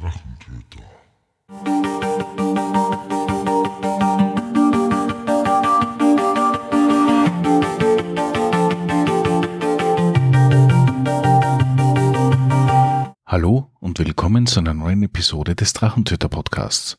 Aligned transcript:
Drachentöter. 0.00 0.84
Hallo 13.26 13.70
und 13.80 13.98
willkommen 13.98 14.46
zu 14.46 14.60
einer 14.60 14.74
neuen 14.74 15.02
Episode 15.02 15.54
des 15.54 15.72
Drachentöter 15.72 16.28
Podcasts. 16.28 16.98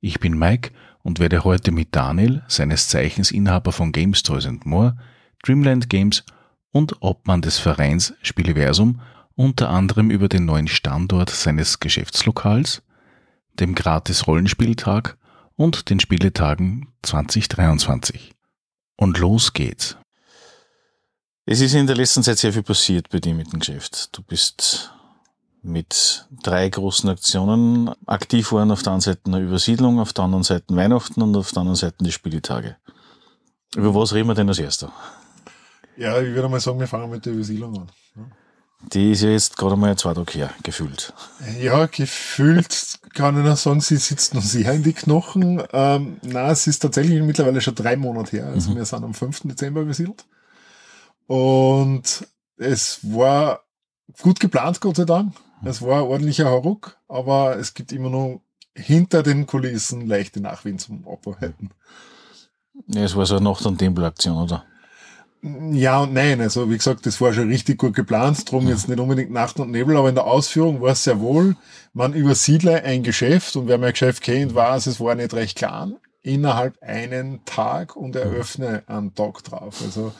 Ich 0.00 0.20
bin 0.20 0.38
Mike 0.38 0.70
und 1.02 1.18
werde 1.18 1.44
heute 1.44 1.72
mit 1.72 1.88
Daniel, 1.94 2.42
seines 2.48 2.88
Zeichens 2.88 3.30
Inhaber 3.30 3.72
von 3.72 3.92
Games 3.92 4.22
Toys 4.22 4.48
More, 4.64 4.96
Dreamland 5.42 5.90
Games 5.90 6.24
und 6.72 6.96
Obmann 7.00 7.42
des 7.42 7.58
Vereins 7.58 8.14
Spieleversum 8.22 9.00
unter 9.34 9.70
anderem 9.70 10.10
über 10.10 10.28
den 10.28 10.44
neuen 10.44 10.68
Standort 10.68 11.30
seines 11.30 11.80
Geschäftslokals, 11.80 12.82
dem 13.58 13.74
Gratis-Rollenspieltag 13.74 15.16
und 15.56 15.90
den 15.90 16.00
Spieletagen 16.00 16.92
2023. 17.02 18.32
Und 18.96 19.18
los 19.18 19.52
geht's. 19.52 19.96
Es 21.46 21.60
ist 21.60 21.74
in 21.74 21.86
der 21.86 21.96
letzten 21.96 22.22
Zeit 22.22 22.38
sehr 22.38 22.52
viel 22.52 22.62
passiert 22.62 23.08
bei 23.08 23.18
dir 23.18 23.34
mit 23.34 23.52
dem 23.52 23.60
Geschäft. 23.60 24.16
Du 24.16 24.22
bist 24.22 24.92
mit 25.62 26.26
drei 26.42 26.68
großen 26.68 27.08
Aktionen 27.10 27.90
aktiv 28.06 28.52
worden. 28.52 28.70
Auf 28.70 28.82
der 28.82 28.92
einen 28.92 29.00
Seite 29.00 29.20
eine 29.26 29.40
Übersiedlung, 29.40 29.98
auf 29.98 30.12
der 30.12 30.24
anderen 30.24 30.44
Seite 30.44 30.74
Weihnachten 30.74 31.22
und 31.22 31.36
auf 31.36 31.50
der 31.52 31.60
anderen 31.60 31.76
Seite 31.76 31.96
die 32.00 32.12
Spieltage. 32.12 32.76
Über 33.76 33.94
was 33.94 34.14
reden 34.14 34.28
wir 34.28 34.34
denn 34.34 34.48
als 34.48 34.58
erster? 34.58 34.92
Ja, 35.96 36.20
ich 36.20 36.34
würde 36.34 36.48
mal 36.48 36.60
sagen, 36.60 36.80
wir 36.80 36.86
fangen 36.86 37.10
mit 37.10 37.26
der 37.26 37.32
Übersiedlung 37.32 37.78
an. 37.78 37.90
Die 38.82 39.12
ist 39.12 39.22
ja 39.22 39.28
jetzt 39.30 39.56
gerade 39.56 39.76
mal 39.76 39.96
zwei 39.96 40.14
Tage 40.14 40.32
her, 40.32 40.50
gefühlt. 40.62 41.12
Ja, 41.60 41.86
gefühlt 41.86 42.98
kann 43.14 43.38
ich 43.38 43.44
noch 43.44 43.56
sagen, 43.56 43.80
sie 43.80 43.98
sitzt 43.98 44.34
noch 44.34 44.42
sehr 44.42 44.72
in 44.72 44.82
die 44.82 44.94
Knochen. 44.94 45.62
Ähm, 45.72 46.16
na, 46.22 46.50
es 46.50 46.66
ist 46.66 46.80
tatsächlich 46.80 47.22
mittlerweile 47.22 47.60
schon 47.60 47.74
drei 47.74 47.96
Monate 47.96 48.38
her. 48.38 48.46
Also 48.46 48.70
Mhm. 48.70 48.76
wir 48.76 48.84
sind 48.86 49.04
am 49.04 49.14
5. 49.14 49.42
Dezember 49.48 49.82
übersiedelt. 49.82 50.24
Und 51.26 52.26
es 52.56 52.98
war 53.02 53.60
gut 54.22 54.40
geplant, 54.40 54.80
Gott 54.80 54.96
sei 54.96 55.04
Dank. 55.04 55.34
Es 55.64 55.82
war 55.82 55.98
ein 55.98 56.08
ordentlicher 56.08 56.46
Hauruck, 56.46 56.96
aber 57.06 57.56
es 57.56 57.74
gibt 57.74 57.92
immer 57.92 58.08
noch 58.10 58.40
hinter 58.74 59.22
den 59.22 59.46
Kulissen 59.46 60.06
leichte 60.06 60.40
Nachwind 60.40 60.80
zum 60.80 61.06
Abarbeiten. 61.06 61.70
Ja, 62.86 63.02
es 63.02 63.14
war 63.14 63.26
so 63.26 63.36
eine 63.36 63.44
Nacht- 63.44 63.66
und 63.66 63.78
Tempelaktion, 63.78 64.36
oder? 64.38 64.64
Ja 65.42 66.00
und 66.00 66.12
nein. 66.12 66.40
Also 66.40 66.70
wie 66.70 66.76
gesagt, 66.76 67.06
das 67.06 67.20
war 67.20 67.32
schon 67.32 67.48
richtig 67.48 67.78
gut 67.78 67.94
geplant. 67.94 68.50
Drum 68.50 68.68
jetzt 68.68 68.88
nicht 68.88 69.00
unbedingt 69.00 69.30
Nacht 69.30 69.58
und 69.58 69.70
Nebel, 69.70 69.96
aber 69.96 70.08
in 70.08 70.14
der 70.14 70.26
Ausführung 70.26 70.80
war 70.82 70.92
es 70.92 71.04
sehr 71.04 71.20
wohl. 71.20 71.56
Man 71.94 72.12
übersiedle 72.12 72.82
ein 72.84 73.02
Geschäft 73.02 73.56
und 73.56 73.66
wer 73.66 73.78
mein 73.78 73.92
Geschäft 73.92 74.22
kennt, 74.22 74.54
weiß, 74.54 74.86
es 74.86 75.00
war 75.00 75.14
nicht 75.14 75.32
recht 75.32 75.56
klein. 75.56 75.96
Innerhalb 76.22 76.74
einen 76.82 77.44
Tag 77.46 77.96
und 77.96 78.14
eröffne 78.16 78.82
einen 78.86 79.14
Tag 79.14 79.42
drauf. 79.44 79.80
Also 79.82 80.12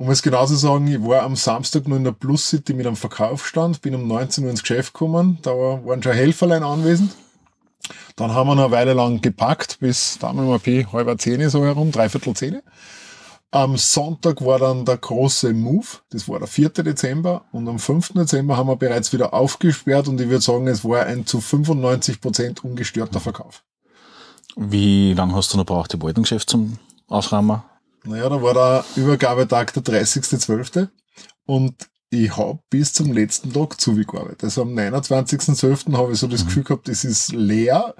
um 0.00 0.10
es 0.10 0.22
genau 0.22 0.46
zu 0.46 0.56
sagen, 0.56 0.86
ich 0.88 1.00
war 1.02 1.22
am 1.22 1.36
Samstag 1.36 1.86
nur 1.86 1.98
in 1.98 2.04
der 2.04 2.12
Plus 2.12 2.48
City 2.48 2.72
mit 2.72 2.86
einem 2.86 2.96
Verkaufsstand, 2.96 3.82
bin 3.82 3.94
um 3.94 4.08
19 4.08 4.44
Uhr 4.44 4.50
ins 4.50 4.62
Geschäft 4.62 4.94
gekommen, 4.94 5.38
da 5.42 5.50
waren 5.50 6.02
schon 6.02 6.12
Helferlein 6.12 6.62
anwesend. 6.62 7.14
Dann 8.16 8.32
haben 8.32 8.48
wir 8.48 8.54
noch 8.54 8.64
eine 8.64 8.72
Weile 8.72 8.94
lang 8.94 9.20
gepackt, 9.20 9.78
bis 9.80 10.18
da 10.18 10.32
mal 10.32 10.58
P 10.58 10.86
halber 10.86 11.18
zehn 11.18 11.46
so 11.50 11.64
herum, 11.64 11.92
dreiviertel 11.92 12.34
zehn. 12.34 12.62
Am 13.52 13.76
Sonntag 13.76 14.44
war 14.44 14.60
dann 14.60 14.84
der 14.84 14.98
große 14.98 15.52
Move, 15.52 15.86
das 16.10 16.28
war 16.28 16.38
der 16.38 16.46
4. 16.46 16.68
Dezember 16.68 17.46
und 17.50 17.66
am 17.68 17.80
5. 17.80 18.12
Dezember 18.12 18.56
haben 18.56 18.68
wir 18.68 18.76
bereits 18.76 19.12
wieder 19.12 19.34
aufgesperrt 19.34 20.06
und 20.06 20.20
ich 20.20 20.28
würde 20.28 20.40
sagen, 20.40 20.68
es 20.68 20.84
war 20.84 21.06
ein 21.06 21.26
zu 21.26 21.40
95 21.40 22.20
Prozent 22.20 22.62
ungestörter 22.62 23.18
Verkauf. 23.18 23.64
Wie 24.54 25.14
lange 25.14 25.34
hast 25.34 25.52
du 25.52 25.56
noch 25.56 25.66
braucht, 25.66 25.94
im 25.94 26.04
alten 26.04 26.22
Geschäft 26.22 26.48
zum 26.48 26.78
Ausräumen? 27.08 27.62
Naja, 28.04 28.28
da 28.28 28.40
war 28.40 28.54
der 28.54 28.84
Übergabetag 28.94 29.72
der 29.72 29.82
30.12. 29.82 30.86
und 31.44 31.74
ich 32.10 32.36
hab 32.36 32.68
bis 32.70 32.92
zum 32.92 33.12
letzten 33.12 33.52
Tag 33.52 33.80
zugearbeitet. 33.80 34.44
Also 34.44 34.62
am 34.62 34.78
29.12. 34.78 35.96
habe 35.96 36.12
ich 36.12 36.20
so 36.20 36.28
das 36.28 36.44
Gefühl 36.44 36.64
gehabt, 36.64 36.88
es 36.88 37.04
ist 37.04 37.32
leer 37.32 37.96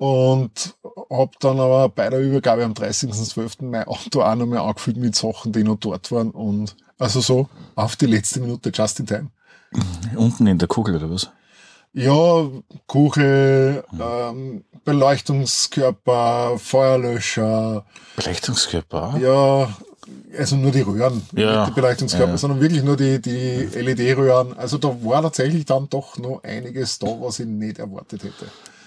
und 0.00 0.76
hab 1.10 1.38
dann 1.40 1.60
aber 1.60 1.90
bei 1.90 2.08
der 2.08 2.20
Übergabe 2.20 2.64
am 2.64 2.72
30.12. 2.72 3.62
mein 3.66 3.84
Auto 3.84 4.22
auch 4.22 4.34
noch 4.34 4.46
mal 4.46 4.60
angefüllt 4.60 4.96
mit 4.96 5.14
Sachen, 5.14 5.52
die 5.52 5.62
noch 5.62 5.76
dort 5.76 6.10
waren 6.10 6.30
und 6.30 6.74
also 6.98 7.20
so 7.20 7.48
auf 7.74 7.96
die 7.96 8.06
letzte 8.06 8.40
Minute 8.40 8.70
just 8.74 8.98
in 9.00 9.06
time. 9.06 9.26
Unten 10.16 10.46
in 10.46 10.56
der 10.58 10.68
Kugel, 10.68 10.96
oder 10.96 11.10
was? 11.10 11.30
Ja, 11.92 12.46
Kuche, 12.86 13.84
ähm, 14.00 14.64
Beleuchtungskörper, 14.84 16.58
Feuerlöscher, 16.58 17.84
Beleuchtungskörper? 18.16 19.18
Ja, 19.20 19.68
also 20.38 20.56
nur 20.56 20.70
die 20.70 20.80
Röhren, 20.80 21.22
Ja. 21.36 21.58
nicht 21.60 21.70
die 21.72 21.74
Beleuchtungskörper, 21.80 22.32
Ja. 22.32 22.38
sondern 22.38 22.60
wirklich 22.60 22.82
nur 22.82 22.96
die, 22.96 23.20
die 23.20 23.68
LED-Röhren. 23.78 24.56
Also 24.56 24.78
da 24.78 24.88
war 25.04 25.20
tatsächlich 25.20 25.66
dann 25.66 25.88
doch 25.90 26.16
noch 26.16 26.42
einiges 26.42 26.98
da, 26.98 27.06
was 27.20 27.38
ich 27.40 27.46
nicht 27.46 27.78
erwartet 27.78 28.24
hätte. 28.24 28.46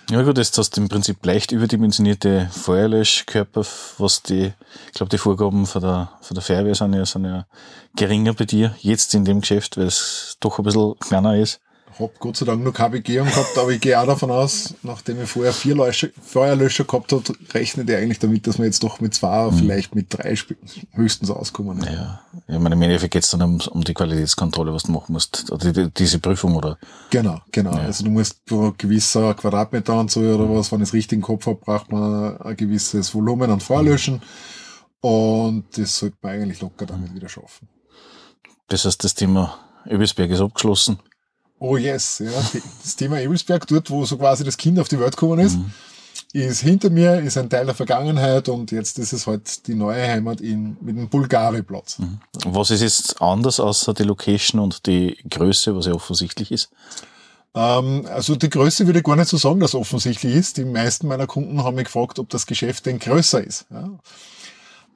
Ja 0.10 0.22
gut, 0.22 0.38
jetzt 0.38 0.58
hast 0.58 0.76
du 0.76 0.82
im 0.82 0.90
Prinzip 0.90 1.26
leicht 1.26 1.54
überdimensionierte 1.54 2.50
Feuerlöschkörper, 2.52 3.66
was 3.98 4.22
die, 4.22 4.54
ich 4.88 4.94
glaube, 4.94 5.10
die 5.10 5.18
Vorgaben 5.18 5.66
von 5.66 5.82
der, 5.82 6.12
von 6.22 6.36
der 6.36 6.44
Feuerwehr 6.44 6.76
sind 6.76 6.94
ja, 6.94 7.06
sind 7.06 7.26
ja 7.26 7.46
geringer 7.96 8.34
bei 8.34 8.44
dir, 8.44 8.76
jetzt 8.80 9.16
in 9.16 9.24
dem 9.24 9.40
Geschäft, 9.40 9.78
weil 9.78 9.88
es 9.88 10.36
doch 10.42 10.60
ein 10.60 10.66
bisschen 10.66 11.00
kleiner 11.00 11.38
ist. 11.38 11.62
Hab 12.00 12.20
Gott 12.20 12.38
sei 12.38 12.46
Dank 12.46 12.64
nur 12.64 12.74
keine 12.74 12.92
Begehung 12.92 13.28
gehabt, 13.28 13.58
aber 13.58 13.70
ich 13.70 13.80
gehe 13.80 14.00
auch 14.00 14.06
davon 14.06 14.32
aus, 14.32 14.74
nachdem 14.84 15.22
ich 15.22 15.30
vorher 15.30 15.54
vier 15.54 15.76
Löscher, 15.76 16.08
Feuerlöscher 16.22 16.86
gehabt 16.86 17.12
habe, 17.12 17.24
rechnet 17.54 17.90
er 17.90 18.00
eigentlich 18.00 18.20
damit, 18.20 18.48
dass 18.48 18.58
wir 18.58 18.66
jetzt 18.66 18.84
doch 18.84 19.00
mit 19.00 19.14
zwei, 19.14 19.52
vielleicht 19.52 19.94
mit 19.94 20.08
drei 20.10 20.34
Sp- 20.34 20.58
höchstens 20.94 21.30
auskommen. 21.30 21.78
Mhm. 21.78 21.84
Ja, 21.84 22.22
ich 22.48 22.60
meine, 22.60 22.76
im 22.76 22.82
Endeffekt 22.82 23.14
geht 23.14 23.24
es 23.24 23.30
dann 23.30 23.42
um, 23.42 23.62
um 23.72 23.84
die 23.84 23.94
Qualitätskontrolle, 23.94 24.74
was 24.74 24.84
du 24.84 24.92
machen 24.92 25.14
musst, 25.14 25.52
oder 25.52 25.72
die, 25.72 25.92
diese 25.92 26.20
Prüfung, 26.20 26.56
oder? 26.56 26.78
Genau, 27.10 27.42
genau. 27.52 27.72
Also 27.72 28.04
du 28.04 28.10
musst 28.10 28.44
pro 28.46 28.74
gewisser 28.78 29.34
Quadratmeteranzahl 29.34 30.34
oder 30.34 30.50
was, 30.50 30.72
wenn 30.72 30.82
ich 30.82 30.90
es 30.90 30.94
richtig 30.94 31.18
im 31.18 31.22
Kopf 31.22 31.46
habe, 31.46 31.60
braucht 31.64 31.92
man 31.92 32.38
ein 32.38 32.58
gewisses 32.58 33.14
Volumen 33.14 33.52
an 33.52 33.60
Feuerlöschen. 33.60 34.22
Und 35.02 35.66
das 35.78 36.00
sollte 36.00 36.16
man 36.22 36.32
eigentlich 36.32 36.62
locker 36.62 36.86
damit 36.86 37.14
wieder 37.14 37.28
schaffen. 37.28 37.68
Das 38.70 38.86
heißt, 38.86 39.04
das 39.04 39.14
Thema 39.14 39.58
Öbisberg 39.86 40.32
ist 40.32 40.40
abgeschlossen. 40.40 40.98
Oh 41.64 41.78
yes, 41.78 42.20
ja. 42.20 42.30
Das 42.84 42.98
Thema 42.98 43.22
Ebelsberg, 43.22 43.66
dort, 43.68 43.90
wo 43.90 44.04
so 44.04 44.18
quasi 44.18 44.44
das 44.44 44.58
Kind 44.58 44.78
auf 44.80 44.90
die 44.90 45.00
Welt 45.00 45.16
gekommen 45.16 45.40
ist, 45.40 45.58
ist 46.34 46.60
hinter 46.60 46.90
mir, 46.90 47.22
ist 47.22 47.38
ein 47.38 47.50
Teil 47.50 47.66
der 47.66 47.74
Vergangenheit 47.74 48.50
und 48.50 48.74
jetzt 48.74 49.00
ist 49.00 49.14
es 49.14 49.28
halt 49.28 49.66
die 49.68 49.74
neue 49.74 50.06
Heimat 50.06 50.42
in, 50.42 50.76
mit 50.82 50.98
dem 50.98 51.08
Bulgari-Platz. 51.08 52.00
Was 52.46 52.70
ist 52.70 52.82
jetzt 52.82 53.22
anders 53.22 53.62
außer 53.62 53.94
die 53.94 54.04
Location 54.04 54.60
und 54.60 54.86
die 54.88 55.18
Größe, 55.30 55.74
was 55.74 55.86
ja 55.86 55.94
offensichtlich 55.94 56.52
ist? 56.52 56.70
Ähm, 57.56 58.08
also 58.10 58.36
die 58.36 58.50
Größe 58.50 58.86
würde 58.86 59.00
ich 59.00 59.06
gar 59.06 59.16
nicht 59.16 59.30
so 59.30 59.38
sagen, 59.38 59.62
dass 59.62 59.74
offensichtlich 59.74 60.36
ist. 60.36 60.58
Die 60.58 60.66
meisten 60.66 61.08
meiner 61.08 61.28
Kunden 61.28 61.64
haben 61.64 61.76
mich 61.76 61.86
gefragt, 61.86 62.20
ob 62.20 62.28
das 62.28 62.46
Geschäft 62.46 62.88
denn 62.88 63.00
größer 63.00 63.42
ist. 63.42 63.68
Ja. 63.72 63.90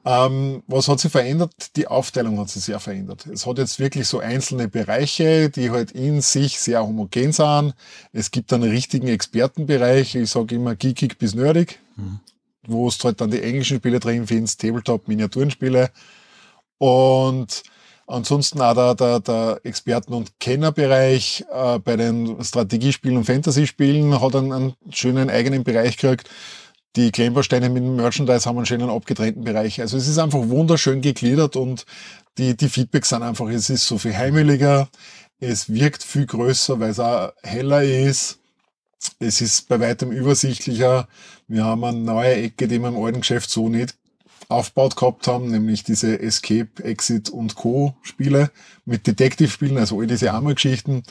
Ähm, 0.06 0.64
was 0.68 0.88
hat 0.88 1.00
sich 1.00 1.12
verändert? 1.12 1.76
Die 1.76 1.88
Aufteilung 1.88 2.40
hat 2.40 2.50
sich 2.50 2.64
sehr 2.64 2.80
verändert. 2.80 3.26
Es 3.28 3.46
hat 3.46 3.58
jetzt 3.58 3.80
wirklich 3.80 4.08
so 4.08 4.20
einzelne 4.20 4.68
Bereiche, 4.70 5.50
die 5.50 5.70
halt 5.70 5.92
in 5.92 6.22
sich 6.22 6.60
sehr 6.60 6.82
homogen 6.86 7.34
sind. 7.34 7.74
Es 8.14 8.32
gibt 8.32 8.54
einen 8.54 8.70
richtigen 8.70 9.08
Expertenbereich, 9.08 10.16
ich 10.16 10.30
sage 10.30 10.56
immer 10.56 10.76
geekig 10.76 11.18
bis 11.18 11.36
nerdig, 11.36 11.80
wo 12.68 12.90
du 12.90 13.04
halt 13.04 13.20
dann 13.20 13.32
die 13.32 13.42
englischen 13.42 13.78
Spiele 13.78 14.00
drin 14.00 14.28
findest, 14.28 14.62
Tabletop, 14.62 15.08
Miniaturenspiele. 15.08 15.90
Und 16.78 17.64
ansonsten 18.08 18.62
auch 18.62 18.74
der, 18.74 18.96
der, 18.96 19.20
der 19.20 19.60
Experten- 19.64 20.14
und 20.14 20.40
Kennerbereich 20.40 21.46
äh, 21.52 21.80
bei 21.80 21.98
den 21.98 22.42
Strategiespielen 22.44 23.18
und 23.18 23.26
Fantasy-Spielen 23.26 24.22
hat 24.22 24.36
einen, 24.36 24.54
einen 24.54 24.74
schönen 24.90 25.30
eigenen 25.30 25.64
Bereich 25.64 25.98
gekriegt. 25.98 26.30
Die 26.98 27.12
Klempersteine 27.12 27.70
mit 27.70 27.84
dem 27.84 27.96
Merchandise 27.96 28.48
haben 28.48 28.58
einen 28.58 28.66
schönen 28.66 28.90
abgetrennten 28.90 29.44
Bereich. 29.44 29.80
Also 29.80 29.98
es 29.98 30.08
ist 30.08 30.18
einfach 30.18 30.50
wunderschön 30.50 31.02
gegliedert 31.02 31.56
und 31.56 31.86
die, 32.40 32.58
die 32.58 32.70
Feedbacks 32.70 33.10
sind 33.10 33.22
einfach, 33.22 33.48
es 33.50 33.70
ist 33.70 33.88
so 33.88 34.00
viel 34.00 34.18
heimeliger, 34.18 34.90
es 35.40 35.72
wirkt 35.72 36.02
viel 36.02 36.26
größer, 36.26 36.80
weil 36.80 36.90
es 36.90 37.00
auch 37.00 37.34
heller 37.44 37.84
ist. 37.84 38.40
Es 39.20 39.42
ist 39.42 39.70
bei 39.70 39.80
weitem 39.80 40.12
übersichtlicher. 40.12 41.08
Wir 41.48 41.66
haben 41.66 41.84
eine 41.84 42.00
neue 42.00 42.34
Ecke, 42.34 42.68
die 42.68 42.80
wir 42.80 42.88
im 42.88 42.98
alten 42.98 43.22
Geschäft 43.22 43.52
so 43.52 43.70
nicht 43.70 43.96
aufgebaut 44.50 44.96
gehabt 44.96 45.28
haben, 45.28 45.52
nämlich 45.52 45.84
diese 45.84 46.20
Escape, 46.20 46.84
Exit 46.84 47.30
und 47.30 47.54
Co. 47.54 47.96
Spiele 48.02 48.50
mit 48.86 49.06
Detective-Spielen, 49.06 49.78
also 49.78 50.00
all 50.00 50.08
diese 50.08 50.34
Armer-Geschichten. 50.34 51.04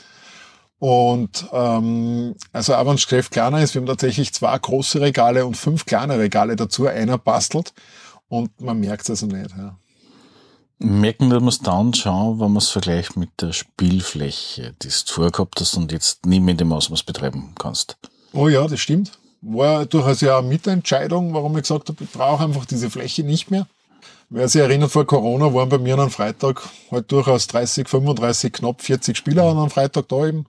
Und 0.79 1.47
ähm, 1.51 2.35
also 2.53 2.75
auch 2.75 2.85
wenn 2.85 2.95
das 2.95 3.07
Geschäft 3.07 3.31
kleiner 3.31 3.61
ist, 3.61 3.73
wir 3.73 3.81
haben 3.81 3.87
tatsächlich 3.87 4.33
zwei 4.33 4.57
große 4.57 5.01
Regale 5.01 5.45
und 5.45 5.57
fünf 5.57 5.85
kleine 5.85 6.19
Regale 6.19 6.55
dazu. 6.55 6.85
Einer 6.85 7.17
bastelt 7.17 7.73
und 8.29 8.61
man 8.61 8.79
merkt 8.79 9.03
es 9.03 9.09
also 9.09 9.25
nicht. 9.25 9.49
Ja. 9.57 9.77
Merken 10.79 11.31
wir 11.31 11.41
es 11.47 11.59
dann 11.59 11.95
schon, 11.95 12.39
wenn 12.39 12.51
man 12.51 12.57
es 12.57 12.69
vergleicht 12.69 13.17
mit 13.17 13.29
der 13.41 13.51
Spielfläche, 13.51 14.75
die 14.83 14.89
du 14.89 15.11
vorgehabt 15.11 15.59
hast 15.59 15.75
und 15.75 15.91
jetzt 15.91 16.27
nie 16.27 16.39
mehr 16.39 16.51
in 16.51 16.57
dem 16.57 16.71
Ausmaß 16.71 17.01
betreiben 17.01 17.53
kannst. 17.57 17.97
Oh 18.33 18.47
ja, 18.47 18.67
das 18.67 18.79
stimmt. 18.79 19.17
War 19.41 19.87
durchaus 19.87 20.21
ja 20.21 20.37
eine 20.37 20.47
Mitentscheidung, 20.47 21.33
warum 21.33 21.55
ich 21.57 21.63
gesagt 21.63 21.89
habe, 21.89 22.03
ich 22.03 22.11
brauche 22.11 22.43
einfach 22.43 22.65
diese 22.65 22.91
Fläche 22.91 23.23
nicht 23.23 23.49
mehr. 23.49 23.67
Wer 24.29 24.49
sich 24.49 24.61
erinnert, 24.61 24.91
vor 24.91 25.07
Corona 25.07 25.53
waren 25.53 25.69
bei 25.69 25.77
mir 25.77 25.93
an 25.93 26.01
einem 26.01 26.09
Freitag 26.09 26.61
halt 26.91 27.09
durchaus 27.13 27.47
30, 27.47 27.87
35, 27.87 28.51
knapp 28.51 28.81
40 28.81 29.15
Spieler 29.15 29.43
an 29.43 29.57
einem 29.57 29.69
Freitag 29.69 30.09
da 30.09 30.27
eben. 30.27 30.45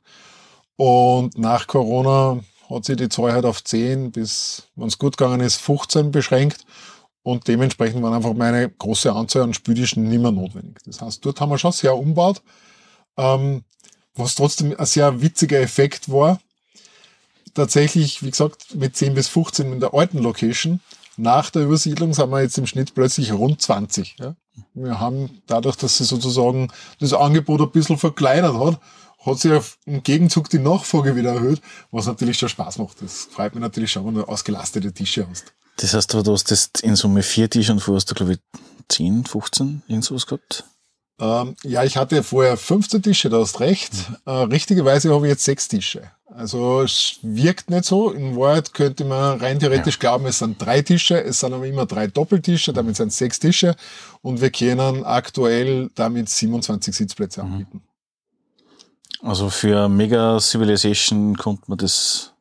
Und 0.74 1.38
nach 1.38 1.68
Corona 1.68 2.40
hat 2.68 2.84
sich 2.84 2.96
die 2.96 3.08
Zahl 3.08 3.32
halt 3.32 3.44
auf 3.44 3.62
10 3.62 4.10
bis, 4.10 4.64
wenn 4.74 4.88
es 4.88 4.98
gut 4.98 5.16
gegangen 5.16 5.40
ist, 5.40 5.60
15 5.60 6.10
beschränkt. 6.10 6.64
Und 7.22 7.46
dementsprechend 7.46 8.02
waren 8.02 8.14
einfach 8.14 8.34
meine 8.34 8.68
große 8.68 9.12
Anzahl 9.12 9.42
an 9.42 9.54
Spültischen 9.54 10.08
nicht 10.08 10.22
mehr 10.22 10.32
notwendig. 10.32 10.78
Das 10.84 11.00
heißt, 11.00 11.24
dort 11.24 11.40
haben 11.40 11.50
wir 11.50 11.58
schon 11.58 11.72
sehr 11.72 11.96
umbaut, 11.96 12.42
ähm, 13.16 13.62
was 14.14 14.34
trotzdem 14.34 14.74
ein 14.76 14.86
sehr 14.86 15.20
witziger 15.20 15.60
Effekt 15.60 16.10
war. 16.10 16.40
Tatsächlich, 17.54 18.24
wie 18.24 18.30
gesagt, 18.30 18.74
mit 18.74 18.96
10 18.96 19.14
bis 19.14 19.28
15 19.28 19.72
in 19.72 19.80
der 19.80 19.94
alten 19.94 20.18
Location. 20.18 20.80
Nach 21.18 21.50
der 21.50 21.64
Übersiedlung 21.64 22.14
sind 22.14 22.30
wir 22.30 22.40
jetzt 22.40 22.58
im 22.58 22.66
Schnitt 22.66 22.94
plötzlich 22.94 23.32
rund 23.32 23.60
20. 23.60 24.16
Ja. 24.20 24.36
Wir 24.72 25.00
haben 25.00 25.42
dadurch, 25.46 25.74
dass 25.74 25.98
sie 25.98 26.04
sozusagen 26.04 26.68
das 27.00 27.12
Angebot 27.12 27.60
ein 27.60 27.72
bisschen 27.72 27.98
verkleinert 27.98 28.54
hat, 28.54 28.80
hat 29.26 29.38
sich 29.40 29.52
im 29.84 30.04
Gegenzug 30.04 30.48
die 30.48 30.60
Nachfrage 30.60 31.16
wieder 31.16 31.34
erhöht, 31.34 31.60
was 31.90 32.06
natürlich 32.06 32.38
schon 32.38 32.48
Spaß 32.48 32.78
macht. 32.78 33.02
Das 33.02 33.28
freut 33.30 33.54
mich 33.54 33.62
natürlich 33.62 33.90
schon, 33.90 34.06
wenn 34.06 34.14
du 34.14 34.22
ausgelastete 34.22 34.92
Tische 34.92 35.26
hast. 35.28 35.52
Das 35.78 35.92
heißt, 35.92 36.14
du 36.14 36.32
hast 36.32 36.50
jetzt 36.50 36.82
in 36.82 36.94
Summe 36.94 37.24
vier 37.24 37.50
Tische 37.50 37.72
und 37.72 37.80
vorher 37.80 37.96
hast 37.96 38.10
du, 38.10 38.14
glaube 38.14 38.34
ich, 38.34 38.38
10, 38.88 39.26
15, 39.26 39.82
irgendwas 39.88 40.26
gehabt? 40.26 40.64
Ähm, 41.20 41.56
ja, 41.64 41.82
ich 41.84 41.96
hatte 41.96 42.22
vorher 42.22 42.56
15 42.56 43.02
Tische, 43.02 43.28
da 43.28 43.38
hast 43.38 43.60
recht. 43.60 43.92
Mhm. 43.92 44.16
Äh, 44.26 44.30
richtigerweise 44.30 45.12
habe 45.12 45.26
ich 45.26 45.32
jetzt 45.32 45.44
sechs 45.44 45.68
Tische. 45.68 46.10
Also 46.26 46.82
es 46.82 47.18
wirkt 47.22 47.70
nicht 47.70 47.84
so. 47.84 48.10
In 48.12 48.36
Wahrheit 48.36 48.72
könnte 48.72 49.04
man 49.04 49.40
rein 49.40 49.58
theoretisch 49.58 49.94
ja. 49.96 50.00
glauben, 50.00 50.26
es 50.26 50.38
sind 50.38 50.60
drei 50.60 50.82
Tische, 50.82 51.20
es 51.22 51.40
sind 51.40 51.52
aber 51.52 51.66
immer 51.66 51.86
drei 51.86 52.06
Doppeltische, 52.06 52.72
damit 52.72 52.96
sind 52.96 53.08
es 53.08 53.18
sechs 53.18 53.40
Tische 53.40 53.74
und 54.22 54.40
wir 54.40 54.50
können 54.50 55.04
aktuell 55.04 55.90
damit 55.94 56.28
27 56.28 56.94
Sitzplätze 56.94 57.42
mhm. 57.42 57.52
anbieten. 57.52 57.82
Also 59.20 59.50
für 59.50 59.88
Mega 59.88 60.38
Civilization 60.38 61.36
konnte 61.36 61.64
man 61.66 61.78
das 61.78 62.32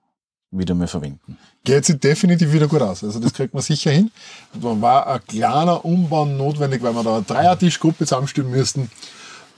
wieder 0.51 0.75
mal 0.75 0.87
verwenden. 0.87 1.37
Geht 1.63 1.85
sich 1.85 1.99
definitiv 1.99 2.53
wieder 2.53 2.67
gut 2.67 2.81
aus. 2.81 3.03
Also 3.03 3.19
das 3.19 3.33
kriegt 3.33 3.53
man 3.53 3.61
sicher 3.61 3.91
hin. 3.91 4.11
Da 4.53 4.81
war 4.81 5.07
ein 5.07 5.19
kleiner 5.27 5.83
Umbau 5.83 6.25
notwendig, 6.25 6.81
weil 6.81 6.93
wir 6.93 7.03
da 7.03 7.15
eine 7.17 7.25
Dreiertischgruppe 7.25 8.05
zusammenstellen 8.05 8.49
müssten. 8.49 8.89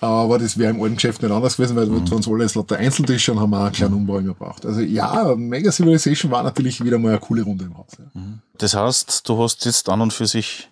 Aber 0.01 0.39
das 0.39 0.57
wäre 0.57 0.71
im 0.71 0.81
alten 0.81 0.95
Geschäft 0.95 1.21
nicht 1.21 1.31
anders 1.31 1.57
gewesen, 1.57 1.75
weil 1.75 1.87
mhm. 1.87 2.07
sonst 2.07 2.27
alles 2.27 2.55
lauter 2.55 2.77
Einzeltische 2.77 3.33
und 3.33 3.39
haben 3.39 3.49
wir 3.49 3.59
einen 3.59 3.71
kleinen 3.73 3.93
Umbau 3.95 4.19
immer 4.19 4.33
gebraucht. 4.33 4.65
Also 4.65 4.79
ja, 4.79 5.35
Mega 5.35 5.71
Civilization 5.71 6.31
war 6.31 6.41
natürlich 6.41 6.83
wieder 6.83 6.97
mal 6.97 7.09
eine 7.09 7.19
coole 7.19 7.43
Runde 7.43 7.65
im 7.65 7.77
Haus. 7.77 7.91
Ja. 7.97 8.05
Mhm. 8.13 8.39
Das 8.57 8.73
heißt, 8.73 9.27
du 9.27 9.43
hast 9.43 9.65
jetzt 9.65 9.89
an 9.89 10.01
und 10.01 10.13
für 10.13 10.25
sich 10.25 10.69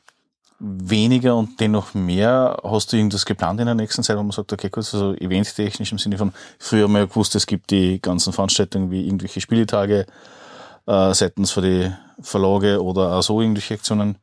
weniger 0.59 1.35
und 1.35 1.59
dennoch 1.59 1.94
mehr. 1.94 2.57
Hast 2.63 2.91
du 2.91 2.97
irgendwas 2.97 3.25
geplant 3.25 3.59
in 3.59 3.65
der 3.68 3.75
nächsten 3.75 4.01
Zeit, 4.01 4.18
wo 4.18 4.23
man 4.23 4.31
sagt, 4.31 4.51
okay, 4.53 4.69
gut, 4.69 4.91
also 4.91 5.13
eventtechnisch 5.13 5.91
im 5.91 6.00
Sinne 6.00 6.18
von, 6.18 6.33
früher 6.57 6.88
mal 6.88 7.07
gewusst, 7.07 7.35
es 7.35 7.45
gibt 7.45 7.69
die 7.69 8.01
ganzen 8.01 8.33
Veranstaltungen 8.33 8.89
wie 8.89 9.06
irgendwelche 9.06 9.41
Spieletage 9.41 10.06
äh, 10.87 11.13
seitens 11.13 11.51
für 11.51 11.61
die 11.61 11.91
Verlage 12.21 12.81
oder 12.81 13.13
auch 13.13 13.21
so 13.21 13.41
irgendwelche 13.41 13.75
Aktionen. 13.75 14.17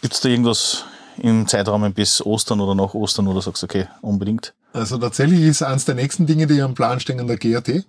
Gibt 0.00 0.14
es 0.14 0.20
da 0.20 0.28
irgendwas 0.28 0.84
im 1.18 1.46
Zeitraum 1.46 1.92
bis 1.92 2.24
Ostern 2.24 2.60
oder 2.60 2.74
nach 2.74 2.94
Ostern 2.94 3.28
oder 3.28 3.42
sagst 3.42 3.62
du, 3.62 3.66
okay, 3.66 3.86
unbedingt? 4.00 4.54
Also 4.72 4.98
tatsächlich 4.98 5.42
ist 5.42 5.62
eines 5.62 5.84
der 5.84 5.94
nächsten 5.94 6.26
Dinge, 6.26 6.46
die 6.46 6.60
am 6.62 6.74
Plan 6.74 7.00
stehen, 7.00 7.20
an 7.20 7.26
der 7.26 7.38
GAT. 7.38 7.84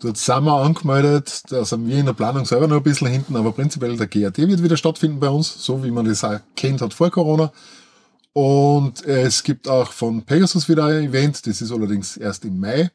Dort 0.00 0.18
sind 0.18 0.44
wir 0.44 0.52
angemeldet, 0.52 1.42
da 1.48 1.64
sind 1.64 1.86
wir 1.86 1.96
in 1.96 2.06
der 2.06 2.12
Planung 2.12 2.44
selber 2.44 2.68
noch 2.68 2.76
ein 2.76 2.82
bisschen 2.82 3.08
hinten, 3.08 3.34
aber 3.34 3.52
prinzipiell 3.52 3.96
der 3.96 4.06
GAT 4.06 4.36
wird 4.36 4.62
wieder 4.62 4.76
stattfinden 4.76 5.20
bei 5.20 5.28
uns, 5.28 5.64
so 5.64 5.82
wie 5.82 5.90
man 5.90 6.04
das 6.04 6.22
auch 6.22 6.38
kennt 6.54 6.82
hat 6.82 6.92
vor 6.92 7.10
Corona. 7.10 7.50
Und 8.32 9.02
es 9.06 9.42
gibt 9.42 9.66
auch 9.68 9.92
von 9.92 10.22
Pegasus 10.22 10.68
wieder 10.68 10.84
ein 10.84 11.04
Event, 11.04 11.46
das 11.46 11.62
ist 11.62 11.72
allerdings 11.72 12.18
erst 12.18 12.44
im 12.44 12.60
Mai. 12.60 12.90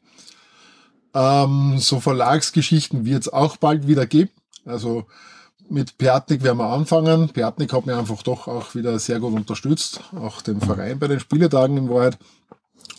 Ähm, 1.14 1.78
so 1.78 1.98
Verlagsgeschichten 1.98 3.04
wird 3.04 3.22
es 3.22 3.32
auch 3.32 3.56
bald 3.56 3.88
wieder 3.88 4.06
geben. 4.06 4.30
Also 4.64 5.06
mit 5.68 5.96
Piatnik 5.98 6.42
werden 6.42 6.58
wir 6.58 6.70
anfangen. 6.70 7.28
Piatnik 7.28 7.72
hat 7.72 7.86
mir 7.86 7.96
einfach 7.96 8.22
doch 8.22 8.48
auch 8.48 8.74
wieder 8.74 8.98
sehr 8.98 9.20
gut 9.20 9.34
unterstützt, 9.34 10.00
auch 10.14 10.42
den 10.42 10.60
Verein 10.60 10.98
bei 10.98 11.08
den 11.08 11.20
Spieletagen 11.20 11.76
in 11.76 11.88
Wahrheit. 11.88 12.18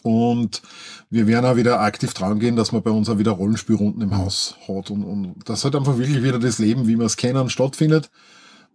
Und 0.01 0.61
wir 1.09 1.27
werden 1.27 1.45
auch 1.45 1.55
wieder 1.55 1.79
aktiv 1.79 2.13
dran 2.13 2.39
gehen, 2.39 2.55
dass 2.55 2.71
man 2.71 2.83
bei 2.83 2.91
uns 2.91 3.09
auch 3.09 3.17
wieder 3.17 3.31
Rollenspielrunden 3.31 4.01
im 4.01 4.17
Haus 4.17 4.55
hat. 4.67 4.91
Und, 4.91 5.03
und 5.03 5.35
das 5.45 5.63
hat 5.63 5.75
einfach 5.75 5.97
wirklich 5.97 6.23
wieder 6.23 6.39
das 6.39 6.59
Leben, 6.59 6.87
wie 6.87 6.97
wir 6.97 7.05
es 7.05 7.17
kennen, 7.17 7.49
stattfindet. 7.49 8.09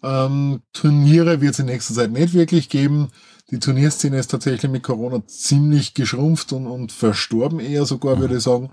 Ähm, 0.03 0.63
Turniere 0.73 1.41
wird 1.41 1.55
es 1.55 1.59
in 1.59 1.67
nächster 1.67 1.95
Zeit 1.95 2.13
nicht 2.13 2.35
wirklich 2.35 2.69
geben. 2.69 3.09
Die 3.51 3.59
Turnierszene 3.59 4.19
ist 4.19 4.31
tatsächlich 4.31 4.71
mit 4.71 4.83
Corona 4.83 5.27
ziemlich 5.27 5.95
geschrumpft 5.95 6.53
und, 6.53 6.67
und 6.67 6.93
verstorben 6.93 7.61
eher 7.61 7.87
sogar, 7.87 8.19
würde 8.21 8.37
ich 8.37 8.43
sagen. 8.43 8.71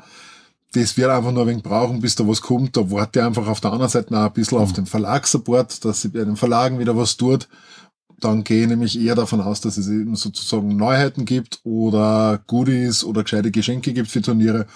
Das 0.76 0.98
wird 0.98 1.10
einfach 1.10 1.32
nur 1.32 1.44
ein 1.44 1.48
wenig 1.48 1.64
brauchen, 1.64 2.02
bis 2.02 2.16
da 2.16 2.28
was 2.28 2.42
kommt. 2.42 2.76
Da 2.76 2.92
warte 2.92 3.20
ich 3.20 3.26
einfach 3.26 3.48
auf 3.48 3.62
der 3.62 3.72
anderen 3.72 3.90
Seite 3.90 4.14
noch 4.14 4.26
ein 4.26 4.34
bisschen 4.34 4.58
auf 4.58 4.74
den 4.74 4.86
Verlagssupport, 4.86 5.86
dass 5.86 6.02
sie 6.02 6.10
bei 6.10 6.24
den 6.24 6.36
Verlagen 6.36 6.80
wieder 6.80 6.98
was 6.98 7.16
tut 7.16 7.48
dann 8.20 8.44
gehe 8.44 8.64
ich 8.64 8.68
nämlich 8.68 9.00
eher 9.00 9.16
davon 9.16 9.42
aus, 9.42 9.62
dass 9.62 9.78
es 9.78 9.88
eben 9.88 10.16
sozusagen 10.16 10.76
Neuheiten 10.76 11.26
gibt 11.26 11.60
oder 11.64 12.42
Goodies 12.48 13.04
oder 13.04 13.24
gescheite 13.24 13.52
Geschenke 13.52 13.94
gibt 13.94 14.10
für 14.10 14.22
Turniere. 14.22 14.68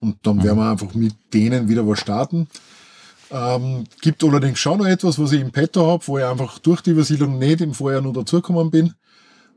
Und 0.00 0.18
dann 0.22 0.36
mhm. 0.36 0.44
werden 0.44 0.58
wir 0.58 0.70
einfach 0.70 0.94
mit 0.94 1.14
denen 1.32 1.68
wieder 1.68 1.86
was 1.86 2.00
starten. 2.00 2.48
Ähm, 3.30 3.84
gibt 4.00 4.24
allerdings 4.24 4.58
schon 4.58 4.78
noch 4.78 4.86
etwas, 4.86 5.18
was 5.18 5.32
ich 5.32 5.40
im 5.40 5.52
Petto 5.52 5.86
habe, 5.86 6.06
wo 6.06 6.18
ich 6.18 6.24
einfach 6.24 6.58
durch 6.58 6.80
die 6.80 6.90
Übersiedlung 6.90 7.38
nicht 7.38 7.60
im 7.60 7.74
Vorjahr 7.74 8.00
nur 8.00 8.12
dazugekommen 8.12 8.70
bin. 8.70 8.94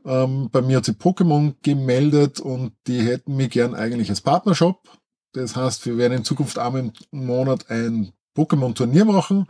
Ähm, 0.04 0.48
bei 0.50 0.62
mir 0.62 0.78
hat 0.78 0.84
sich 0.84 0.96
Pokémon 0.96 1.54
gemeldet 1.62 2.40
und 2.40 2.72
die 2.86 3.00
hätten 3.00 3.36
mich 3.36 3.50
gern 3.50 3.74
eigentlich 3.74 4.10
als 4.10 4.20
Partnershop. 4.20 4.80
Das 5.32 5.56
heißt, 5.56 5.86
wir 5.86 5.96
werden 5.96 6.18
in 6.18 6.24
Zukunft 6.24 6.58
einmal 6.58 6.92
im 7.10 7.26
Monat 7.26 7.70
ein 7.70 8.12
Pokémon-Turnier 8.36 9.04
machen 9.04 9.46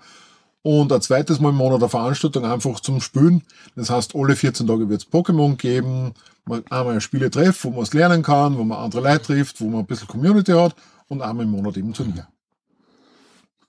und 0.62 0.92
ein 0.92 1.02
zweites 1.02 1.40
Mal 1.40 1.50
im 1.50 1.56
Monat 1.56 1.80
eine 1.80 1.88
Veranstaltung 1.88 2.44
einfach 2.44 2.80
zum 2.80 3.00
Spülen. 3.00 3.42
Das 3.74 3.90
heißt, 3.90 4.14
alle 4.14 4.36
14 4.36 4.66
Tage 4.66 4.88
wird 4.88 5.02
es 5.02 5.08
Pokémon 5.08 5.56
geben, 5.56 6.14
einmal 6.46 6.94
ein 6.94 7.00
Spiele-Treff, 7.00 7.64
wo 7.64 7.70
man 7.70 7.82
es 7.82 7.94
lernen 7.94 8.22
kann, 8.22 8.56
wo 8.56 8.64
man 8.64 8.78
andere 8.78 9.02
Leute 9.02 9.22
trifft, 9.22 9.60
wo 9.60 9.68
man 9.68 9.80
ein 9.80 9.86
bisschen 9.86 10.08
Community 10.08 10.52
hat 10.52 10.74
und 11.08 11.20
einmal 11.20 11.46
im 11.46 11.50
Monat 11.50 11.76
eben 11.76 11.92
Turnier. 11.92 12.28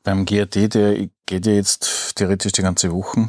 Beim 0.03 0.25
GRT, 0.25 0.73
der 0.73 1.07
geht 1.25 1.45
ja 1.45 1.53
jetzt 1.53 2.15
theoretisch 2.15 2.51
die 2.51 2.61
ganze 2.61 2.91
Woche. 2.91 3.27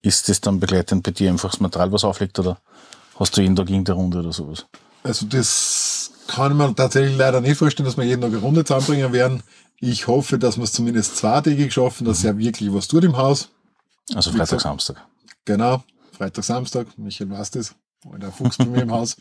Ist 0.00 0.28
das 0.28 0.40
dann 0.40 0.60
begleitend 0.60 1.02
bei 1.02 1.10
dir 1.10 1.30
einfach 1.30 1.50
das 1.50 1.60
Material, 1.60 1.92
was 1.92 2.04
auflegt 2.04 2.38
oder 2.38 2.58
hast 3.18 3.36
du 3.36 3.42
jeden 3.42 3.56
Tag 3.56 3.68
irgendeine 3.68 3.96
Runde 3.96 4.18
oder 4.20 4.32
sowas? 4.32 4.66
Also 5.02 5.26
das 5.26 5.91
kann 6.34 6.56
man 6.56 6.74
tatsächlich 6.74 7.16
leider 7.16 7.40
nicht 7.40 7.56
vorstellen, 7.56 7.86
dass 7.86 7.96
wir 7.96 8.04
jeden 8.04 8.22
Tag 8.22 8.30
eine 8.30 8.40
Runde 8.40 8.64
zusammenbringen 8.64 9.12
werden. 9.12 9.42
Ich 9.80 10.06
hoffe, 10.06 10.38
dass 10.38 10.56
wir 10.56 10.64
es 10.64 10.72
zumindest 10.72 11.16
zweitägig 11.16 11.72
schaffen, 11.72 12.04
dass 12.04 12.24
er 12.24 12.38
wirklich 12.38 12.72
was 12.72 12.88
tut 12.88 13.04
im 13.04 13.16
Haus. 13.16 13.50
Also 14.14 14.32
Freitag, 14.32 14.60
Samstag. 14.60 14.96
Genau, 15.44 15.82
Freitag, 16.12 16.44
Samstag. 16.44 16.86
Michael 16.96 17.30
weiß 17.30 17.50
das. 17.52 17.74
Der 18.04 18.32
Fuchs 18.32 18.56
bei 18.56 18.64
mir 18.64 18.82
im 18.82 18.92
Haus. 18.92 19.16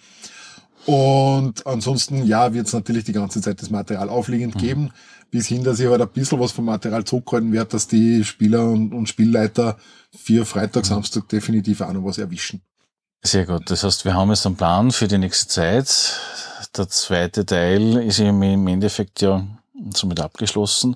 Und 0.85 1.65
ansonsten, 1.67 2.25
ja, 2.25 2.53
wird 2.53 2.67
es 2.67 2.73
natürlich 2.73 3.03
die 3.03 3.11
ganze 3.11 3.41
Zeit 3.41 3.61
das 3.61 3.69
Material 3.69 4.09
aufliegend 4.09 4.55
mhm. 4.55 4.59
geben, 4.59 4.93
bis 5.29 5.47
hin, 5.47 5.63
dass 5.63 5.79
ich 5.79 5.87
halt 5.87 6.01
ein 6.01 6.09
bisschen 6.09 6.39
was 6.39 6.51
vom 6.51 6.65
Material 6.65 7.03
zurückhalten 7.03 7.53
werde, 7.53 7.69
dass 7.69 7.87
die 7.87 8.23
Spieler 8.23 8.65
und, 8.65 8.93
und 8.93 9.07
Spielleiter 9.07 9.77
für 10.15 10.45
Freitag, 10.45 10.83
mhm. 10.83 10.87
Samstag 10.87 11.29
definitiv 11.29 11.81
auch 11.81 11.93
noch 11.93 12.03
was 12.03 12.17
erwischen. 12.17 12.61
Sehr 13.23 13.45
gut. 13.45 13.69
Das 13.69 13.83
heißt, 13.83 14.05
wir 14.05 14.15
haben 14.15 14.29
jetzt 14.29 14.45
einen 14.47 14.55
Plan 14.55 14.91
für 14.91 15.07
die 15.07 15.19
nächste 15.19 15.47
Zeit. 15.47 16.19
Der 16.77 16.87
zweite 16.87 17.45
Teil 17.45 17.97
ist 17.97 18.19
im 18.19 18.67
Endeffekt 18.67 19.21
ja 19.21 19.45
somit 19.93 20.19
abgeschlossen. 20.19 20.95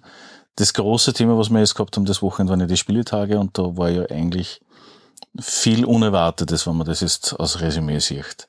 Das 0.55 0.74
große 0.74 1.12
Thema, 1.12 1.38
was 1.38 1.50
wir 1.50 1.60
jetzt 1.60 1.75
gehabt 1.75 1.98
haben, 1.98 2.05
das 2.05 2.22
Wochenende 2.22 2.51
waren 2.51 2.62
ja 2.62 2.65
die 2.65 2.77
Spieletage 2.77 3.38
und 3.38 3.58
da 3.58 3.75
war 3.75 3.89
ja 3.89 4.05
eigentlich 4.05 4.62
viel 5.38 5.84
Unerwartetes, 5.84 6.65
wenn 6.65 6.77
man 6.77 6.88
das 6.88 7.01
jetzt 7.01 7.34
aus 7.34 7.60
Resümee 7.60 8.00
sieht. 8.00 8.48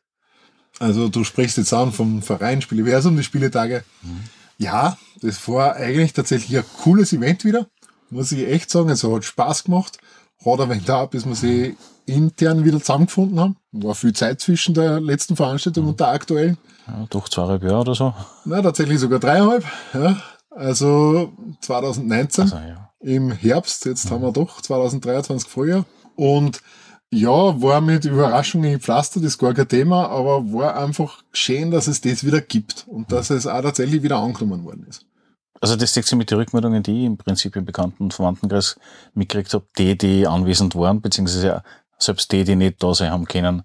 Also 0.78 1.08
du 1.08 1.24
sprichst 1.24 1.56
jetzt 1.56 1.72
an 1.72 1.92
vom 1.92 2.22
Verein 2.22 2.62
Spieleversum, 2.62 3.16
die 3.16 3.24
Spieletage. 3.24 3.82
Mhm. 4.02 4.24
Ja, 4.58 4.96
das 5.20 5.48
war 5.48 5.74
eigentlich 5.74 6.12
tatsächlich 6.12 6.56
ein 6.56 6.64
cooles 6.82 7.12
Event 7.12 7.44
wieder, 7.44 7.66
muss 8.10 8.30
ich 8.30 8.46
echt 8.46 8.70
sagen. 8.70 8.90
Also 8.90 9.16
hat 9.16 9.24
Spaß 9.24 9.64
gemacht. 9.64 9.98
Hat 10.46 10.60
ein 10.60 10.70
wenig 10.70 10.84
da, 10.84 11.06
bis 11.06 11.26
wir 11.26 11.34
sie 11.34 11.76
intern 12.06 12.64
wieder 12.64 12.78
zusammengefunden 12.78 13.40
haben. 13.40 13.56
War 13.72 13.94
viel 13.94 14.12
Zeit 14.12 14.40
zwischen 14.40 14.74
der 14.74 15.00
letzten 15.00 15.36
Veranstaltung 15.36 15.84
mhm. 15.84 15.90
und 15.90 16.00
der 16.00 16.08
aktuellen. 16.08 16.56
Ja, 16.86 17.06
doch 17.10 17.28
zweieinhalb 17.28 17.64
Jahre 17.64 17.80
oder 17.80 17.94
so. 17.94 18.14
Na, 18.44 18.62
tatsächlich 18.62 19.00
sogar 19.00 19.18
dreieinhalb. 19.18 19.64
Ja. 19.92 20.16
Also 20.50 21.32
2019 21.60 22.44
also, 22.44 22.56
ja. 22.56 22.90
im 23.00 23.32
Herbst, 23.32 23.84
jetzt 23.84 24.06
mhm. 24.06 24.14
haben 24.14 24.22
wir 24.22 24.32
doch 24.32 24.60
2023 24.60 25.48
Frühjahr. 25.48 25.84
Und 26.14 26.62
Ja, 27.10 27.62
war 27.62 27.80
mit 27.80 28.04
Überraschungen 28.04 28.72
gepflastert, 28.72 29.22
ist 29.22 29.38
gar 29.38 29.54
kein 29.54 29.68
Thema, 29.68 30.08
aber 30.08 30.52
war 30.52 30.76
einfach 30.76 31.22
schön, 31.32 31.70
dass 31.70 31.86
es 31.86 32.00
das 32.00 32.24
wieder 32.24 32.40
gibt 32.40 32.84
und 32.88 33.12
dass 33.12 33.30
es 33.30 33.46
auch 33.46 33.62
tatsächlich 33.62 34.02
wieder 34.02 34.18
angenommen 34.18 34.64
worden 34.64 34.86
ist. 34.88 35.06
Also 35.60 35.76
das 35.76 35.92
deckt 35.92 36.06
sich 36.06 36.18
mit 36.18 36.30
den 36.30 36.38
Rückmeldungen, 36.38 36.82
die 36.82 37.00
ich 37.00 37.06
im 37.06 37.16
Prinzip 37.16 37.56
im 37.56 37.64
Bekannten- 37.64 38.04
und 38.04 38.14
Verwandtenkreis 38.14 38.78
mitgekriegt 39.14 39.52
habe, 39.54 39.66
die, 39.78 39.96
die 39.96 40.26
anwesend 40.26 40.74
waren, 40.74 41.00
beziehungsweise 41.00 41.62
selbst 41.98 42.30
die, 42.32 42.44
die 42.44 42.56
nicht 42.56 42.82
da 42.82 42.94
sein 42.94 43.10
haben 43.10 43.26
können, 43.26 43.62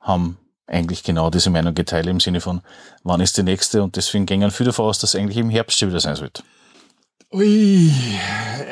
haben 0.00 0.38
eigentlich 0.66 1.02
genau 1.02 1.30
diese 1.30 1.50
Meinung 1.50 1.74
geteilt 1.74 2.06
im 2.06 2.20
Sinne 2.20 2.40
von, 2.40 2.62
wann 3.04 3.20
ist 3.20 3.36
die 3.36 3.42
nächste? 3.42 3.82
Und 3.82 3.96
deswegen 3.96 4.26
gingen 4.26 4.50
viele 4.50 4.68
davon 4.68 4.86
aus, 4.86 4.98
dass 4.98 5.14
es 5.14 5.20
eigentlich 5.20 5.36
im 5.36 5.50
Herbst 5.50 5.80
wieder 5.80 6.00
sein 6.00 6.16
sollte. 6.16 6.42
Ui, 7.32 7.92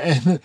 ein, 0.04 0.38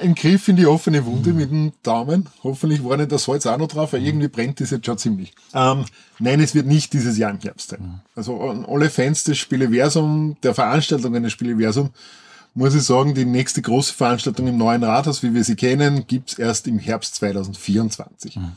ein 0.00 0.14
Griff 0.14 0.48
in 0.48 0.56
die 0.56 0.66
offene 0.66 1.04
Wunde 1.06 1.32
mit 1.32 1.50
dem 1.50 1.72
Daumen. 1.82 2.28
Hoffentlich 2.42 2.84
war 2.84 2.96
nicht 2.96 3.10
das 3.10 3.24
Salz 3.24 3.46
auch 3.46 3.56
noch 3.56 3.68
drauf, 3.68 3.92
weil 3.94 4.04
irgendwie 4.04 4.28
brennt 4.28 4.60
das 4.60 4.70
jetzt 4.70 4.84
schon 4.84 4.98
ziemlich. 4.98 5.32
Ähm, 5.54 5.86
nein, 6.18 6.40
es 6.40 6.54
wird 6.54 6.66
nicht 6.66 6.92
dieses 6.92 7.16
Jahr 7.16 7.30
im 7.30 7.40
Herbst 7.40 7.70
sein. 7.70 8.02
Also 8.14 8.40
an 8.42 8.66
alle 8.66 8.90
Fans 8.90 9.24
des 9.24 9.38
Spieleversum, 9.38 10.36
der 10.42 10.54
Veranstaltungen 10.54 11.22
des 11.22 11.32
Spieleversum, 11.32 11.90
muss 12.54 12.74
ich 12.74 12.82
sagen, 12.82 13.14
die 13.14 13.24
nächste 13.24 13.62
große 13.62 13.94
Veranstaltung 13.94 14.46
im 14.46 14.58
neuen 14.58 14.84
Rathaus, 14.84 15.22
wie 15.22 15.34
wir 15.34 15.42
sie 15.42 15.56
kennen, 15.56 16.06
gibt's 16.06 16.34
erst 16.34 16.68
im 16.68 16.78
Herbst 16.78 17.16
2024. 17.16 18.36
Mhm. 18.36 18.52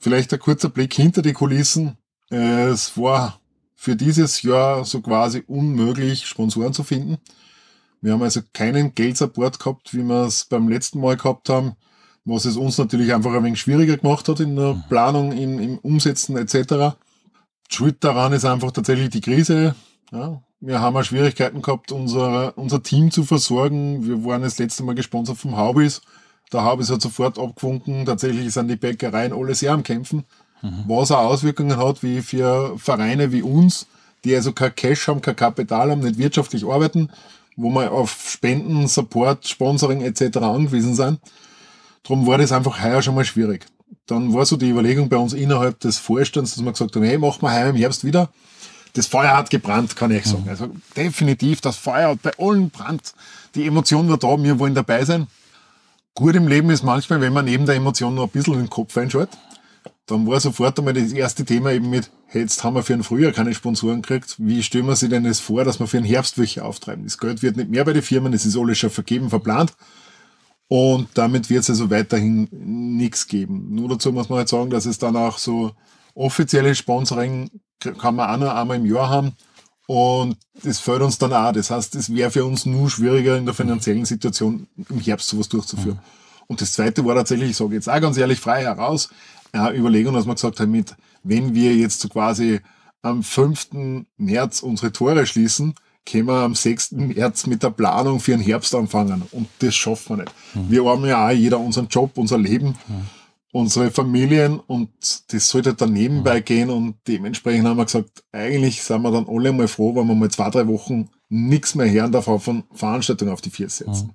Vielleicht 0.00 0.32
ein 0.32 0.40
kurzer 0.40 0.70
Blick 0.70 0.94
hinter 0.94 1.22
die 1.22 1.32
Kulissen. 1.32 1.96
Es 2.30 2.98
war 2.98 3.38
für 3.74 3.96
dieses 3.96 4.42
Jahr 4.42 4.84
so 4.84 5.00
quasi 5.00 5.44
unmöglich, 5.46 6.26
Sponsoren 6.26 6.72
zu 6.72 6.82
finden. 6.82 7.18
Wir 8.04 8.12
haben 8.12 8.22
also 8.22 8.42
keinen 8.52 8.94
Geldsupport 8.94 9.58
gehabt, 9.58 9.94
wie 9.94 10.02
wir 10.02 10.26
es 10.26 10.44
beim 10.44 10.68
letzten 10.68 11.00
Mal 11.00 11.16
gehabt 11.16 11.48
haben, 11.48 11.72
was 12.26 12.44
es 12.44 12.58
uns 12.58 12.76
natürlich 12.76 13.14
einfach 13.14 13.32
ein 13.32 13.42
wenig 13.42 13.58
schwieriger 13.58 13.96
gemacht 13.96 14.28
hat 14.28 14.40
in 14.40 14.56
der 14.56 14.74
mhm. 14.74 14.82
Planung, 14.90 15.32
im, 15.32 15.58
im 15.58 15.78
Umsetzen 15.78 16.36
etc. 16.36 16.96
Schuld 17.70 18.04
daran 18.04 18.34
ist 18.34 18.44
einfach 18.44 18.72
tatsächlich 18.72 19.08
die 19.08 19.22
Krise. 19.22 19.74
Ja, 20.12 20.42
wir 20.60 20.82
haben 20.82 20.98
auch 20.98 21.02
Schwierigkeiten 21.02 21.62
gehabt, 21.62 21.92
unser, 21.92 22.58
unser 22.58 22.82
Team 22.82 23.10
zu 23.10 23.24
versorgen. 23.24 24.06
Wir 24.06 24.22
waren 24.22 24.42
das 24.42 24.58
letzte 24.58 24.82
Mal 24.82 24.94
gesponsert 24.94 25.38
vom 25.38 25.56
Haubis. 25.56 26.02
Der 26.52 26.62
Haubis 26.62 26.90
hat 26.90 27.00
sofort 27.00 27.38
abgewunken. 27.38 28.04
Tatsächlich 28.04 28.52
sind 28.52 28.68
die 28.68 28.76
Bäckereien 28.76 29.32
alle 29.32 29.54
sehr 29.54 29.72
am 29.72 29.82
Kämpfen, 29.82 30.24
mhm. 30.60 30.84
was 30.86 31.10
auch 31.10 31.20
Auswirkungen 31.24 31.78
hat, 31.78 32.02
wie 32.02 32.20
für 32.20 32.78
Vereine 32.78 33.32
wie 33.32 33.40
uns, 33.40 33.86
die 34.24 34.36
also 34.36 34.52
kein 34.52 34.74
Cash 34.74 35.08
haben, 35.08 35.22
kein 35.22 35.36
Kapital 35.36 35.90
haben, 35.90 36.02
nicht 36.02 36.18
wirtschaftlich 36.18 36.66
arbeiten 36.66 37.08
wo 37.56 37.70
wir 37.70 37.92
auf 37.92 38.28
Spenden, 38.28 38.88
Support, 38.88 39.46
Sponsoring 39.46 40.02
etc. 40.02 40.38
angewiesen 40.38 40.94
sind. 40.94 41.20
Darum 42.02 42.26
war 42.26 42.38
das 42.38 42.52
einfach 42.52 42.82
heuer 42.82 43.02
schon 43.02 43.14
mal 43.14 43.24
schwierig. 43.24 43.66
Dann 44.06 44.34
war 44.34 44.44
so 44.44 44.56
die 44.56 44.70
Überlegung 44.70 45.08
bei 45.08 45.16
uns 45.16 45.32
innerhalb 45.32 45.80
des 45.80 45.98
Vorstands, 45.98 46.54
dass 46.54 46.64
wir 46.64 46.72
gesagt 46.72 46.94
haben, 46.94 47.04
hey, 47.04 47.18
machen 47.18 47.42
wir 47.42 47.52
heuer 47.52 47.70
im 47.70 47.76
Herbst 47.76 48.04
wieder. 48.04 48.28
Das 48.92 49.06
Feuer 49.06 49.36
hat 49.36 49.50
gebrannt, 49.50 49.96
kann 49.96 50.10
ich 50.10 50.24
sagen. 50.24 50.44
Mhm. 50.44 50.50
Also 50.50 50.70
definitiv, 50.96 51.60
das 51.60 51.76
Feuer 51.76 52.10
hat 52.10 52.22
bei 52.22 52.32
allen 52.38 52.70
brannt. 52.70 53.14
Die 53.54 53.66
Emotion 53.66 54.08
war 54.08 54.18
da, 54.18 54.42
wir 54.42 54.58
wollen 54.58 54.74
dabei 54.74 55.04
sein. 55.04 55.26
Gut 56.14 56.36
im 56.36 56.46
Leben 56.46 56.70
ist 56.70 56.84
manchmal, 56.84 57.20
wenn 57.20 57.32
man 57.32 57.44
neben 57.44 57.66
der 57.66 57.74
Emotion 57.74 58.14
noch 58.14 58.24
ein 58.24 58.30
bisschen 58.30 58.54
den 58.54 58.70
Kopf 58.70 58.96
einschaltet 58.96 59.36
dann 60.06 60.26
war 60.26 60.38
sofort 60.38 60.78
einmal 60.78 60.94
das 60.94 61.12
erste 61.12 61.44
Thema 61.44 61.72
eben 61.72 61.88
mit, 61.88 62.10
hey, 62.26 62.42
jetzt 62.42 62.62
haben 62.62 62.74
wir 62.74 62.82
für 62.82 62.92
ein 62.92 63.02
Frühjahr 63.02 63.32
keine 63.32 63.54
Sponsoren 63.54 64.02
gekriegt. 64.02 64.36
Wie 64.38 64.62
stellen 64.62 64.86
wir 64.86 64.96
sich 64.96 65.08
denn 65.08 65.24
das 65.24 65.40
vor, 65.40 65.64
dass 65.64 65.80
wir 65.80 65.86
für 65.86 65.96
den 65.96 66.04
Herbst 66.04 66.38
welche 66.38 66.64
auftreiben? 66.64 67.04
Das 67.04 67.18
Geld 67.18 67.42
wird 67.42 67.56
nicht 67.56 67.70
mehr 67.70 67.84
bei 67.84 67.94
den 67.94 68.02
Firmen, 68.02 68.32
es 68.34 68.44
ist 68.44 68.56
alles 68.56 68.78
schon 68.78 68.90
vergeben, 68.90 69.30
verplant. 69.30 69.72
Und 70.68 71.08
damit 71.14 71.50
wird 71.50 71.62
es 71.62 71.70
also 71.70 71.90
weiterhin 71.90 72.48
nichts 72.50 73.26
geben. 73.26 73.74
Nur 73.74 73.88
dazu 73.88 74.12
muss 74.12 74.28
man 74.28 74.38
halt 74.38 74.48
sagen, 74.48 74.70
dass 74.70 74.86
es 74.86 74.98
dann 74.98 75.16
auch 75.16 75.38
so 75.38 75.72
offizielle 76.14 76.74
Sponsoring 76.74 77.50
kann 77.80 78.14
man 78.14 78.30
auch 78.30 78.38
nur 78.38 78.54
einmal 78.54 78.76
im 78.78 78.86
Jahr 78.86 79.08
haben. 79.08 79.32
Und 79.86 80.36
das 80.62 80.80
fällt 80.80 81.02
uns 81.02 81.18
dann 81.18 81.32
auch. 81.32 81.52
Das 81.52 81.70
heißt, 81.70 81.94
es 81.94 82.14
wäre 82.14 82.30
für 82.30 82.44
uns 82.44 82.64
nur 82.64 82.88
schwieriger 82.88 83.36
in 83.36 83.44
der 83.44 83.54
finanziellen 83.54 84.06
Situation 84.06 84.66
im 84.88 85.00
Herbst 85.00 85.28
sowas 85.28 85.48
durchzuführen. 85.48 85.96
Mhm. 85.96 86.24
Und 86.46 86.60
das 86.60 86.72
zweite 86.72 87.04
war 87.04 87.14
tatsächlich, 87.14 87.50
ich 87.50 87.56
sage 87.56 87.74
jetzt 87.74 87.88
auch 87.88 88.00
ganz 88.00 88.16
ehrlich 88.16 88.40
frei 88.40 88.62
heraus, 88.62 89.08
ja, 89.54 89.72
Überlegung, 89.72 90.14
dass 90.14 90.26
wir 90.26 90.34
gesagt 90.34 90.60
haben, 90.60 90.72
mit, 90.72 90.94
wenn 91.22 91.54
wir 91.54 91.74
jetzt 91.74 92.00
so 92.00 92.08
quasi 92.08 92.60
am 93.02 93.22
5. 93.22 94.06
März 94.16 94.62
unsere 94.62 94.92
Tore 94.92 95.26
schließen, 95.26 95.74
können 96.06 96.26
wir 96.26 96.42
am 96.42 96.54
6. 96.54 96.92
März 96.92 97.46
mit 97.46 97.62
der 97.62 97.70
Planung 97.70 98.20
für 98.20 98.32
den 98.32 98.40
Herbst 98.40 98.74
anfangen. 98.74 99.22
Und 99.30 99.48
das 99.60 99.74
schaffen 99.74 100.16
wir 100.16 100.24
nicht. 100.24 100.34
Mhm. 100.54 100.70
Wir 100.70 100.84
haben 100.84 101.04
ja 101.06 101.26
auch 101.26 101.30
jeder 101.30 101.60
unseren 101.60 101.88
Job, 101.88 102.12
unser 102.16 102.38
Leben, 102.38 102.76
mhm. 102.88 103.06
unsere 103.52 103.90
Familien 103.90 104.58
und 104.58 104.90
das 105.28 105.48
sollte 105.48 105.74
dann 105.74 105.92
nebenbei 105.92 106.40
mhm. 106.40 106.44
gehen 106.44 106.70
und 106.70 106.96
dementsprechend 107.06 107.66
haben 107.66 107.76
wir 107.76 107.84
gesagt, 107.84 108.24
eigentlich 108.32 108.82
sind 108.82 109.02
wir 109.02 109.12
dann 109.12 109.28
alle 109.28 109.52
mal 109.52 109.68
froh, 109.68 109.94
wenn 109.94 110.06
wir 110.06 110.14
mal 110.14 110.30
zwei, 110.30 110.50
drei 110.50 110.66
Wochen 110.66 111.08
nichts 111.28 111.74
mehr 111.74 111.90
hören 111.90 112.12
davon 112.12 112.40
von 112.40 112.64
Veranstaltungen 112.72 113.32
auf 113.32 113.40
die 113.40 113.50
vier 113.50 113.68
setzen. 113.68 114.14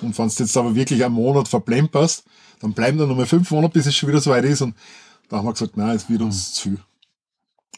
Mhm. 0.00 0.08
Und 0.08 0.18
wenn 0.18 0.28
du 0.28 0.34
jetzt 0.38 0.56
aber 0.56 0.74
wirklich 0.74 1.04
einen 1.04 1.14
Monat 1.14 1.48
verplemperst, 1.48 2.24
dann 2.60 2.72
bleiben 2.72 2.98
dann 2.98 3.08
nochmal 3.08 3.26
fünf 3.26 3.50
Monate, 3.50 3.74
bis 3.74 3.86
es 3.86 3.94
schon 3.94 4.08
wieder 4.08 4.20
so 4.20 4.30
weit 4.30 4.44
ist. 4.44 4.62
Und 4.62 4.74
da 5.28 5.38
haben 5.38 5.46
wir 5.46 5.52
gesagt, 5.52 5.76
nein, 5.76 5.96
es 5.96 6.08
wird 6.08 6.22
uns 6.22 6.54
zu 6.54 6.62
viel. 6.62 6.78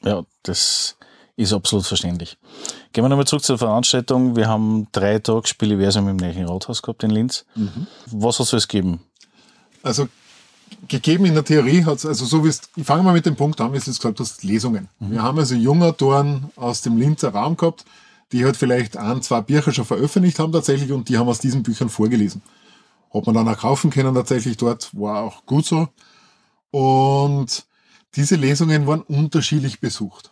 Ja, 0.03 0.25
das 0.43 0.97
ist 1.37 1.53
absolut 1.53 1.87
verständlich. 1.87 2.39
Gehen 2.93 3.05
wir 3.05 3.09
nochmal 3.09 3.27
zurück 3.27 3.45
zur 3.45 3.59
Veranstaltung. 3.59 4.37
Wir 4.37 4.49
haben 4.49 4.89
drei 4.93 5.19
Tage 5.19 5.47
Spieleversum 5.47 6.09
im 6.09 6.17
Neuen 6.17 6.49
Rathaus 6.49 6.83
gehabt 6.83 7.03
in 7.03 7.11
Linz. 7.11 7.45
Mhm. 7.55 7.87
Was 8.07 8.39
hat 8.39 8.53
es 8.53 8.69
gegeben? 8.69 9.01
Also 9.83 10.09
gegeben 10.89 11.25
in 11.25 11.35
der 11.35 11.45
Theorie 11.45 11.85
hat 11.85 11.97
es, 11.97 12.07
also 12.07 12.25
so 12.25 12.45
wie 12.45 12.49
es, 12.49 12.63
ich 12.77 12.85
fange 12.85 13.03
mal 13.03 13.13
mit 13.13 13.27
dem 13.27 13.37
Punkt 13.37 13.61
an, 13.61 13.73
wie 13.73 13.79
du 13.79 13.91
es 13.91 13.99
gesagt 13.99 14.21
hast, 14.21 14.43
Lesungen. 14.45 14.89
Mhm. 14.99 15.13
Wir 15.13 15.23
haben 15.23 15.39
also 15.39 15.55
junge 15.55 15.87
Autoren 15.87 16.51
aus 16.57 16.83
dem 16.83 16.99
Linzer 16.99 17.31
Raum 17.31 17.57
gehabt, 17.57 17.85
die 18.33 18.45
halt 18.45 18.57
vielleicht 18.57 18.97
ein, 18.97 19.23
zwei 19.23 19.41
Bücher 19.41 19.73
schon 19.73 19.85
veröffentlicht 19.85 20.39
haben 20.39 20.53
tatsächlich 20.53 20.93
und 20.93 21.09
die 21.09 21.19
haben 21.19 21.29
aus 21.29 21.41
diesen 21.41 21.63
Büchern 21.63 21.89
vorgelesen. 21.89 22.43
Hat 23.13 23.27
man 23.27 23.35
dann 23.35 23.49
auch 23.49 23.59
kaufen 23.59 23.91
können 23.91 24.15
tatsächlich 24.15 24.57
dort, 24.57 24.91
war 24.99 25.23
auch 25.23 25.47
gut 25.47 25.67
so. 25.67 25.89
Und 26.71 27.67
diese 28.15 28.37
Lesungen 28.37 28.87
waren 28.87 29.03
unterschiedlich 29.03 29.81
besucht. 29.81 30.31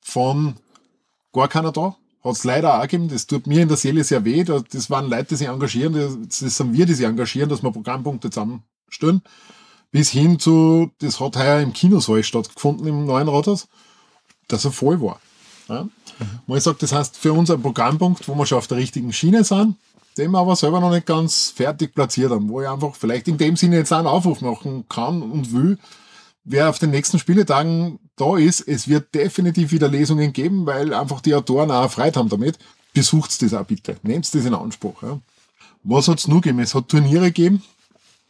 Von 0.00 0.56
gar 1.32 1.48
keiner 1.48 1.72
da, 1.72 1.96
hat 2.22 2.32
es 2.32 2.44
leider 2.44 2.78
auch 2.78 2.82
gegeben, 2.82 3.08
das 3.08 3.26
tut 3.26 3.46
mir 3.46 3.62
in 3.62 3.68
der 3.68 3.76
Seele 3.76 4.04
sehr 4.04 4.24
weh, 4.24 4.44
das 4.44 4.88
waren 4.88 5.10
Leute, 5.10 5.26
die 5.30 5.36
sich 5.36 5.48
engagieren, 5.48 6.26
das 6.26 6.38
sind 6.38 6.72
wir, 6.72 6.86
die 6.86 6.94
sich 6.94 7.06
engagieren, 7.06 7.50
dass 7.50 7.62
wir 7.62 7.70
Programmpunkte 7.70 8.30
zusammenstellen, 8.30 9.22
bis 9.90 10.10
hin 10.10 10.38
zu, 10.38 10.90
das 11.00 11.20
hat 11.20 11.36
heuer 11.36 11.60
im 11.60 11.72
Kinosaal 11.72 12.22
stattgefunden 12.22 12.86
im 12.86 13.04
neuen 13.04 13.28
Rathaus, 13.28 13.68
dass 14.48 14.64
er 14.64 14.72
voll 14.72 15.00
war. 15.00 15.20
Ja? 15.68 15.84
Mhm. 15.84 15.90
Man 16.46 16.60
sagt, 16.60 16.82
das 16.82 16.92
heißt 16.92 17.16
für 17.16 17.32
uns 17.32 17.50
ein 17.50 17.62
Programmpunkt, 17.62 18.26
wo 18.26 18.34
wir 18.34 18.46
schon 18.46 18.58
auf 18.58 18.66
der 18.66 18.78
richtigen 18.78 19.12
Schiene 19.12 19.44
sind, 19.44 19.76
wir 20.16 20.38
aber 20.38 20.56
selber 20.56 20.80
noch 20.80 20.90
nicht 20.90 21.06
ganz 21.06 21.50
fertig 21.50 21.94
platziert 21.94 22.30
haben, 22.30 22.48
wo 22.48 22.62
ich 22.62 22.68
einfach 22.68 22.94
vielleicht 22.94 23.28
in 23.28 23.38
dem 23.38 23.56
Sinne 23.56 23.76
jetzt 23.76 23.92
einen 23.92 24.06
Aufruf 24.06 24.40
machen 24.40 24.84
kann 24.88 25.22
und 25.22 25.52
will, 25.52 25.78
wer 26.44 26.68
auf 26.70 26.78
den 26.78 26.90
nächsten 26.90 27.18
Spieletagen 27.18 27.98
da 28.16 28.36
ist, 28.36 28.60
es 28.60 28.86
wird 28.86 29.14
definitiv 29.14 29.72
wieder 29.72 29.88
Lesungen 29.88 30.32
geben, 30.32 30.66
weil 30.66 30.94
einfach 30.94 31.20
die 31.20 31.34
Autoren 31.34 31.70
auch 31.70 31.90
Freude 31.90 32.18
haben 32.18 32.28
damit. 32.28 32.58
Besucht's 32.92 33.38
das 33.38 33.54
auch 33.54 33.64
bitte. 33.64 33.96
Nehmt 34.02 34.32
das 34.32 34.44
in 34.44 34.54
Anspruch. 34.54 35.02
Ja. 35.02 35.20
Was 35.82 36.06
hat's 36.06 36.28
nur 36.28 36.40
gegeben? 36.40 36.60
Es 36.60 36.74
hat 36.74 36.88
Turniere 36.88 37.26
gegeben. 37.26 37.62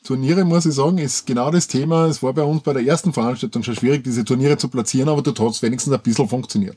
Turniere, 0.04 0.44
muss 0.44 0.66
ich 0.66 0.74
sagen, 0.74 0.98
ist 0.98 1.26
genau 1.26 1.50
das 1.50 1.66
Thema. 1.66 2.06
Es 2.06 2.22
war 2.22 2.32
bei 2.32 2.42
uns 2.42 2.62
bei 2.62 2.72
der 2.72 2.84
ersten 2.84 3.12
Veranstaltung 3.12 3.62
schon 3.62 3.74
schwierig, 3.74 4.04
diese 4.04 4.24
Turniere 4.24 4.56
zu 4.58 4.68
platzieren, 4.68 5.08
aber 5.08 5.22
dort 5.22 5.40
hat's 5.40 5.62
wenigstens 5.62 5.92
ein 5.92 6.02
bisschen 6.02 6.28
funktioniert. 6.28 6.76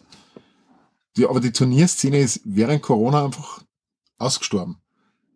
Die, 1.18 1.26
aber 1.26 1.40
die 1.40 1.52
Turnierszene 1.52 2.20
ist 2.20 2.42
während 2.46 2.82
Corona 2.82 3.26
einfach 3.26 3.62
ausgestorben. 4.18 4.78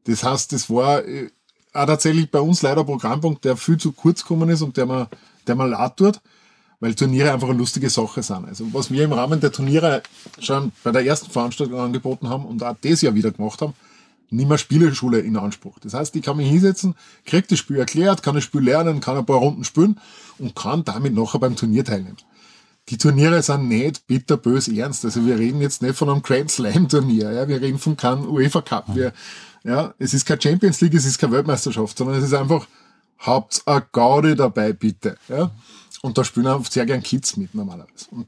Das 0.05 0.23
heißt, 0.23 0.51
das 0.53 0.69
war 0.69 1.05
äh, 1.05 1.29
auch 1.73 1.85
tatsächlich 1.85 2.29
bei 2.29 2.39
uns 2.39 2.61
leider 2.61 2.81
ein 2.81 2.85
Programmpunkt, 2.85 3.45
der 3.45 3.57
viel 3.57 3.77
zu 3.77 3.91
kurz 3.91 4.21
gekommen 4.21 4.49
ist 4.49 4.61
und 4.61 4.77
der 4.77 4.85
man, 4.85 5.07
der 5.47 5.55
man 5.55 5.69
leid 5.69 5.97
tut, 5.97 6.19
weil 6.79 6.95
Turniere 6.95 7.31
einfach 7.31 7.49
eine 7.49 7.57
lustige 7.57 7.89
Sache 7.89 8.23
sind. 8.23 8.47
Also 8.47 8.65
was 8.73 8.91
wir 8.91 9.03
im 9.03 9.13
Rahmen 9.13 9.39
der 9.39 9.51
Turniere 9.51 10.01
schon 10.39 10.71
bei 10.83 10.91
der 10.91 11.05
ersten 11.05 11.31
Veranstaltung 11.31 11.79
angeboten 11.79 12.29
haben 12.29 12.45
und 12.45 12.63
auch 12.63 12.75
das 12.81 13.01
Jahr 13.01 13.13
wieder 13.13 13.31
gemacht 13.31 13.61
haben, 13.61 13.73
nimm 14.31 14.47
eine 14.47 14.57
Spieleschule 14.57 15.19
in 15.19 15.37
Anspruch. 15.37 15.77
Das 15.79 15.93
heißt, 15.93 16.15
ich 16.15 16.23
kann 16.23 16.37
mich 16.37 16.49
hinsetzen, 16.49 16.95
krieg 17.25 17.47
das 17.47 17.59
Spiel 17.59 17.77
erklärt, 17.77 18.23
kann 18.23 18.35
das 18.35 18.43
Spiel 18.43 18.61
lernen, 18.61 18.99
kann 18.99 19.17
ein 19.17 19.25
paar 19.25 19.37
Runden 19.37 19.63
spielen 19.63 19.99
und 20.39 20.55
kann 20.55 20.83
damit 20.83 21.13
nachher 21.13 21.39
beim 21.39 21.55
Turnier 21.55 21.85
teilnehmen. 21.85 22.17
Die 22.89 22.97
Turniere 22.97 23.41
sind 23.43 23.67
nicht 23.67 24.07
bitterbös 24.07 24.67
ernst. 24.67 25.05
Also 25.05 25.25
wir 25.25 25.37
reden 25.37 25.61
jetzt 25.61 25.81
nicht 25.81 25.95
von 25.95 26.09
einem 26.09 26.23
Grand 26.23 26.49
Slam 26.49 26.89
Turnier, 26.89 27.31
ja, 27.31 27.47
wir 27.47 27.61
reden 27.61 27.77
von 27.77 27.95
keinem 27.95 28.27
UEFA 28.27 28.61
Cup. 28.61 28.95
Wir, 28.95 29.13
ja, 29.63 29.93
es 29.99 30.13
ist 30.13 30.25
keine 30.25 30.41
Champions 30.41 30.81
League, 30.81 30.93
es 30.93 31.05
ist 31.05 31.17
keine 31.17 31.33
Weltmeisterschaft, 31.33 31.97
sondern 31.97 32.17
es 32.17 32.23
ist 32.23 32.33
einfach, 32.33 32.67
habt 33.19 33.61
a 33.65 33.79
Gaudi 33.79 34.35
dabei, 34.35 34.73
bitte. 34.73 35.17
Ja? 35.27 35.51
Und 36.01 36.17
da 36.17 36.23
spielen 36.23 36.47
auch 36.47 36.65
sehr 36.65 36.85
gern 36.85 37.03
Kids 37.03 37.37
mit 37.37 37.53
normalerweise. 37.53 38.07
Und 38.09 38.27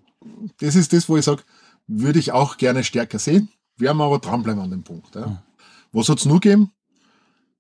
das 0.60 0.76
ist 0.76 0.94
das, 0.94 1.10
wo 1.10 1.18
ich 1.18 1.26
sage, 1.26 1.44
würde 1.88 2.20
ich 2.20 2.32
auch 2.32 2.58
gerne 2.58 2.84
stärker 2.84 3.20
sehen, 3.20 3.50
werden 3.78 3.98
wir 3.98 4.06
aber 4.06 4.20
dranbleiben 4.20 4.62
an 4.62 4.72
dem 4.72 4.84
Punkt. 4.84 5.16
Ja? 5.16 5.44
Was 5.92 6.10
hat's 6.10 6.26
nur 6.26 6.40
gegeben? 6.40 6.72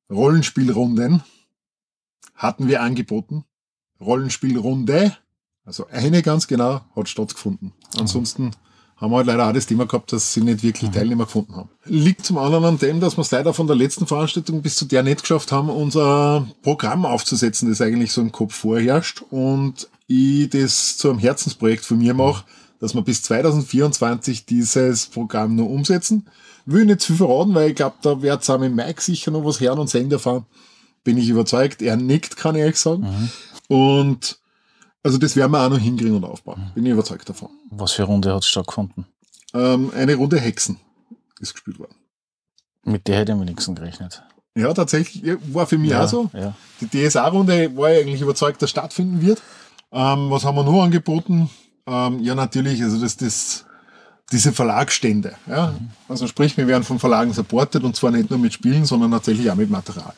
Rollenspielrunden 0.10 1.24
hatten 2.36 2.68
wir 2.68 2.82
angeboten. 2.82 3.46
Rollenspielrunde, 4.00 5.16
also 5.66 5.88
eine 5.88 6.22
ganz 6.22 6.48
genau, 6.48 6.82
hat 6.96 7.10
stattgefunden. 7.10 7.74
Ansonsten 7.98 8.52
haben 9.04 9.12
wir 9.12 9.18
halt 9.18 9.28
leider 9.28 9.50
auch 9.50 9.54
das 9.54 9.66
Thema 9.66 9.86
gehabt, 9.86 10.14
dass 10.14 10.34
sie 10.34 10.40
nicht 10.40 10.64
wirklich 10.64 10.90
Teilnehmer 10.92 11.26
gefunden 11.26 11.58
haben. 11.58 11.70
Liegt 11.84 12.26
zum 12.26 12.38
anderen 12.38 12.64
an 12.64 12.78
dem, 12.78 13.02
dass 13.02 13.18
wir 13.18 13.22
es 13.22 13.32
leider 13.32 13.54
von 13.54 13.68
der 13.68 13.76
letzten 13.76 14.08
Veranstaltung 14.08 14.62
bis 14.62 14.78
zu 14.78 14.86
der 14.86 15.04
nicht 15.04 15.22
geschafft 15.22 15.52
haben, 15.52 15.70
unser 15.70 16.48
Programm 16.62 17.06
aufzusetzen, 17.06 17.68
das 17.68 17.82
eigentlich 17.82 18.14
so 18.14 18.22
im 18.22 18.32
Kopf 18.32 18.56
vorherrscht 18.56 19.22
und 19.30 19.90
ich 20.08 20.50
das 20.50 20.96
zu 20.96 21.10
einem 21.10 21.20
Herzensprojekt 21.20 21.84
von 21.84 21.98
mir 21.98 22.14
mache, 22.14 22.46
dass 22.80 22.94
wir 22.94 23.02
bis 23.02 23.24
2024 23.24 24.46
dieses 24.46 25.08
Programm 25.08 25.58
nur 25.58 25.70
umsetzen. 25.70 26.28
Will 26.66 26.86
nicht 26.86 27.02
zu 27.02 27.08
viel 27.08 27.28
verraten, 27.28 27.54
weil 27.56 27.72
ich 27.72 27.76
glaube, 27.76 27.98
da 28.04 28.22
wird 28.22 28.50
auch 28.50 28.60
mit 28.60 28.74
Mike 28.74 29.02
sicher 29.02 29.32
noch 29.32 29.44
was 29.44 29.60
hören 29.60 29.80
und 29.80 29.90
sehen 29.90 30.10
davon. 30.10 30.46
Bin 31.04 31.18
ich 31.18 31.28
überzeugt. 31.28 31.82
Er 31.82 31.98
nickt, 31.98 32.38
kann 32.38 32.56
ich 32.56 32.62
ehrlich 32.62 32.78
sagen. 32.78 33.02
Mhm. 33.70 33.76
Und 33.76 34.40
also 35.04 35.18
das 35.18 35.36
werden 35.36 35.52
wir 35.52 35.60
auch 35.66 35.70
noch 35.70 35.78
hinkriegen 35.80 36.16
und 36.16 36.24
aufbauen. 36.24 36.72
Bin 36.76 36.86
ich 36.86 36.92
überzeugt 36.92 37.28
davon. 37.30 37.50
Was 37.70 37.92
für 37.94 38.04
Runde 38.04 38.34
hat 38.34 38.46
stattgefunden? 38.46 39.06
Ähm, 39.54 39.92
eine 39.96 40.16
Runde 40.16 40.40
Hexen 40.40 40.80
ist 41.40 41.54
gespielt 41.54 41.78
worden. 41.80 41.96
Mit 42.84 43.08
der 43.08 43.20
hätte 43.20 43.32
ich 43.32 43.36
am 43.38 43.42
wenigsten 43.42 43.76
gerechnet. 43.76 44.24
Ja, 44.56 44.74
tatsächlich 44.74 45.24
war 45.54 45.66
für 45.68 45.78
mich 45.78 45.92
Ja, 45.92 46.04
auch 46.04 46.08
so. 46.08 46.30
ja. 46.34 46.54
Die 46.82 46.88
DSA-Runde 46.88 47.76
war 47.76 47.92
ich 47.92 48.02
eigentlich 48.02 48.22
überzeugt, 48.22 48.62
dass 48.62 48.70
stattfinden 48.70 49.22
wird. 49.22 49.42
Ähm, 49.92 50.30
was 50.30 50.44
haben 50.46 50.56
wir 50.56 50.64
noch 50.64 50.84
angeboten? 50.84 51.50
Ähm, 51.88 52.20
ja, 52.20 52.36
natürlich, 52.36 52.82
also 52.84 53.00
das, 53.00 53.18
das, 53.18 53.66
diese 54.32 54.54
Verlagsstände. 54.54 55.36
Ja? 55.48 55.74
Also 56.08 56.28
sprich, 56.28 56.56
wir 56.58 56.68
werden 56.68 56.84
von 56.84 57.00
Verlagen 57.00 57.34
supported 57.34 57.84
und 57.84 57.96
zwar 57.96 58.12
nicht 58.12 58.30
nur 58.30 58.40
mit 58.40 58.54
Spielen, 58.54 58.86
sondern 58.86 59.12
tatsächlich 59.12 59.50
auch 59.52 59.56
mit 59.56 59.70
Material. 59.70 60.14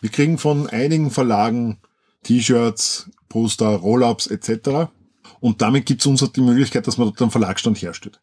Wir 0.00 0.10
kriegen 0.10 0.36
von 0.38 0.68
einigen 0.68 1.10
Verlagen 1.10 1.78
T-Shirts, 2.24 3.08
Poster, 3.28 3.68
Roll-Ups 3.68 4.26
etc. 4.28 4.90
Und 5.40 5.62
damit 5.62 5.86
gibt 5.86 6.00
es 6.00 6.06
uns 6.06 6.22
halt 6.22 6.36
die 6.36 6.40
Möglichkeit, 6.40 6.86
dass 6.86 6.98
man 6.98 7.08
dort 7.08 7.20
einen 7.20 7.30
Verlagsstand 7.30 7.80
herstellt. 7.80 8.20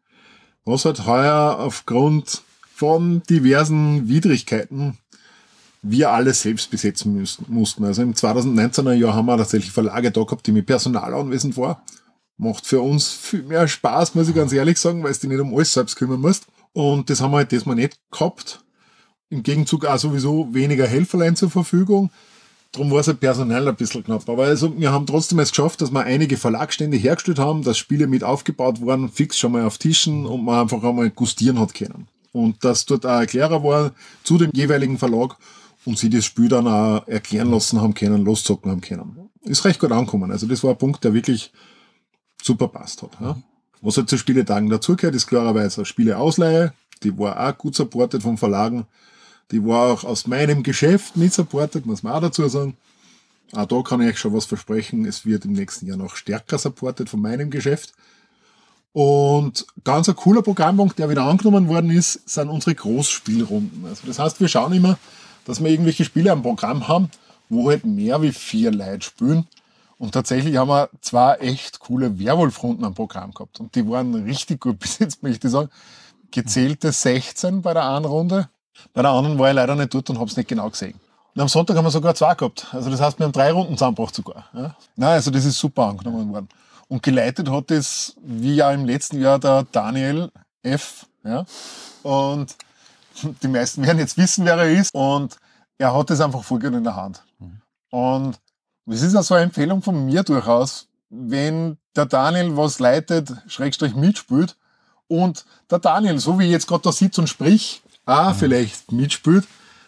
Was 0.66 0.86
halt 0.86 1.06
heuer 1.06 1.58
aufgrund 1.60 2.42
von 2.74 3.22
diversen 3.30 4.08
Widrigkeiten 4.08 4.98
wir 5.82 6.12
alles 6.12 6.42
selbst 6.42 6.72
besetzen 6.72 7.14
müssen, 7.14 7.46
mussten. 7.50 7.84
Also 7.84 8.02
im 8.02 8.14
2019er 8.14 8.94
Jahr 8.94 9.14
haben 9.14 9.26
wir 9.26 9.38
tatsächlich 9.38 9.72
Verlage 9.72 10.12
da 10.12 10.24
gehabt, 10.24 10.48
die 10.48 10.54
mit 10.54 10.66
Personal 10.66 11.14
anwesend 11.14 11.58
war. 11.58 11.84
Macht 12.38 12.66
für 12.66 12.82
uns 12.82 13.12
viel 13.12 13.44
mehr 13.44 13.68
Spaß, 13.68 14.16
muss 14.16 14.30
ich 14.30 14.36
ganz 14.36 14.54
ehrlich 14.54 14.80
sagen, 14.80 15.04
weil 15.04 15.14
du 15.14 15.20
dich 15.20 15.30
nicht 15.30 15.40
um 15.40 15.54
alles 15.54 15.74
selbst 15.74 15.98
kümmern 15.98 16.22
musst. 16.22 16.48
Und 16.72 17.10
das 17.10 17.22
haben 17.22 17.32
wir 17.32 17.38
halt 17.38 17.52
diesmal 17.52 17.76
nicht 17.76 18.00
gehabt. 18.12 18.64
Im 19.30 19.44
Gegenzug 19.44 19.86
auch 19.86 19.98
sowieso 19.98 20.54
weniger 20.54 20.88
Helferlein 20.88 21.36
zur 21.36 21.50
Verfügung. 21.50 22.10
Darum 22.74 22.90
war 22.90 23.00
es 23.02 23.08
halt 23.08 23.20
personell 23.20 23.68
ein 23.68 23.76
bisschen 23.76 24.04
knapp. 24.04 24.28
Aber 24.28 24.46
also, 24.46 24.78
wir 24.78 24.92
haben 24.92 25.06
trotzdem 25.06 25.40
es 25.40 25.52
geschafft, 25.52 25.82
dass 25.82 25.92
wir 25.92 26.02
einige 26.02 26.38
Verlagsstände 26.38 26.98
hergestellt 26.98 27.38
haben, 27.38 27.64
dass 27.64 27.78
Spiele 27.78 28.08
mit 28.08 28.24
aufgebaut 28.24 28.82
wurden, 28.82 29.10
fix 29.10 29.38
schon 29.38 29.52
mal 29.52 29.64
auf 29.64 29.78
Tischen 29.78 30.26
und 30.26 30.44
man 30.44 30.62
einfach 30.62 30.84
einmal 30.84 31.12
gustieren 31.12 31.60
hat 31.60 31.76
können. 31.76 32.08
Und 32.32 32.64
dass 32.64 32.86
dort 32.86 33.06
auch 33.06 33.20
Erklärer 33.20 33.64
war 33.64 33.92
zu 34.24 34.40
dem 34.40 34.50
jeweiligen 34.54 34.98
Verlag 34.98 35.38
und 35.86 36.00
sie 36.00 36.10
das 36.10 36.26
Spiel 36.26 36.50
dann 36.50 36.68
auch 36.68 37.08
erklären 37.08 37.52
lassen 37.52 37.80
haben 37.80 37.94
können, 37.94 38.26
loszocken 38.26 38.72
haben 38.72 38.82
können. 38.82 39.30
Ist 39.44 39.66
recht 39.66 39.80
gut 39.80 39.92
angekommen. 39.92 40.32
Also 40.32 40.48
das 40.48 40.64
war 40.64 40.72
ein 40.72 40.78
Punkt, 40.78 41.04
der 41.04 41.14
wirklich 41.14 41.52
super 42.42 42.68
passt 42.68 43.04
hat. 43.04 43.12
Ja. 43.22 43.38
Was 43.82 43.98
halt 43.98 44.10
zu 44.10 44.18
Spieletagen 44.18 44.70
dazugehört, 44.70 45.14
ist 45.14 45.28
klarerweise 45.28 45.82
eine 45.82 45.86
Spieleausleihe. 45.86 46.74
Die 47.04 47.16
war 47.18 47.40
auch 47.40 47.58
gut 47.58 47.76
supportet 47.76 48.24
vom 48.24 48.38
Verlagen. 48.38 48.88
Die 49.52 49.64
war 49.64 49.94
auch 49.94 50.04
aus 50.04 50.28
meinem 50.28 50.64
Geschäft 50.64 51.16
mit 51.16 51.34
supportet, 51.34 51.86
muss 51.86 52.04
man 52.04 52.14
auch 52.14 52.22
dazu 52.22 52.48
sagen. 52.48 52.78
Auch 53.54 53.66
da 53.66 53.82
kann 53.82 54.02
ich 54.02 54.10
euch 54.10 54.20
schon 54.20 54.34
was 54.34 54.46
versprechen. 54.46 55.06
Es 55.06 55.26
wird 55.26 55.46
im 55.46 55.54
nächsten 55.54 55.86
Jahr 55.86 55.98
noch 55.98 56.16
stärker 56.16 56.58
supportet 56.58 57.10
von 57.10 57.22
meinem 57.22 57.52
Geschäft. 57.52 57.94
Und 58.94 59.66
ganz 59.84 60.08
ein 60.08 60.16
cooler 60.16 60.44
Programmpunkt, 60.44 61.00
der 61.00 61.10
wieder 61.10 61.24
angenommen 61.24 61.68
worden 61.68 61.90
ist, 61.90 62.28
sind 62.30 62.50
unsere 62.50 62.76
Großspielrunden. 62.76 63.86
Also 63.86 64.06
das 64.06 64.20
heißt, 64.20 64.40
wir 64.40 64.48
schauen 64.48 64.74
immer, 64.74 64.98
dass 65.46 65.64
wir 65.64 65.70
irgendwelche 65.70 66.06
Spiele 66.06 66.32
am 66.32 66.44
Programm 66.44 66.88
haben, 66.88 67.10
wo 67.50 67.70
halt 67.70 67.86
mehr 67.86 68.22
wie 68.22 68.32
vier 68.32 68.72
Leute 68.72 69.06
spielen. 69.06 69.48
Und 69.98 70.12
tatsächlich 70.12 70.58
haben 70.58 70.70
wir 70.70 70.90
zwei 71.02 71.36
echt 71.36 71.80
coole 71.80 72.20
Werwolf-Runden 72.20 72.84
am 72.84 72.94
Programm 72.94 73.34
gehabt. 73.34 73.60
Und 73.60 73.74
die 73.76 73.88
waren 73.88 74.14
richtig 74.16 74.62
gut 74.62 74.80
bis 74.80 75.00
jetzt, 75.00 75.24
möchte 75.24 75.48
ich 75.48 75.54
sagen. 75.54 75.70
Gezählte 76.32 76.92
16 76.92 77.62
bei 77.62 77.74
der 77.74 77.90
einen 77.90 78.06
Runde. 78.06 78.50
Bei 78.94 79.02
der 79.02 79.12
anderen 79.12 79.38
war 79.40 79.50
ich 79.50 79.56
leider 79.56 79.76
nicht 79.76 79.94
dort 79.94 80.10
und 80.10 80.20
habe 80.20 80.30
es 80.30 80.38
nicht 80.38 80.50
genau 80.50 80.70
gesehen. 80.70 81.00
Und 81.36 81.42
am 81.42 81.48
Sonntag 81.48 81.76
haben 81.78 81.86
wir 81.86 81.92
sogar 81.92 82.14
zwei 82.16 82.36
gehabt. 82.36 82.68
Also 82.72 82.90
das 82.90 83.02
heißt, 83.02 83.20
wir 83.20 83.26
haben 83.26 83.32
drei 83.32 83.52
Runden 83.52 83.74
zusammengebracht 83.74 84.14
sogar. 84.14 84.46
Ja. 84.54 84.76
Nein, 84.96 85.14
also 85.14 85.32
das 85.32 85.46
ist 85.46 85.58
super 85.58 85.88
angenommen 85.88 86.32
worden. 86.32 86.50
Und 86.88 87.02
geleitet 87.02 87.50
hat 87.50 87.72
es, 87.72 88.16
wie 88.22 88.56
ja 88.56 88.72
im 88.72 88.86
letzten 88.86 89.20
Jahr, 89.20 89.40
der 89.40 89.64
Daniel 89.72 90.32
F. 90.62 91.08
Ja. 91.24 91.46
Und 92.04 92.56
die 93.42 93.48
meisten 93.48 93.84
werden 93.84 94.00
jetzt 94.00 94.18
wissen, 94.18 94.46
wer 94.46 94.58
er 94.58 94.70
ist. 94.70 94.94
Und 94.94 95.38
er 95.78 95.96
hat 95.96 96.12
es 96.12 96.22
einfach 96.22 96.44
voll 96.44 96.60
gut 96.60 96.74
in 96.74 96.84
der 96.84 96.96
Hand. 96.96 97.24
Und 97.90 98.40
es 98.88 99.02
ist 99.02 99.16
auch 99.16 99.24
so 99.24 99.36
eine 99.36 99.46
Empfehlung 99.46 99.82
von 99.82 100.06
mir 100.06 100.24
durchaus, 100.24 100.88
wenn 101.10 101.78
der 101.96 102.06
Daniel 102.06 102.58
was 102.58 102.80
leitet, 102.80 103.32
Schrägstrich 103.48 103.96
mitspielt 103.96 104.58
und 105.08 105.46
der 105.70 105.80
Daniel, 105.80 106.18
so 106.20 106.40
wie 106.40 106.46
ich 106.46 106.52
jetzt 106.52 106.68
gerade 106.68 106.82
da 106.82 106.92
sitzt 106.92 107.20
und 107.20 107.28
sprich, 107.28 107.83
auch 108.06 108.36
vielleicht 108.36 108.92
mitspielt, 108.92 109.46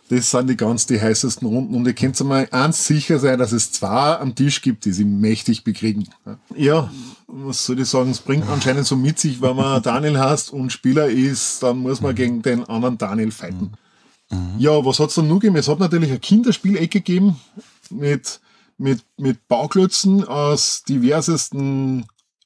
das 0.10 0.30
sind 0.30 0.50
die 0.50 0.58
ganz 0.58 0.86
die 0.86 1.02
heißesten 1.02 1.48
Runden. 1.48 1.74
Und 1.76 1.88
ihr 1.88 1.94
könnt 1.94 2.20
mal 2.24 2.48
eins 2.52 2.86
sicher 2.86 3.18
sein, 3.18 3.40
dass 3.40 3.52
es 3.52 3.72
zwei 3.72 4.18
am 4.18 4.36
Tisch 4.36 4.62
gibt, 4.62 4.86
die 4.86 4.92
sie 4.92 5.06
mächtig 5.06 5.64
bekriegen. 5.64 6.08
Ja, 6.56 6.92
was 7.28 7.66
soll 7.66 7.80
ich 7.80 7.90
sagen, 7.90 8.12
es 8.12 8.20
bringt 8.20 8.48
anscheinend 8.48 8.86
so 8.86 8.96
mit 8.96 9.18
sich, 9.18 9.42
wenn 9.42 9.56
man 9.56 9.82
Daniel 9.84 10.20
hast 10.20 10.54
und 10.54 10.72
Spieler 10.72 11.08
ist, 11.08 11.64
dann 11.64 11.80
muss 11.80 12.02
man 12.02 12.14
gegen 12.14 12.44
den 12.44 12.64
anderen 12.66 12.98
Daniel 12.98 13.32
fighten. 13.32 13.72
Ja, 14.58 14.84
was 14.84 15.00
hat's 15.00 15.16
dann 15.16 15.28
noch 15.28 15.40
gegeben? 15.40 15.56
Es 15.56 15.68
hat 15.68 15.80
natürlich 15.80 16.10
eine 16.10 16.20
Kinderspielecke 16.20 17.00
gegeben 17.00 17.40
mit, 17.90 18.40
mit, 18.78 19.04
mit 19.18 19.48
Bauklötzen 19.48 20.24
aus 20.24 20.84
diversesten 20.84 22.06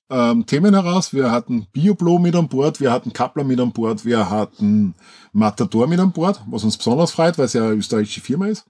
ähm, 0.10 0.46
Themen 0.46 0.74
heraus. 0.74 1.14
Wir 1.14 1.32
hatten 1.32 1.68
Bioblo 1.72 2.20
mit 2.20 2.36
an 2.36 2.48
Bord, 2.48 2.80
wir 2.80 2.92
hatten 2.92 3.14
Kappler 3.14 3.44
mit 3.44 3.60
an 3.60 3.72
Bord, 3.72 4.06
wir 4.06 4.30
hatten 4.30 4.96
Matador 5.34 5.88
mit 5.88 6.00
an 6.00 6.12
Bord, 6.12 6.42
was 6.48 6.64
uns 6.64 6.78
besonders 6.78 7.12
freut, 7.12 7.38
weil 7.38 7.46
es 7.46 7.54
ja 7.54 7.64
eine 7.64 7.76
österreichische 7.76 8.22
Firma 8.22 8.48
ist. 8.48 8.66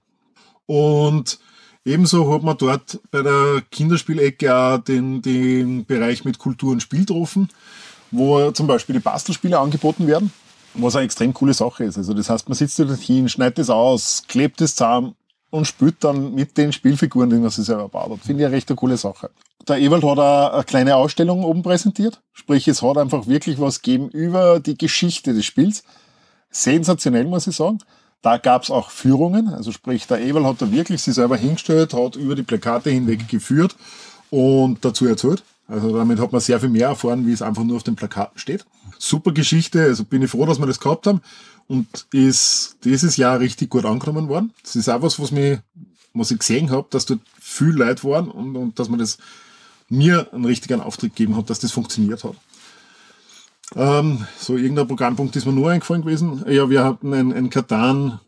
Und 0.66 1.38
ebenso 1.84 2.32
hat 2.32 2.42
man 2.42 2.56
dort 2.56 3.00
bei 3.10 3.22
der 3.22 3.62
Kinderspielecke 3.70 4.54
auch 4.54 4.78
den, 4.78 5.22
den 5.22 5.84
Bereich 5.86 6.24
mit 6.24 6.38
Kultur 6.38 6.72
und 6.72 6.82
Spiel 6.82 7.00
getroffen, 7.00 7.48
wo 8.10 8.50
zum 8.50 8.66
Beispiel 8.66 8.94
die 8.94 9.00
Bastelspiele 9.00 9.58
angeboten 9.58 10.06
werden, 10.06 10.32
was 10.74 10.96
eine 10.96 11.06
extrem 11.06 11.32
coole 11.32 11.54
Sache 11.54 11.84
ist. 11.84 11.96
Also 11.96 12.14
das 12.14 12.28
heißt, 12.28 12.48
man 12.48 12.56
sitzt 12.56 12.78
dort 12.78 13.00
hin, 13.00 13.28
schneidet 13.28 13.60
es 13.60 13.70
aus, 13.70 14.24
klebt 14.28 14.60
es 14.60 14.74
zusammen 14.74 15.14
und 15.50 15.66
spielt 15.66 16.02
dann 16.04 16.34
mit 16.34 16.56
den 16.56 16.72
Spielfiguren, 16.72 17.30
die 17.30 17.36
man 17.36 17.50
sich 17.50 17.64
selber 17.64 17.88
baut 17.88 18.10
hat. 18.10 18.20
Finde 18.20 18.42
ich 18.42 18.46
eine 18.46 18.54
recht 18.54 18.68
eine 18.68 18.76
coole 18.76 18.96
Sache. 18.96 19.30
Der 19.68 19.78
Ewald 19.78 20.04
hat 20.04 20.18
eine 20.18 20.64
kleine 20.64 20.96
Ausstellung 20.96 21.44
oben 21.44 21.62
präsentiert. 21.62 22.20
Sprich, 22.32 22.66
es 22.68 22.82
hat 22.82 22.96
einfach 22.96 23.26
wirklich 23.26 23.60
was 23.60 23.82
gegeben 23.82 24.08
über 24.08 24.60
die 24.60 24.78
Geschichte 24.78 25.34
des 25.34 25.44
Spiels. 25.44 25.84
Sensationell, 26.50 27.24
muss 27.24 27.46
ich 27.46 27.56
sagen. 27.56 27.78
Da 28.22 28.36
gab's 28.36 28.70
auch 28.70 28.90
Führungen. 28.90 29.48
Also 29.48 29.72
sprich, 29.72 30.06
der 30.06 30.20
Ewald 30.20 30.46
hat 30.46 30.62
da 30.62 30.70
wirklich 30.70 31.02
sich 31.02 31.14
selber 31.14 31.36
hingestellt, 31.36 31.94
hat 31.94 32.16
über 32.16 32.34
die 32.34 32.42
Plakate 32.42 32.90
hinweg 32.90 33.28
geführt 33.28 33.76
und 34.30 34.84
dazu 34.84 35.06
erzählt. 35.06 35.42
Also 35.70 35.96
damit 35.96 36.18
hat 36.18 36.32
man 36.32 36.40
sehr 36.40 36.58
viel 36.58 36.68
mehr 36.68 36.88
erfahren, 36.88 37.26
wie 37.26 37.32
es 37.32 37.42
einfach 37.42 37.62
nur 37.62 37.76
auf 37.76 37.84
den 37.84 37.94
Plakaten 37.94 38.38
steht. 38.38 38.66
Super 38.98 39.32
Geschichte, 39.32 39.82
also 39.82 40.04
bin 40.04 40.22
ich 40.22 40.30
froh, 40.30 40.44
dass 40.44 40.58
wir 40.58 40.66
das 40.66 40.80
gehabt 40.80 41.06
haben 41.06 41.20
und 41.68 41.86
ist 42.12 42.76
dieses 42.84 43.16
Jahr 43.16 43.38
richtig 43.38 43.70
gut 43.70 43.84
angenommen 43.84 44.28
worden. 44.28 44.52
Das 44.62 44.74
ist 44.74 44.88
auch 44.88 45.02
was, 45.02 45.20
was 45.20 45.30
mir, 45.30 45.62
was 46.12 46.32
ich 46.32 46.40
gesehen 46.40 46.70
habe, 46.70 46.88
dass 46.90 47.06
dort 47.06 47.20
viel 47.40 47.68
Leute 47.70 48.02
waren 48.04 48.28
und, 48.28 48.56
und 48.56 48.78
dass 48.78 48.88
man 48.88 48.98
das 48.98 49.18
mir 49.88 50.32
einen 50.32 50.44
richtigen 50.44 50.80
Auftritt 50.80 51.14
gegeben 51.14 51.36
hat, 51.36 51.50
dass 51.50 51.60
das 51.60 51.72
funktioniert 51.72 52.24
hat. 52.24 52.34
Ähm, 53.76 54.26
so 54.38 54.56
irgendein 54.56 54.88
Programmpunkt 54.88 55.36
ist 55.36 55.46
mir 55.46 55.52
nur 55.52 55.70
eingefallen 55.70 56.02
gewesen. 56.02 56.44
Ja, 56.48 56.68
wir 56.68 56.84
hatten 56.84 57.14
ein, 57.14 57.32
ein 57.32 57.50
Katan 57.50 58.18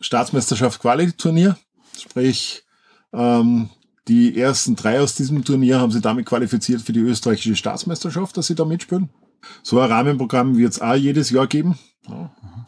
Staatsmeisterschaft 0.00 0.80
Quali-Turnier. 0.80 1.56
Sprich, 1.98 2.64
ähm, 3.12 3.70
die 4.08 4.38
ersten 4.38 4.74
drei 4.74 5.00
aus 5.00 5.14
diesem 5.14 5.44
Turnier 5.44 5.80
haben 5.80 5.92
sich 5.92 6.02
damit 6.02 6.26
qualifiziert 6.26 6.82
für 6.82 6.92
die 6.92 7.00
österreichische 7.00 7.56
Staatsmeisterschaft, 7.56 8.36
dass 8.36 8.48
sie 8.48 8.54
da 8.54 8.64
mitspielen. 8.64 9.10
So 9.62 9.80
ein 9.80 9.90
Rahmenprogramm 9.90 10.56
wird 10.56 10.72
es 10.72 10.80
auch 10.80 10.94
jedes 10.94 11.30
Jahr 11.30 11.46
geben. 11.46 11.78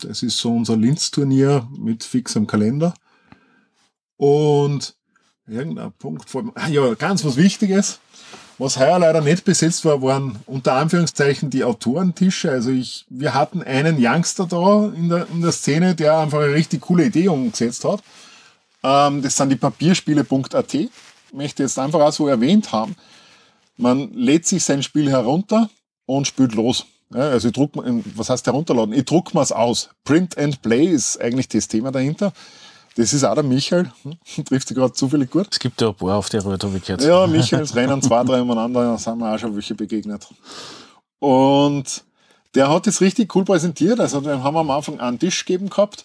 Das 0.01 0.23
ist 0.23 0.39
so 0.39 0.55
unser 0.55 0.77
Linz-Turnier 0.77 1.69
mit 1.77 2.05
fixem 2.05 2.47
Kalender. 2.47 2.95
Und 4.17 4.95
irgendein 5.47 5.93
Punkt 5.93 6.31
vor 6.31 6.45
ah, 6.55 6.69
ja, 6.69 6.95
ganz 6.95 7.25
was 7.25 7.37
Wichtiges. 7.37 8.01
Was 8.57 8.79
heuer 8.79 9.01
leider 9.01 9.21
nicht 9.21 9.45
besetzt 9.45 9.85
war, 9.85 10.01
waren 10.01 10.39
unter 10.47 10.75
Anführungszeichen 10.75 11.51
die 11.51 11.65
Autorentische. 11.65 12.53
Also 12.53 12.71
ich, 12.71 13.05
wir 13.09 13.35
hatten 13.35 13.63
einen 13.63 13.97
Youngster 13.99 14.47
da 14.47 14.93
in 14.95 15.09
der, 15.09 15.27
in 15.33 15.43
der 15.43 15.51
Szene, 15.51 15.97
der 15.97 16.19
einfach 16.19 16.39
eine 16.39 16.55
richtig 16.55 16.83
coole 16.83 17.07
Idee 17.07 17.27
umgesetzt 17.29 17.85
hat. 17.85 18.05
Ähm, 18.85 19.23
das 19.23 19.37
sind 19.37 19.49
die 19.49 19.57
Papierspiele.at. 19.57 20.77
möchte 21.35 21.63
jetzt 21.63 21.79
einfach 21.79 22.01
auch 22.01 22.13
so 22.13 22.29
erwähnt 22.29 22.73
haben, 22.73 22.97
man 23.77 24.13
lädt 24.13 24.47
sich 24.47 24.65
sein 24.65 24.83
Spiel 24.83 25.11
herunter 25.11 25.69
und 26.07 26.27
spielt 26.27 26.55
los. 26.55 26.87
Ja, 27.13 27.21
also 27.21 27.49
ich 27.49 27.55
druck, 27.55 27.73
was 27.75 28.31
heißt 28.31 28.47
herunterladen? 28.47 28.95
Ich 28.95 29.05
druck 29.05 29.35
es 29.35 29.53
aus. 29.53 29.91
Print 30.05 30.39
and 30.39 30.63
Play 30.63 30.87
ist 30.87 31.21
eigentlich 31.21 31.49
das 31.49 31.69
Thema 31.69 31.93
dahinter. 31.93 32.33
Das 32.97 33.13
ist 33.13 33.25
auch 33.25 33.35
der 33.35 33.43
Michael, 33.43 33.91
hm, 34.03 34.45
trifft 34.45 34.69
sich 34.69 34.77
gerade 34.77 34.93
zufällig 34.93 35.31
gut. 35.31 35.49
Es 35.51 35.59
gibt 35.59 35.81
ja 35.81 35.89
ein 35.89 35.95
paar 35.95 36.17
auf 36.17 36.29
der 36.29 36.43
Route, 36.43 36.67
habe 36.67 36.77
ich 36.77 36.85
gehört. 36.85 37.03
Ja, 37.03 37.27
Michaels 37.27 37.75
rennen 37.75 38.01
zwei, 38.03 38.23
drei 38.23 38.41
umeinander, 38.41 38.83
da 38.83 38.99
sind 38.99 39.19
wir 39.19 39.35
auch 39.35 39.39
schon 39.39 39.55
welche 39.55 39.75
begegnet. 39.75 40.29
Und 41.19 42.05
der 42.55 42.71
hat 42.71 42.87
das 42.87 43.01
richtig 43.01 43.35
cool 43.35 43.45
präsentiert. 43.45 43.99
Also 43.99 44.21
den 44.21 44.43
haben 44.43 44.55
wir 44.55 44.61
am 44.61 44.71
Anfang 44.71 45.01
einen 45.01 45.19
Tisch 45.19 45.45
gegeben 45.45 45.71
gehabt. 45.71 46.05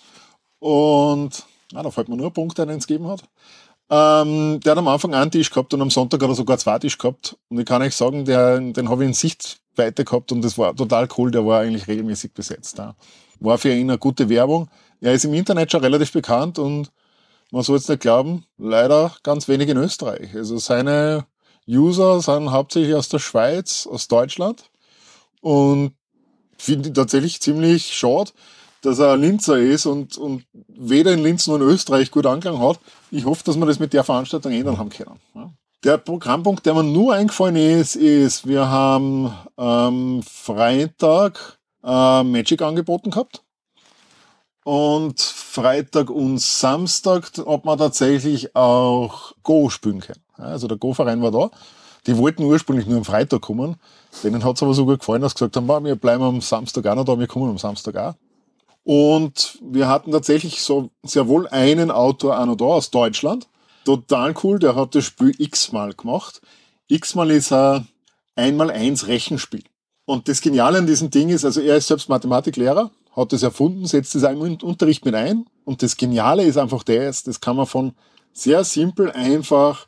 Und 0.59 1.43
na, 1.71 1.83
da 1.83 1.91
fällt 1.91 2.09
mir 2.09 2.17
nur 2.17 2.27
ein 2.27 2.33
Punkt, 2.33 2.57
den 2.57 2.69
es 2.69 2.87
gegeben 2.87 3.07
hat. 3.07 3.23
Ähm, 3.89 4.60
der 4.60 4.71
hat 4.71 4.78
am 4.78 4.88
Anfang 4.88 5.15
einen 5.15 5.32
Tisch 5.32 5.49
gehabt 5.49 5.73
und 5.73 5.82
am 5.82 5.89
Sonntag 5.89 6.21
hat 6.21 6.30
er 6.30 6.36
sogar 6.36 6.58
zwei 6.58 6.78
Tisch 6.80 6.97
gehabt. 6.97 7.38
Und 7.49 7.60
ich 7.60 7.65
kann 7.65 7.82
euch 7.82 7.95
sagen, 7.95 8.25
der, 8.25 8.60
den 8.60 8.89
habe 8.89 9.04
ich 9.04 9.08
in 9.08 9.13
Sichtweite 9.13 10.06
gehabt 10.06 10.32
und 10.32 10.43
das 10.43 10.58
war 10.58 10.75
total 10.75 11.08
cool. 11.17 11.32
Der 11.32 11.45
war 11.45 11.62
eigentlich 11.62 11.88
regelmäßig 11.88 12.34
besetzt. 12.34 12.78
Ja. 12.78 12.95
War 13.39 13.58
für 13.58 13.73
ihn 13.73 13.89
eine 13.89 13.97
gute 13.97 14.30
Werbung. 14.30 14.69
Er 15.02 15.13
ist 15.13 15.25
im 15.25 15.34
Internet 15.34 15.71
schon 15.71 15.82
relativ 15.82 16.12
bekannt 16.12 16.60
und 16.60 16.91
man 17.52 17.63
soll 17.63 17.78
jetzt 17.78 17.89
nicht 17.89 18.02
glauben, 18.02 18.45
leider 18.58 19.15
ganz 19.23 19.47
wenig 19.47 19.69
in 19.69 19.78
Österreich. 19.78 20.36
Also 20.36 20.60
seine 20.60 21.25
User 21.67 22.21
sind 22.21 22.52
hauptsächlich 22.52 22.93
aus 22.93 23.10
der 23.10 23.19
Schweiz, 23.19 23.88
aus 23.89 24.08
Deutschland 24.08 24.69
und 25.41 25.93
finde 26.58 26.89
ich 26.89 26.93
tatsächlich 26.93 27.41
ziemlich 27.41 27.95
schade, 27.95 28.32
dass 28.81 28.99
er 28.99 29.13
ein 29.13 29.21
Linzer 29.21 29.57
ist 29.57 29.85
und, 29.85 30.17
und 30.17 30.45
weder 30.67 31.13
in 31.13 31.23
Linz 31.23 31.47
noch 31.47 31.55
in 31.55 31.61
Österreich 31.61 32.11
gut 32.11 32.25
Anklang 32.25 32.59
hat. 32.59 32.79
Ich 33.11 33.25
hoffe, 33.25 33.43
dass 33.43 33.57
wir 33.57 33.65
das 33.65 33.79
mit 33.79 33.93
der 33.93 34.03
Veranstaltung 34.03 34.51
ändern 34.51 34.77
haben 34.77 34.89
können. 34.89 35.19
Ja. 35.35 35.51
Der 35.83 35.97
Programmpunkt, 35.97 36.65
der 36.65 36.73
mir 36.73 36.83
nur 36.83 37.13
eingefallen 37.13 37.55
ist, 37.55 37.95
ist, 37.95 38.45
wir 38.45 38.69
haben 38.69 39.33
am 39.55 40.21
Freitag 40.23 41.57
äh, 41.83 42.23
Magic 42.23 42.61
angeboten 42.61 43.11
gehabt. 43.11 43.43
Und 44.65 45.21
Freitag 45.21 46.09
und 46.09 46.39
Samstag 46.39 47.31
hat 47.47 47.65
man 47.65 47.77
tatsächlich 47.77 48.55
auch 48.55 49.31
Go 49.41 49.69
spielen 49.69 50.01
können. 50.01 50.21
Also 50.35 50.67
der 50.67 50.77
Go-Verein 50.77 51.21
war 51.21 51.31
da. 51.31 51.49
Die 52.07 52.17
wollten 52.17 52.43
ursprünglich 52.43 52.85
nur 52.85 52.97
am 52.97 53.05
Freitag 53.05 53.41
kommen. 53.41 53.77
Denen 54.23 54.43
hat 54.43 54.57
es 54.57 54.63
aber 54.63 54.73
so 54.73 54.85
gut 54.85 54.99
gefallen, 54.99 55.21
dass 55.21 55.31
sie 55.31 55.45
gesagt 55.45 55.55
haben, 55.55 55.85
wir 55.85 55.95
bleiben 55.95 56.23
am 56.23 56.41
Samstag 56.41 56.85
auch 56.87 56.95
noch 56.95 57.05
da, 57.05 57.17
wir 57.17 57.27
kommen 57.27 57.49
am 57.49 57.57
Samstag 57.57 57.95
auch. 57.95 58.13
Und 58.83 59.59
wir 59.61 59.87
hatten 59.87 60.11
tatsächlich 60.11 60.61
so 60.61 60.89
sehr 61.03 61.27
wohl 61.27 61.47
einen 61.47 61.91
Autor 61.91 62.43
noch 62.45 62.55
da 62.55 62.65
aus 62.65 62.91
Deutschland. 62.91 63.47
Total 63.85 64.33
cool, 64.43 64.59
der 64.59 64.75
hat 64.75 64.95
das 64.95 65.05
Spiel 65.05 65.33
x-mal 65.37 65.93
gemacht. 65.93 66.41
X-mal 66.87 67.31
ist 67.31 67.51
ein 67.53 67.87
einmal 68.35 68.71
eins 68.71 69.07
Rechenspiel. 69.07 69.63
Und 70.05 70.27
das 70.27 70.41
Geniale 70.41 70.79
an 70.79 70.87
diesem 70.87 71.11
Ding 71.11 71.29
ist, 71.29 71.45
also 71.45 71.61
er 71.61 71.77
ist 71.77 71.87
selbst 71.87 72.09
Mathematiklehrer, 72.09 72.89
hat 73.15 73.33
das 73.33 73.43
erfunden, 73.43 73.85
setzt 73.85 74.15
es 74.15 74.23
im 74.23 74.41
Unterricht 74.41 75.05
mit 75.05 75.13
ein. 75.13 75.45
Und 75.65 75.83
das 75.83 75.97
Geniale 75.97 76.43
ist 76.43 76.57
einfach 76.57 76.83
das, 76.83 77.23
das 77.23 77.41
kann 77.41 77.57
man 77.57 77.67
von 77.67 77.93
sehr 78.33 78.63
simpel 78.63 79.11
einfach 79.11 79.87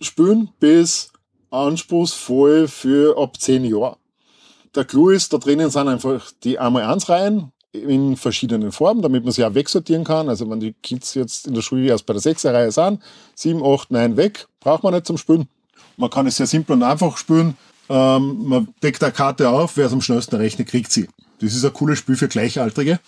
spüren 0.00 0.50
bis 0.58 1.12
anspruchsvoll 1.50 2.68
für 2.68 3.16
ab 3.16 3.40
zehn 3.40 3.64
Jahre. 3.64 3.96
Der 4.74 4.84
Clou 4.84 5.10
ist, 5.10 5.32
da 5.32 5.38
drinnen 5.38 5.70
sind 5.70 5.88
einfach 5.88 6.32
die 6.42 6.58
einmal 6.58 6.82
eins 6.82 7.08
Reihen 7.08 7.52
in 7.74 8.16
verschiedenen 8.16 8.72
Formen, 8.72 9.02
damit 9.02 9.24
man 9.24 9.32
sie 9.32 9.44
auch 9.44 9.54
wegsortieren 9.54 10.04
kann. 10.04 10.28
Also 10.28 10.48
wenn 10.48 10.60
die 10.60 10.74
Kids 10.82 11.14
jetzt 11.14 11.46
in 11.46 11.54
der 11.54 11.62
Schule 11.62 11.86
erst 11.86 12.06
bei 12.06 12.12
der 12.14 12.22
6er 12.22 12.52
Reihe 12.52 12.72
sind, 12.72 13.02
7, 13.34 13.62
8, 13.64 13.90
9 13.90 14.16
weg, 14.16 14.46
braucht 14.60 14.84
man 14.84 14.94
nicht 14.94 15.06
zum 15.06 15.18
Spülen. 15.18 15.48
Man 15.96 16.10
kann 16.10 16.26
es 16.26 16.36
sehr 16.36 16.46
simpel 16.46 16.74
und 16.74 16.82
einfach 16.82 17.16
spülen. 17.16 17.56
Ähm, 17.88 18.46
man 18.46 18.68
deckt 18.82 19.02
eine 19.02 19.12
Karte 19.12 19.48
auf, 19.48 19.76
wer 19.76 19.86
es 19.86 19.92
am 19.92 20.00
schnellsten 20.00 20.36
rechnet, 20.36 20.68
kriegt 20.68 20.90
sie. 20.90 21.08
Das 21.40 21.54
ist 21.54 21.64
ein 21.64 21.72
cooles 21.72 21.98
Spiel 21.98 22.16
für 22.16 22.28
Gleichaltrige. 22.28 23.00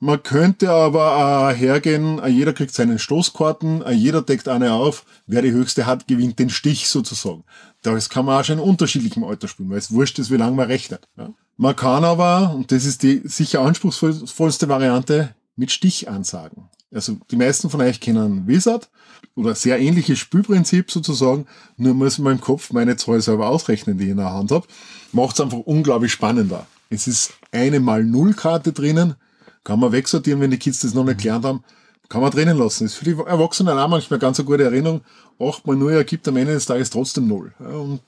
Man 0.00 0.22
könnte 0.22 0.70
aber 0.70 1.50
äh, 1.50 1.54
hergehen, 1.56 2.20
jeder 2.28 2.52
kriegt 2.52 2.72
seinen 2.72 3.00
Stoßkarten, 3.00 3.84
jeder 3.92 4.22
deckt 4.22 4.46
eine 4.46 4.74
auf, 4.74 5.04
wer 5.26 5.42
die 5.42 5.50
höchste 5.50 5.86
hat, 5.86 6.06
gewinnt 6.06 6.38
den 6.38 6.50
Stich 6.50 6.88
sozusagen. 6.88 7.42
Das 7.82 8.08
kann 8.08 8.24
man 8.24 8.40
auch 8.40 8.44
schon 8.44 8.58
in 8.58 8.64
unterschiedlichem 8.64 9.24
Alter 9.24 9.48
spielen, 9.48 9.70
weil 9.70 9.78
es 9.78 9.90
wurscht 9.90 10.20
ist, 10.20 10.30
wie 10.30 10.36
lange 10.36 10.54
man 10.54 10.66
rechnet. 10.66 11.08
Ja. 11.16 11.32
Man 11.60 11.74
kann 11.74 12.04
aber, 12.04 12.54
und 12.54 12.70
das 12.70 12.84
ist 12.84 13.02
die 13.02 13.20
sicher 13.24 13.60
anspruchsvollste 13.62 14.68
Variante, 14.68 15.34
mit 15.56 15.72
Stichansagen. 15.72 16.68
Also 16.94 17.16
die 17.32 17.36
meisten 17.36 17.68
von 17.68 17.80
euch 17.80 18.00
kennen 18.00 18.46
Wizard 18.46 18.88
oder 19.34 19.56
sehr 19.56 19.80
ähnliches 19.80 20.20
Spielprinzip 20.20 20.88
sozusagen, 20.90 21.46
nur 21.76 21.94
muss 21.94 22.18
man 22.18 22.34
im 22.34 22.40
Kopf 22.40 22.72
meine 22.72 22.96
Zahl 22.96 23.20
selber 23.20 23.48
ausrechnen, 23.48 23.98
die 23.98 24.04
ich 24.04 24.10
in 24.10 24.18
der 24.18 24.32
Hand 24.32 24.52
habe. 24.52 24.68
Macht 25.10 25.34
es 25.34 25.40
einfach 25.40 25.58
unglaublich 25.58 26.12
spannender. 26.12 26.66
Es 26.90 27.08
ist 27.08 27.32
eine 27.50 27.80
mal 27.80 28.04
Null 28.04 28.34
Karte 28.34 28.72
drinnen, 28.72 29.16
kann 29.64 29.80
man 29.80 29.90
wegsortieren, 29.90 30.40
wenn 30.40 30.52
die 30.52 30.58
Kids 30.58 30.80
das 30.80 30.94
noch 30.94 31.04
nicht 31.04 31.18
gelernt 31.18 31.44
haben, 31.44 31.64
kann 32.08 32.22
man 32.22 32.30
drinnen 32.30 32.56
lassen. 32.56 32.86
Ist 32.86 32.94
für 32.94 33.04
die 33.04 33.12
Erwachsenen 33.12 33.78
auch 33.78 33.88
manchmal 33.88 34.18
ganz 34.18 34.38
eine 34.38 34.46
gute 34.46 34.64
Erinnerung. 34.64 35.02
Acht 35.38 35.66
mal 35.66 35.76
Null 35.76 35.92
ergibt 35.92 36.26
am 36.28 36.36
Ende 36.36 36.54
des 36.54 36.66
Tages 36.66 36.90
trotzdem 36.90 37.28
Null. 37.28 37.52
und 37.58 38.00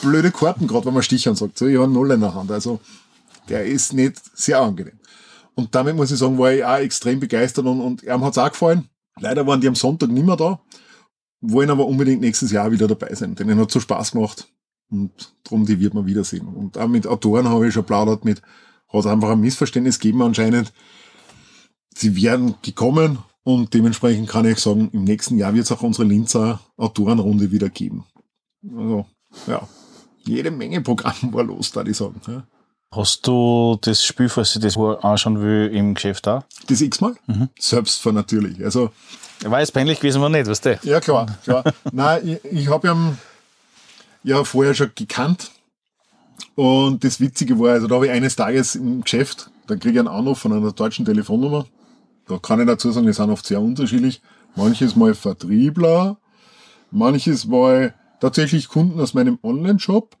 blöde 0.00 0.30
Karten, 0.30 0.66
gerade 0.66 0.86
wenn 0.86 0.94
man 0.94 1.02
Stichern 1.02 1.36
sagt, 1.36 1.58
so, 1.58 1.66
ich 1.66 1.78
habe 1.78 1.90
Null 1.90 2.10
in 2.10 2.20
der 2.20 2.34
Hand. 2.34 2.50
Also, 2.50 2.80
der 3.48 3.64
ist 3.66 3.92
nicht 3.92 4.20
sehr 4.34 4.60
angenehm. 4.60 4.98
Und 5.54 5.74
damit 5.74 5.96
muss 5.96 6.10
ich 6.10 6.18
sagen, 6.18 6.38
war 6.38 6.52
ich 6.52 6.64
auch 6.64 6.78
extrem 6.78 7.20
begeistert 7.20 7.66
und, 7.66 7.80
und 7.80 8.02
ihm 8.02 8.24
hat's 8.24 8.38
auch 8.38 8.50
gefallen. 8.50 8.88
Leider 9.20 9.46
waren 9.46 9.60
die 9.60 9.68
am 9.68 9.74
Sonntag 9.74 10.08
nicht 10.10 10.24
mehr 10.24 10.36
da, 10.36 10.60
wollen 11.40 11.70
aber 11.70 11.86
unbedingt 11.86 12.22
nächstes 12.22 12.50
Jahr 12.50 12.72
wieder 12.72 12.88
dabei 12.88 13.14
sein. 13.14 13.34
Denen 13.34 13.58
hat 13.58 13.70
so 13.70 13.80
Spaß 13.80 14.12
gemacht. 14.12 14.48
Und 14.90 15.34
darum, 15.44 15.66
die 15.66 15.80
wird 15.80 15.94
man 15.94 16.06
wiedersehen. 16.06 16.46
Und 16.46 16.78
auch 16.78 16.88
mit 16.88 17.06
Autoren 17.06 17.48
habe 17.48 17.66
ich 17.66 17.74
schon 17.74 17.84
plaudert 17.84 18.24
mit, 18.24 18.42
hat 18.88 19.06
einfach 19.06 19.30
ein 19.30 19.40
Missverständnis 19.40 19.98
gegeben 19.98 20.22
anscheinend. 20.22 20.72
Sie 22.02 22.16
werden 22.20 22.56
gekommen 22.62 23.18
und 23.44 23.72
dementsprechend 23.74 24.28
kann 24.28 24.44
ich 24.44 24.58
sagen, 24.58 24.90
im 24.92 25.04
nächsten 25.04 25.38
Jahr 25.38 25.54
wird 25.54 25.66
es 25.66 25.70
auch 25.72 25.82
unsere 25.82 26.04
Linzer 26.04 26.58
Autorenrunde 26.76 27.52
wieder 27.52 27.68
geben. 27.68 28.04
Also, 28.68 29.06
ja, 29.46 29.68
jede 30.24 30.50
Menge 30.50 30.80
Programm 30.80 31.32
war 31.32 31.44
los, 31.44 31.70
da 31.70 31.84
ich 31.84 31.96
sagen. 31.96 32.20
Ja. 32.26 32.42
Hast 32.90 33.24
du 33.26 33.78
das 33.80 34.04
Spiel, 34.04 34.28
falls 34.28 34.56
ich 34.56 34.62
das 34.62 34.76
anschauen 34.76 35.40
will, 35.40 35.70
im 35.72 35.94
Geschäft 35.94 36.26
da? 36.26 36.44
Das 36.66 36.80
x-mal? 36.80 37.14
Mhm. 37.28 37.48
Selbst 37.56 38.04
natürlich. 38.04 38.62
Also, 38.64 38.90
war 39.44 39.60
jetzt 39.60 39.72
peinlich 39.72 40.00
gewesen, 40.00 40.20
war 40.20 40.28
nicht, 40.28 40.48
weißt 40.48 40.64
du? 40.64 40.80
Ja, 40.82 41.00
klar. 41.00 41.26
klar. 41.44 41.62
Nein, 41.92 42.38
ich, 42.42 42.52
ich 42.52 42.68
habe 42.68 42.88
ja 42.88 43.16
ja 44.24 44.42
vorher 44.42 44.74
schon 44.74 44.90
gekannt. 44.94 45.52
Und 46.54 47.04
das 47.04 47.20
Witzige 47.20 47.58
war, 47.60 47.74
also 47.74 47.86
da 47.86 47.94
habe 47.94 48.06
ich 48.06 48.12
eines 48.12 48.36
Tages 48.36 48.74
im 48.74 49.02
Geschäft, 49.02 49.50
da 49.68 49.76
kriege 49.76 49.94
ich 49.94 49.98
einen 50.00 50.08
Anruf 50.08 50.40
von 50.40 50.52
einer 50.52 50.72
deutschen 50.72 51.04
Telefonnummer. 51.04 51.66
Da 52.32 52.38
kann 52.38 52.60
ich 52.60 52.66
dazu 52.66 52.90
sagen, 52.90 53.06
die 53.06 53.12
sind 53.12 53.28
oft 53.28 53.44
sehr 53.44 53.60
unterschiedlich. 53.60 54.22
Manches 54.56 54.96
Mal 54.96 55.14
Vertriebler, 55.14 56.16
manches 56.90 57.44
Mal 57.44 57.94
tatsächlich 58.20 58.68
Kunden 58.68 58.98
aus 59.00 59.12
meinem 59.12 59.38
Online-Shop. 59.42 60.16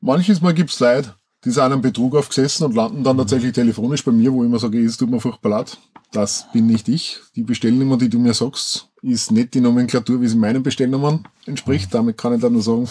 Manches 0.00 0.40
Mal 0.40 0.52
gibt's 0.52 0.80
Leute, 0.80 1.14
die 1.44 1.52
sind 1.52 1.62
einem 1.62 1.80
Betrug 1.80 2.16
aufgesessen 2.16 2.66
und 2.66 2.74
landen 2.74 3.04
dann 3.04 3.18
tatsächlich 3.18 3.52
telefonisch 3.52 4.04
bei 4.04 4.10
mir, 4.10 4.32
wo 4.32 4.42
ich 4.42 4.48
immer 4.48 4.58
sage, 4.58 4.84
es 4.84 4.96
tut 4.96 5.10
mir 5.10 5.20
furchtbar 5.20 5.50
leid. 5.50 5.78
Das 6.10 6.50
bin 6.52 6.66
nicht 6.66 6.88
ich. 6.88 7.20
Die 7.36 7.44
Bestellnummer, 7.44 7.98
die 7.98 8.08
du 8.08 8.18
mir 8.18 8.34
sagst, 8.34 8.88
ist 9.02 9.30
nicht 9.30 9.54
die 9.54 9.60
Nomenklatur, 9.60 10.20
wie 10.20 10.26
sie 10.26 10.36
meinen 10.36 10.64
Bestellnummern 10.64 11.28
entspricht. 11.46 11.94
Damit 11.94 12.18
kann 12.18 12.34
ich 12.34 12.40
dann 12.40 12.54
nur 12.54 12.62
sagen, 12.62 12.88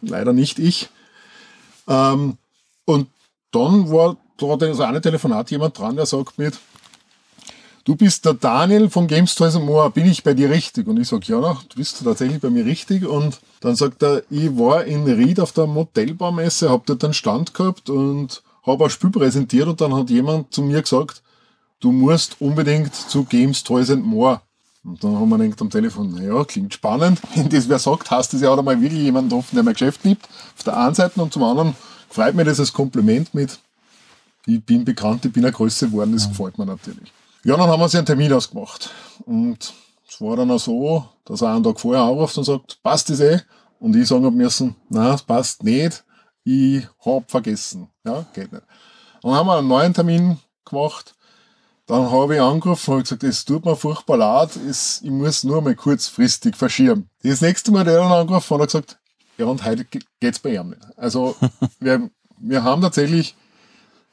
leider 0.00 0.32
nicht 0.32 0.60
ich. 0.60 0.90
Ähm, 1.88 2.38
und 2.84 3.08
dann 3.50 3.90
war 3.90 4.16
da 4.36 4.56
das 4.56 4.78
eine 4.78 5.00
Telefonat 5.00 5.50
jemand 5.50 5.76
dran, 5.76 5.96
der 5.96 6.06
sagt 6.06 6.38
mit, 6.38 6.54
du 7.84 7.96
bist 7.96 8.24
der 8.24 8.34
Daniel 8.34 8.88
von 8.90 9.06
Games 9.06 9.34
Toys 9.34 9.54
More, 9.58 9.90
bin 9.90 10.06
ich 10.06 10.24
bei 10.24 10.34
dir 10.34 10.50
richtig? 10.50 10.86
Und 10.86 10.98
ich 10.98 11.08
sag 11.08 11.26
ja, 11.28 11.40
du 11.40 11.76
bist 11.76 12.02
tatsächlich 12.02 12.40
bei 12.40 12.50
mir 12.50 12.64
richtig. 12.64 13.06
Und 13.06 13.40
dann 13.60 13.76
sagt 13.76 14.02
er, 14.02 14.22
ich 14.30 14.56
war 14.56 14.84
in 14.84 15.04
Ried 15.04 15.40
auf 15.40 15.52
der 15.52 15.66
Modellbaumesse, 15.66 16.70
hab 16.70 16.86
dort 16.86 17.04
einen 17.04 17.14
Stand 17.14 17.54
gehabt 17.54 17.90
und 17.90 18.42
habe 18.66 18.84
ein 18.84 18.90
Spiel 18.90 19.10
präsentiert 19.10 19.68
und 19.68 19.80
dann 19.80 19.94
hat 19.94 20.10
jemand 20.10 20.52
zu 20.52 20.62
mir 20.62 20.80
gesagt, 20.80 21.22
du 21.80 21.92
musst 21.92 22.40
unbedingt 22.40 22.94
zu 22.94 23.24
Games 23.24 23.62
Toys 23.62 23.94
More. 23.94 24.40
Und 24.82 25.02
dann 25.02 25.14
haben 25.18 25.30
wir 25.30 25.38
gedacht 25.38 25.62
am 25.62 25.70
Telefon, 25.70 26.10
naja, 26.12 26.44
klingt 26.44 26.74
spannend. 26.74 27.20
Wenn 27.34 27.48
das 27.48 27.68
wer 27.68 27.78
sagt, 27.78 28.10
heißt 28.10 28.34
das 28.34 28.40
ja 28.40 28.50
auch 28.50 28.58
einmal 28.58 28.80
wirklich 28.80 29.02
jemand 29.02 29.32
offen, 29.32 29.54
der 29.54 29.64
mein 29.64 29.74
Geschäft 29.74 30.04
liebt. 30.04 30.28
Auf 30.56 30.64
der 30.64 30.76
einen 30.76 30.94
Seite 30.94 31.20
und 31.20 31.32
zum 31.32 31.42
anderen 31.42 31.74
freut 32.10 32.34
mich 32.34 32.46
das 32.46 32.60
als 32.60 32.72
Kompliment 32.72 33.34
mit, 33.34 33.58
ich 34.46 34.62
bin 34.62 34.84
bekannt, 34.84 35.24
ich 35.24 35.32
bin 35.32 35.42
eine 35.42 35.52
Größe 35.52 35.86
geworden, 35.88 36.12
das 36.12 36.24
ja. 36.24 36.28
gefällt 36.28 36.58
mir 36.58 36.66
natürlich. 36.66 37.10
Ja, 37.44 37.58
dann 37.58 37.68
haben 37.68 37.78
wir 37.78 37.84
uns 37.84 37.94
einen 37.94 38.06
Termin 38.06 38.32
ausgemacht. 38.32 38.90
Und 39.26 39.74
es 40.08 40.18
war 40.20 40.36
dann 40.36 40.50
auch 40.50 40.58
so, 40.58 41.06
dass 41.26 41.42
er 41.42 41.54
einen 41.54 41.62
Tag 41.62 41.78
vorher 41.78 42.02
anruft 42.02 42.38
und 42.38 42.44
sagt, 42.44 42.82
passt 42.82 43.10
das 43.10 43.20
eh? 43.20 43.40
Und 43.78 43.94
ich 43.94 44.08
sagen 44.08 44.24
hab 44.24 44.32
müssen, 44.32 44.76
na, 44.88 45.12
es 45.12 45.22
passt 45.22 45.62
nicht, 45.62 46.04
ich 46.44 46.86
hab 47.04 47.30
vergessen. 47.30 47.88
Ja, 48.02 48.24
geht 48.32 48.50
nicht. 48.50 48.64
Und 49.22 49.30
dann 49.30 49.34
haben 49.34 49.46
wir 49.46 49.58
einen 49.58 49.68
neuen 49.68 49.92
Termin 49.92 50.38
gemacht 50.64 51.14
Dann 51.86 52.10
habe 52.10 52.36
ich 52.36 52.40
angerufen 52.40 52.94
und 52.94 53.02
gesagt, 53.02 53.24
es 53.24 53.44
tut 53.44 53.66
mir 53.66 53.76
furchtbar 53.76 54.16
leid, 54.16 54.56
es, 54.56 55.02
ich 55.02 55.10
muss 55.10 55.44
nur 55.44 55.60
mal 55.60 55.74
kurzfristig 55.74 56.56
verschieben. 56.56 57.10
Das 57.22 57.42
nächste 57.42 57.72
Mal, 57.72 57.84
der 57.84 57.98
dann 57.98 58.10
angerufen 58.10 58.54
hat, 58.54 58.60
hat 58.62 58.68
gesagt, 58.68 58.98
ja, 59.36 59.44
und 59.44 59.66
heute 59.66 59.84
geht's 60.18 60.38
bei 60.38 60.54
ihm 60.54 60.70
nicht. 60.70 60.80
Also, 60.96 61.36
wir, 61.78 62.08
wir 62.38 62.64
haben 62.64 62.80
tatsächlich 62.80 63.36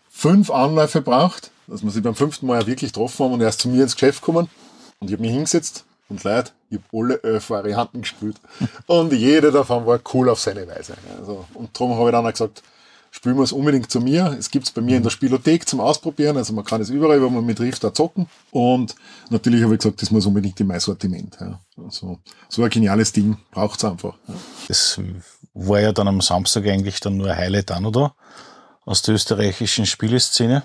fünf 0.10 0.52
Anläufe 0.52 1.02
braucht, 1.02 1.52
dass 1.72 1.84
wir 1.84 1.92
sie 1.92 2.02
beim 2.02 2.16
fünften 2.16 2.46
Mal 2.46 2.62
ja 2.62 2.68
wirklich 2.68 2.92
getroffen 2.92 3.24
haben 3.24 3.34
und 3.34 3.42
er 3.42 3.50
ist 3.50 3.62
zu 3.62 3.70
mir 3.70 3.84
ins 3.84 3.96
Geschäft 3.96 4.22
gekommen 4.22 4.50
und 5.00 5.08
ich 5.08 5.14
habe 5.14 5.22
mich 5.22 5.32
hingesetzt 5.32 5.86
und 6.10 6.24
Leute, 6.24 6.52
ich 6.70 6.78
habe 6.78 6.86
alle 6.94 7.24
elf 7.24 7.50
Varianten 7.50 8.02
gespielt 8.02 8.36
und 8.88 9.14
jede 9.14 9.52
davon 9.52 9.86
war 9.86 10.00
cool 10.14 10.30
auf 10.30 10.40
seine 10.40 10.68
Weise. 10.68 10.94
Also, 11.18 11.46
und 11.54 11.70
darum 11.74 11.98
habe 11.98 12.10
ich 12.10 12.12
dann 12.12 12.26
auch 12.26 12.32
gesagt, 12.32 12.62
spielen 13.12 13.38
wir 13.38 13.44
es 13.44 13.54
unbedingt 13.54 13.90
zu 13.90 14.02
mir. 14.02 14.36
Es 14.38 14.52
gibt 14.52 14.66
es 14.66 14.72
bei 14.72 14.82
mir 14.82 14.98
in 14.98 15.04
der 15.04 15.10
Spielothek 15.10 15.68
zum 15.68 15.80
Ausprobieren, 15.80 16.36
also 16.36 16.54
man 16.54 16.66
kann 16.66 16.82
es 16.82 16.90
überall, 16.90 17.22
wo 17.22 17.30
man 17.30 17.46
mit 17.46 17.58
trifft, 17.58 17.84
da 17.84 17.94
zocken. 17.94 18.28
Und 18.52 18.96
natürlich 19.30 19.64
habe 19.64 19.74
ich 19.74 19.80
gesagt, 19.80 20.02
das 20.02 20.12
muss 20.12 20.26
unbedingt 20.26 20.60
in 20.60 20.68
mein 20.68 20.80
Sortiment. 20.82 21.38
Ja. 21.40 21.60
Also, 21.82 22.20
so 22.50 22.64
ein 22.64 22.70
geniales 22.70 23.14
Ding 23.14 23.38
braucht 23.52 23.80
es 23.80 23.86
einfach. 23.86 24.16
Ja. 24.28 24.34
Das 24.68 25.00
war 25.54 25.80
ja 25.80 25.94
dann 25.94 26.10
am 26.10 26.22
Samstag 26.22 26.68
eigentlich 26.68 27.00
dann 27.00 27.18
nur 27.18 27.28
ein 27.30 27.38
Highlight 27.38 27.72
an, 27.72 27.86
oder? 27.86 28.16
Aus 28.84 29.02
der 29.02 29.16
österreichischen 29.16 29.86
Spieleszene. 29.86 30.64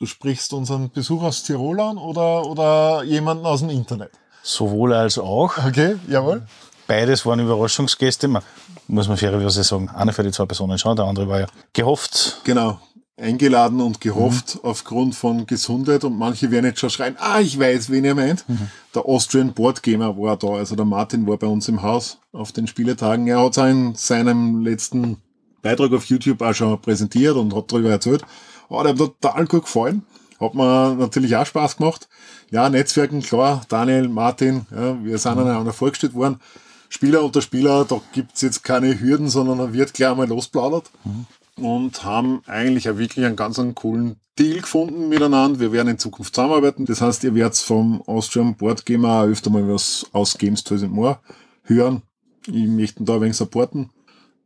Du 0.00 0.06
sprichst 0.06 0.54
unseren 0.54 0.90
Besuch 0.90 1.22
aus 1.22 1.42
Tirol 1.42 1.78
an 1.78 1.98
oder, 1.98 2.46
oder 2.46 3.02
jemanden 3.04 3.44
aus 3.44 3.60
dem 3.60 3.68
Internet? 3.68 4.10
Sowohl 4.42 4.94
als 4.94 5.18
auch. 5.18 5.58
Okay, 5.58 5.96
jawohl. 6.08 6.40
Beides 6.86 7.26
waren 7.26 7.38
Überraschungsgäste. 7.38 8.26
Man, 8.26 8.42
muss 8.88 9.08
man 9.08 9.18
fairerweise 9.18 9.62
sagen, 9.62 9.90
eine 9.90 10.14
für 10.14 10.22
die 10.22 10.30
zwei 10.30 10.46
Personen 10.46 10.78
schon, 10.78 10.96
der 10.96 11.04
andere 11.04 11.28
war 11.28 11.40
ja 11.40 11.46
gehofft. 11.74 12.40
Genau, 12.44 12.80
eingeladen 13.18 13.82
und 13.82 14.00
gehofft 14.00 14.54
mhm. 14.54 14.70
aufgrund 14.70 15.16
von 15.16 15.44
Gesundheit 15.44 16.02
und 16.04 16.16
manche 16.16 16.50
werden 16.50 16.64
jetzt 16.64 16.80
schon 16.80 16.88
schreien, 16.88 17.16
ah, 17.18 17.40
ich 17.40 17.58
weiß, 17.58 17.90
wen 17.90 18.06
ihr 18.06 18.14
meint. 18.14 18.48
Mhm. 18.48 18.70
Der 18.94 19.04
Austrian 19.04 19.52
Board 19.52 19.82
Gamer 19.82 20.16
war 20.16 20.38
da, 20.38 20.48
also 20.48 20.76
der 20.76 20.86
Martin 20.86 21.26
war 21.26 21.36
bei 21.36 21.46
uns 21.46 21.68
im 21.68 21.82
Haus 21.82 22.16
auf 22.32 22.52
den 22.52 22.66
Spieletagen. 22.66 23.26
Er 23.26 23.44
hat 23.44 23.58
in 23.58 23.94
seinem 23.96 24.62
letzten 24.62 25.18
Beitrag 25.60 25.92
auf 25.92 26.06
YouTube 26.06 26.40
auch 26.40 26.54
schon 26.54 26.80
präsentiert 26.80 27.36
und 27.36 27.54
hat 27.54 27.70
darüber 27.70 27.90
erzählt. 27.90 28.24
Oh, 28.70 28.82
der 28.82 28.92
hat 28.92 28.98
total 28.98 29.46
gut 29.46 29.64
gefallen. 29.64 30.02
Hat 30.38 30.54
mir 30.54 30.94
natürlich 30.94 31.36
auch 31.36 31.44
Spaß 31.44 31.76
gemacht. 31.76 32.08
Ja, 32.50 32.70
Netzwerken, 32.70 33.20
klar, 33.20 33.62
Daniel, 33.68 34.08
Martin, 34.08 34.66
ja, 34.70 35.04
wir 35.04 35.18
sind 35.18 35.34
mhm. 35.34 35.40
aneinander 35.40 35.72
vorgestellt 35.72 36.14
worden. 36.14 36.40
Spieler 36.88 37.22
unter 37.22 37.42
Spieler, 37.42 37.84
da 37.84 38.00
gibt's 38.12 38.40
jetzt 38.40 38.64
keine 38.64 38.98
Hürden, 39.00 39.28
sondern 39.28 39.58
da 39.58 39.72
wird 39.72 39.92
gleich 39.92 40.10
einmal 40.10 40.28
losplaudert. 40.28 40.90
Mhm. 41.04 41.26
Und 41.64 42.04
haben 42.04 42.42
eigentlich 42.46 42.88
auch 42.88 42.96
wirklich 42.96 43.26
einen 43.26 43.36
ganz 43.36 43.58
einen 43.58 43.74
coolen 43.74 44.16
Deal 44.38 44.60
gefunden 44.60 45.08
miteinander. 45.08 45.60
Wir 45.60 45.72
werden 45.72 45.88
in 45.88 45.98
Zukunft 45.98 46.34
zusammenarbeiten. 46.34 46.86
Das 46.86 47.02
heißt, 47.02 47.22
ihr 47.24 47.34
werdet 47.34 47.58
vom 47.58 48.02
Austrian 48.06 48.54
Board 48.54 48.86
Gamer 48.86 49.24
öfter 49.24 49.50
mal 49.50 49.68
was 49.68 50.06
aus 50.12 50.38
Games 50.38 50.64
Toys 50.64 50.82
and 50.82 50.92
More 50.92 51.18
hören. 51.64 52.02
Ich 52.46 52.66
möchte 52.66 53.04
da 53.04 53.16
ein 53.16 53.20
wenig 53.20 53.36
supporten. 53.36 53.90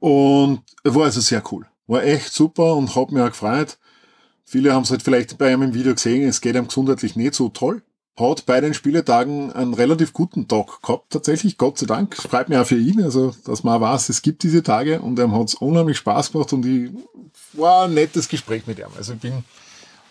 Und 0.00 0.62
war 0.82 1.04
also 1.04 1.20
sehr 1.20 1.42
cool. 1.52 1.66
War 1.86 2.02
echt 2.02 2.32
super 2.32 2.74
und 2.74 2.96
hat 2.96 3.12
mich 3.12 3.22
auch 3.22 3.28
gefreut. 3.28 3.78
Viele 4.44 4.74
haben 4.74 4.82
es 4.82 4.90
halt 4.90 5.02
vielleicht 5.02 5.38
bei 5.38 5.48
einem 5.48 5.62
im 5.62 5.74
Video 5.74 5.94
gesehen, 5.94 6.28
es 6.28 6.40
geht 6.40 6.56
einem 6.56 6.68
gesundheitlich 6.68 7.16
nicht 7.16 7.34
so 7.34 7.48
toll. 7.48 7.82
Hat 8.16 8.46
bei 8.46 8.60
den 8.60 8.74
Spieletagen 8.74 9.52
einen 9.52 9.74
relativ 9.74 10.12
guten 10.12 10.46
Tag 10.46 10.82
gehabt, 10.82 11.10
tatsächlich, 11.10 11.58
Gott 11.58 11.78
sei 11.78 11.86
Dank. 11.86 12.14
Freut 12.14 12.48
mich 12.48 12.58
auch 12.58 12.66
für 12.66 12.78
ihn, 12.78 13.02
also 13.02 13.34
dass 13.44 13.64
man 13.64 13.76
auch 13.76 13.80
weiß, 13.80 14.08
es 14.08 14.22
gibt 14.22 14.44
diese 14.44 14.62
Tage 14.62 15.00
und 15.00 15.18
ihm 15.18 15.34
hat 15.34 15.48
es 15.48 15.54
unheimlich 15.54 15.98
Spaß 15.98 16.30
gemacht 16.30 16.52
und 16.52 16.64
ich 16.64 16.92
war 17.54 17.86
ein 17.86 17.94
nettes 17.94 18.28
Gespräch 18.28 18.68
mit 18.68 18.78
ihm. 18.78 18.86
Also 18.96 19.14
ich 19.14 19.18
bin 19.18 19.42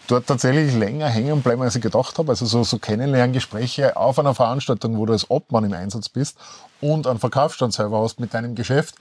dort 0.07 0.27
tatsächlich 0.27 0.75
länger 0.75 1.07
hängen 1.07 1.41
bleiben, 1.41 1.61
als 1.61 1.75
ich 1.75 1.81
gedacht 1.81 2.17
habe. 2.17 2.29
Also 2.29 2.45
so, 2.45 2.63
so 2.63 2.77
Kennenlerngespräche 2.77 3.95
auf 3.95 4.19
einer 4.19 4.35
Veranstaltung, 4.35 4.97
wo 4.97 5.05
du 5.05 5.13
als 5.13 5.29
Obmann 5.29 5.63
im 5.63 5.73
Einsatz 5.73 6.09
bist 6.09 6.37
und 6.81 7.07
einen 7.07 7.19
Verkaufsstand 7.19 7.73
selber 7.73 8.01
hast 8.01 8.19
mit 8.19 8.33
deinem 8.33 8.55
Geschäft 8.55 8.95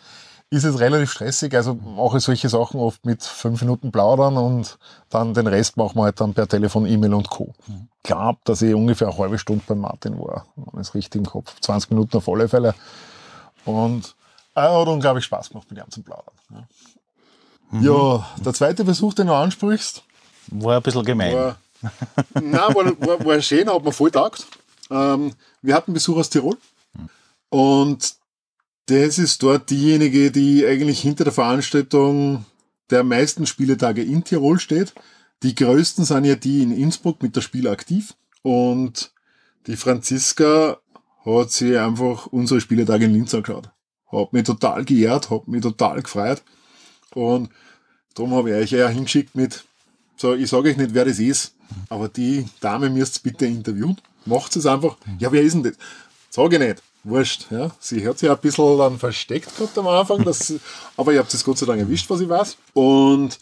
ist 0.52 0.64
es 0.64 0.78
relativ 0.78 1.10
stressig. 1.10 1.54
Also 1.54 1.74
mache 1.74 2.18
ich 2.18 2.24
solche 2.24 2.50
Sachen 2.50 2.78
oft 2.78 3.06
mit 3.06 3.22
fünf 3.22 3.62
Minuten 3.62 3.90
plaudern 3.90 4.36
und 4.36 4.78
dann 5.08 5.32
den 5.32 5.46
Rest 5.46 5.78
machen 5.78 5.96
wir 5.96 6.04
halt 6.04 6.20
dann 6.20 6.34
per 6.34 6.46
Telefon, 6.46 6.84
E-Mail 6.84 7.14
und 7.14 7.30
Co. 7.30 7.54
Mhm. 7.66 7.88
glaube, 8.02 8.38
dass 8.44 8.60
ich 8.60 8.74
ungefähr 8.74 9.08
eine 9.08 9.16
halbe 9.16 9.38
Stunde 9.38 9.64
bei 9.66 9.74
Martin 9.74 10.18
war. 10.18 10.44
Wenn 10.56 10.82
es 10.82 10.94
richtig 10.94 11.20
im 11.20 11.26
Kopf. 11.26 11.58
20 11.58 11.90
Minuten 11.90 12.18
auf 12.18 12.28
alle 12.28 12.50
Fälle. 12.50 12.74
Und 13.64 14.14
er 14.54 14.78
hat 14.78 14.88
unglaublich 14.88 15.24
Spaß 15.24 15.48
gemacht 15.48 15.70
mit 15.70 15.78
ihm 15.78 15.90
zum 15.90 16.02
Plaudern. 16.02 16.34
Ja. 16.50 16.68
Mhm. 17.70 17.84
ja, 17.84 18.26
der 18.44 18.52
zweite 18.52 18.84
Versuch, 18.84 19.14
den 19.14 19.28
du 19.28 19.34
ansprichst. 19.34 20.02
War 20.48 20.76
ein 20.76 20.82
bisschen 20.82 21.04
gemein. 21.04 21.34
War, 21.34 21.56
nein, 22.34 22.52
war, 22.52 23.08
war, 23.08 23.24
war 23.24 23.40
schön, 23.40 23.70
hat 23.70 23.82
mir 23.82 23.92
voll 23.92 24.10
taugt. 24.10 24.46
Ähm, 24.90 25.32
wir 25.62 25.74
hatten 25.74 25.94
Besuch 25.94 26.18
aus 26.18 26.28
Tirol. 26.28 26.58
Mhm. 26.92 27.08
Und 27.48 28.21
das 28.86 29.18
ist 29.18 29.42
dort 29.42 29.70
diejenige, 29.70 30.30
die 30.30 30.66
eigentlich 30.66 31.00
hinter 31.00 31.24
der 31.24 31.32
Veranstaltung 31.32 32.44
der 32.90 33.04
meisten 33.04 33.46
Spieletage 33.46 34.02
in 34.02 34.24
Tirol 34.24 34.58
steht. 34.58 34.92
Die 35.42 35.54
größten 35.54 36.04
sind 36.04 36.24
ja 36.24 36.34
die 36.34 36.62
in 36.62 36.72
Innsbruck 36.72 37.22
mit 37.22 37.36
der 37.36 37.40
Spiel 37.40 37.68
aktiv. 37.68 38.14
Und 38.42 39.12
die 39.66 39.76
Franziska 39.76 40.78
hat 41.24 41.50
sich 41.52 41.78
einfach 41.78 42.26
unsere 42.26 42.60
Spieletage 42.60 43.04
in 43.04 43.12
Linz 43.12 43.34
angeschaut. 43.34 43.70
Hat 44.10 44.32
mich 44.32 44.44
total 44.44 44.84
geehrt, 44.84 45.30
hat 45.30 45.48
mich 45.48 45.62
total 45.62 46.02
gefreut. 46.02 46.42
Und 47.14 47.50
darum 48.14 48.34
habe 48.34 48.50
ich 48.50 48.56
euch 48.56 48.70
ja 48.72 48.88
hingeschickt 48.88 49.34
mit, 49.34 49.64
so, 50.16 50.34
ich 50.34 50.50
sage 50.50 50.70
euch 50.70 50.76
nicht, 50.76 50.94
wer 50.94 51.04
das 51.04 51.18
ist, 51.18 51.54
aber 51.88 52.08
die 52.08 52.46
Dame 52.60 52.90
müsst 52.90 53.22
bitte 53.22 53.46
interviewen. 53.46 53.96
Macht 54.26 54.54
es 54.56 54.66
einfach. 54.66 54.96
Ja, 55.18 55.32
wer 55.32 55.42
ist 55.42 55.54
denn 55.54 55.62
das? 55.62 55.74
Sage 56.30 56.56
ich 56.56 56.62
nicht 56.62 56.82
wurscht. 57.04 57.46
Ja. 57.50 57.70
Sie 57.80 58.06
hat 58.06 58.18
sich 58.18 58.30
ein 58.30 58.38
bisschen 58.38 58.78
dann 58.78 58.98
versteckt 58.98 59.56
gehabt 59.56 59.76
am 59.78 59.88
Anfang, 59.88 60.24
dass, 60.24 60.52
aber 60.96 61.12
ihr 61.12 61.18
habt 61.18 61.32
es 61.32 61.44
Gott 61.44 61.58
sei 61.58 61.66
Dank 61.66 61.80
erwischt, 61.80 62.08
was 62.10 62.20
ich 62.20 62.28
weiß. 62.28 62.56
Und 62.74 63.38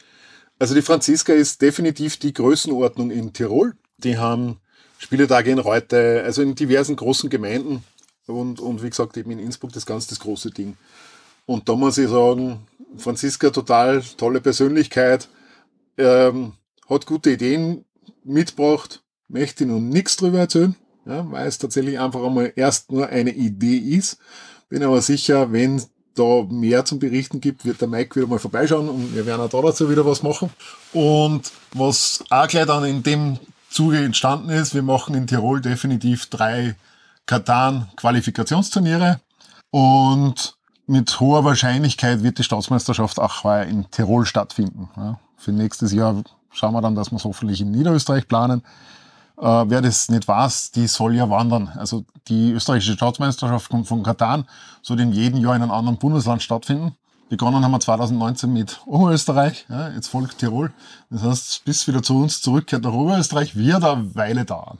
also 0.59 0.75
die 0.75 0.83
Franziska 0.83 1.33
ist 1.33 1.61
definitiv 1.63 2.19
die 2.19 2.33
Größenordnung 2.33 3.11
in 3.11 3.33
Tirol. 3.33 3.75
Die 3.99 4.19
haben 4.19 4.59
Spieletage 4.99 5.51
in 5.51 5.59
Reute, 5.59 6.23
also 6.25 6.43
in 6.43 6.55
diversen 6.55 6.97
großen 6.97 7.31
Gemeinden 7.31 7.85
und, 8.27 8.61
und 8.61 8.83
wie 8.83 8.91
gesagt 8.91 9.17
eben 9.17 9.31
in 9.31 9.39
Innsbruck 9.39 9.73
das 9.73 9.87
ganz 9.87 10.07
das 10.07 10.21
große 10.21 10.51
Ding. 10.51 10.77
Und 11.47 11.69
da 11.69 11.75
muss 11.75 11.99
ich 11.99 12.09
sagen, 12.09 12.67
Franziska 12.97 13.51
total 13.51 14.03
tolle 14.17 14.41
Persönlichkeit, 14.41 15.29
ähm, 15.97 16.53
hat 16.89 17.07
gute 17.07 17.31
Ideen 17.31 17.85
mitgebracht, 18.25 19.03
möchte 19.29 19.65
ich 19.65 19.71
noch 19.71 19.81
nichts 19.81 20.17
drüber 20.17 20.41
erzählen 20.41 20.77
ja, 21.11 21.31
weil 21.31 21.47
es 21.47 21.59
tatsächlich 21.59 21.99
einfach 21.99 22.23
einmal 22.23 22.53
erst 22.57 22.91
nur 22.91 23.09
eine 23.09 23.31
Idee 23.31 23.77
ist. 23.77 24.19
Bin 24.69 24.83
aber 24.83 25.03
sicher, 25.03 25.53
wenn 25.53 25.83
da 26.15 26.45
mehr 26.49 26.85
zum 26.85 26.99
Berichten 26.99 27.41
gibt, 27.41 27.65
wird 27.65 27.81
der 27.81 27.89
Mike 27.89 28.17
wieder 28.17 28.29
mal 28.29 28.39
vorbeischauen 28.39 28.89
und 28.89 29.15
wir 29.15 29.27
werden 29.27 29.41
auch 29.41 29.49
da 29.49 29.61
dazu 29.61 29.91
wieder 29.91 30.07
was 30.07 30.23
machen. 30.23 30.51
Und 30.93 31.51
was 31.73 32.25
auch 32.31 32.49
gleich 32.49 32.67
dann 32.67 32.85
in 32.85 33.03
dem 33.03 33.39
Zuge 33.69 33.99
entstanden 33.99 34.51
ist, 34.51 34.75
wir 34.75 34.83
machen 34.83 35.15
in 35.15 35.27
Tirol 35.27 35.61
definitiv 35.61 36.27
drei 36.27 36.77
Katan-Qualifikationsturniere 37.27 39.21
und 39.71 40.57
mit 40.87 41.21
hoher 41.21 41.45
Wahrscheinlichkeit 41.45 42.25
wird 42.25 42.39
die 42.39 42.43
Staatsmeisterschaft 42.45 43.21
auch 43.21 43.45
in 43.63 43.89
Tirol 43.93 44.27
stattfinden. 44.27 44.89
Ja, 44.97 45.21
für 45.37 45.53
nächstes 45.53 45.93
Jahr 45.93 46.23
schauen 46.51 46.75
wir 46.75 46.81
dann, 46.81 46.97
dass 46.97 47.13
wir 47.13 47.17
es 47.17 47.25
hoffentlich 47.25 47.61
in 47.61 47.71
Niederösterreich 47.71 48.27
planen. 48.27 48.63
Äh, 49.41 49.71
wer 49.71 49.81
das 49.81 50.09
nicht 50.11 50.29
weiß, 50.29 50.73
die 50.73 50.87
soll 50.87 51.15
ja 51.15 51.29
wandern. 51.31 51.73
Also 51.77 52.05
die 52.29 52.53
österreichische 52.53 52.93
Staatsmeisterschaft 52.93 53.71
von 53.87 54.03
Katan 54.03 54.45
soll 54.83 55.01
in 55.01 55.13
jedem 55.13 55.41
Jahr 55.41 55.57
in 55.57 55.63
einem 55.63 55.71
anderen 55.71 55.99
Bundesland 55.99 56.43
stattfinden. 56.43 56.95
Begonnen 57.31 57.65
haben 57.65 57.71
wir 57.71 57.81
2019 57.81 58.53
mit 58.53 58.81
Oberösterreich, 58.87 59.65
ja, 59.69 59.91
jetzt 59.91 60.09
folgt 60.09 60.39
Tirol. 60.39 60.73
Das 61.11 61.23
heißt, 61.23 61.65
bis 61.65 61.87
wieder 61.87 62.03
zu 62.03 62.21
uns 62.21 62.43
zurückkehrt 62.43 62.83
nach 62.83 62.93
Oberösterreich, 62.93 63.55
wird 63.55 63.85
eine 63.85 64.15
Weile 64.17 64.45
dauern. 64.45 64.79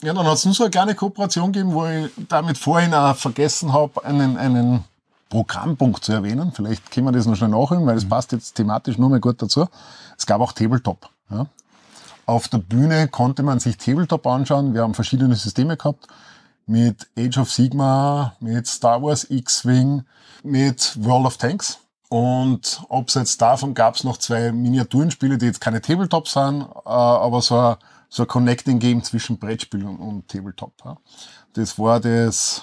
Ja, 0.00 0.14
dann 0.14 0.26
hat 0.26 0.34
es 0.34 0.44
nur 0.46 0.54
so 0.54 0.64
eine 0.64 0.70
kleine 0.70 0.94
Kooperation 0.94 1.52
gegeben, 1.52 1.74
wo 1.74 1.86
ich 1.86 2.10
damit 2.28 2.56
vorhin 2.56 2.94
auch 2.94 3.14
vergessen 3.14 3.74
habe, 3.74 4.04
einen, 4.04 4.38
einen 4.38 4.84
Programmpunkt 5.28 6.02
zu 6.02 6.12
erwähnen. 6.12 6.52
Vielleicht 6.52 6.90
können 6.90 7.06
wir 7.06 7.12
das 7.12 7.26
noch 7.26 7.36
schnell 7.36 7.50
nachholen, 7.50 7.86
weil 7.86 7.94
das 7.94 8.08
passt 8.08 8.32
jetzt 8.32 8.54
thematisch 8.54 8.96
nur 8.96 9.10
mal 9.10 9.20
gut 9.20 9.42
dazu. 9.42 9.68
Es 10.16 10.24
gab 10.24 10.40
auch 10.40 10.52
Tabletop. 10.52 11.10
Ja. 11.30 11.46
Auf 12.26 12.48
der 12.48 12.58
Bühne 12.58 13.08
konnte 13.08 13.42
man 13.42 13.60
sich 13.60 13.76
Tabletop 13.76 14.26
anschauen. 14.26 14.74
Wir 14.74 14.82
haben 14.82 14.94
verschiedene 14.94 15.34
Systeme 15.34 15.76
gehabt. 15.76 16.06
Mit 16.66 17.08
Age 17.18 17.38
of 17.38 17.50
Sigma, 17.50 18.36
mit 18.38 18.66
Star 18.66 19.02
Wars 19.02 19.26
X-Wing, 19.28 20.04
mit 20.44 20.96
World 21.04 21.26
of 21.26 21.36
Tanks. 21.36 21.78
Und 22.08 22.84
abseits 22.88 23.38
davon 23.38 23.74
gab 23.74 23.96
es 23.96 24.04
noch 24.04 24.18
zwei 24.18 24.52
Miniaturenspiele, 24.52 25.38
die 25.38 25.46
jetzt 25.46 25.60
keine 25.60 25.80
Tabletop 25.80 26.28
sind, 26.28 26.62
äh, 26.62 26.68
aber 26.84 27.40
so 27.40 27.58
ein, 27.58 27.76
so 28.08 28.24
ein 28.24 28.28
Connecting 28.28 28.78
Game 28.78 29.02
zwischen 29.02 29.38
Brettspiel 29.38 29.84
und, 29.84 29.96
und 29.96 30.28
Tabletop. 30.28 30.74
Das 31.54 31.78
war 31.78 32.00
das 32.00 32.62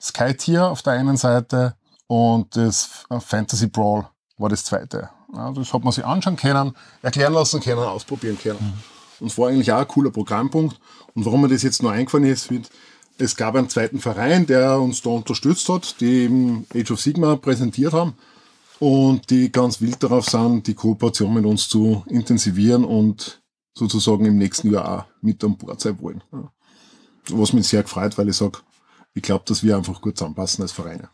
Sky 0.00 0.34
Tier 0.34 0.66
auf 0.68 0.82
der 0.82 0.94
einen 0.94 1.18
Seite 1.18 1.74
und 2.06 2.56
das 2.56 3.04
Fantasy 3.20 3.66
Brawl 3.66 4.08
war 4.38 4.48
das 4.48 4.64
zweite. 4.64 5.10
Ja, 5.34 5.52
das 5.52 5.72
hat 5.72 5.84
man 5.84 5.92
sich 5.92 6.04
anschauen 6.04 6.36
können, 6.36 6.72
erklären 7.02 7.34
lassen 7.34 7.60
können, 7.60 7.80
ausprobieren 7.80 8.38
können. 8.38 8.80
Und 9.20 9.36
war 9.36 9.48
eigentlich 9.48 9.72
auch 9.72 9.78
ein 9.78 9.88
cooler 9.88 10.10
Programmpunkt. 10.10 10.78
Und 11.14 11.24
warum 11.24 11.42
mir 11.42 11.48
das 11.48 11.62
jetzt 11.62 11.82
nur 11.82 11.92
eingefallen 11.92 12.24
ist, 12.24 12.50
wird, 12.50 12.70
es 13.18 13.36
gab 13.36 13.56
einen 13.56 13.68
zweiten 13.68 13.98
Verein, 13.98 14.46
der 14.46 14.80
uns 14.80 15.02
da 15.02 15.10
unterstützt 15.10 15.68
hat, 15.68 16.00
die 16.00 16.22
eben 16.24 16.66
Age 16.74 16.92
of 16.92 17.00
Sigma 17.00 17.36
präsentiert 17.36 17.92
haben 17.92 18.14
und 18.78 19.30
die 19.30 19.50
ganz 19.50 19.80
wild 19.80 20.02
darauf 20.02 20.26
sind, 20.26 20.66
die 20.66 20.74
Kooperation 20.74 21.34
mit 21.34 21.44
uns 21.44 21.68
zu 21.68 22.04
intensivieren 22.06 22.84
und 22.84 23.42
sozusagen 23.74 24.24
im 24.24 24.38
nächsten 24.38 24.72
Jahr 24.72 25.00
auch 25.00 25.04
mit 25.20 25.42
an 25.42 25.56
Bord 25.56 25.80
sein 25.80 26.00
wollen. 26.00 26.22
Was 27.30 27.52
mich 27.52 27.68
sehr 27.68 27.82
gefreut, 27.82 28.16
weil 28.16 28.28
ich 28.28 28.36
sage, 28.36 28.58
ich 29.14 29.22
glaube, 29.22 29.44
dass 29.46 29.62
wir 29.62 29.76
einfach 29.76 30.00
gut 30.00 30.16
zusammenpassen 30.16 30.62
als 30.62 30.72
Vereine. 30.72 31.08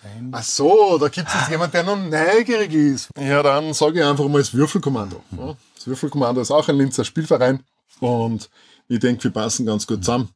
Verein? 0.00 0.30
Ach 0.32 0.42
so, 0.42 0.98
da 0.98 1.08
gibt 1.08 1.28
es 1.28 1.34
jetzt 1.34 1.50
jemand, 1.50 1.74
der 1.74 1.82
noch 1.82 1.96
neugierig 1.96 2.72
ist. 2.72 3.08
Ja, 3.18 3.42
dann 3.42 3.72
sage 3.74 4.00
ich 4.00 4.04
einfach 4.04 4.28
mal 4.28 4.38
das 4.38 4.54
Würfelkommando. 4.54 5.22
Das 5.74 5.86
Würfelkommando 5.86 6.40
ist 6.40 6.50
auch 6.50 6.68
ein 6.68 6.76
Linzer 6.76 7.04
Spielverein 7.04 7.62
und 8.00 8.48
ich 8.88 9.00
denke, 9.00 9.24
wir 9.24 9.30
passen 9.30 9.66
ganz 9.66 9.86
gut 9.86 10.04
zusammen. 10.04 10.30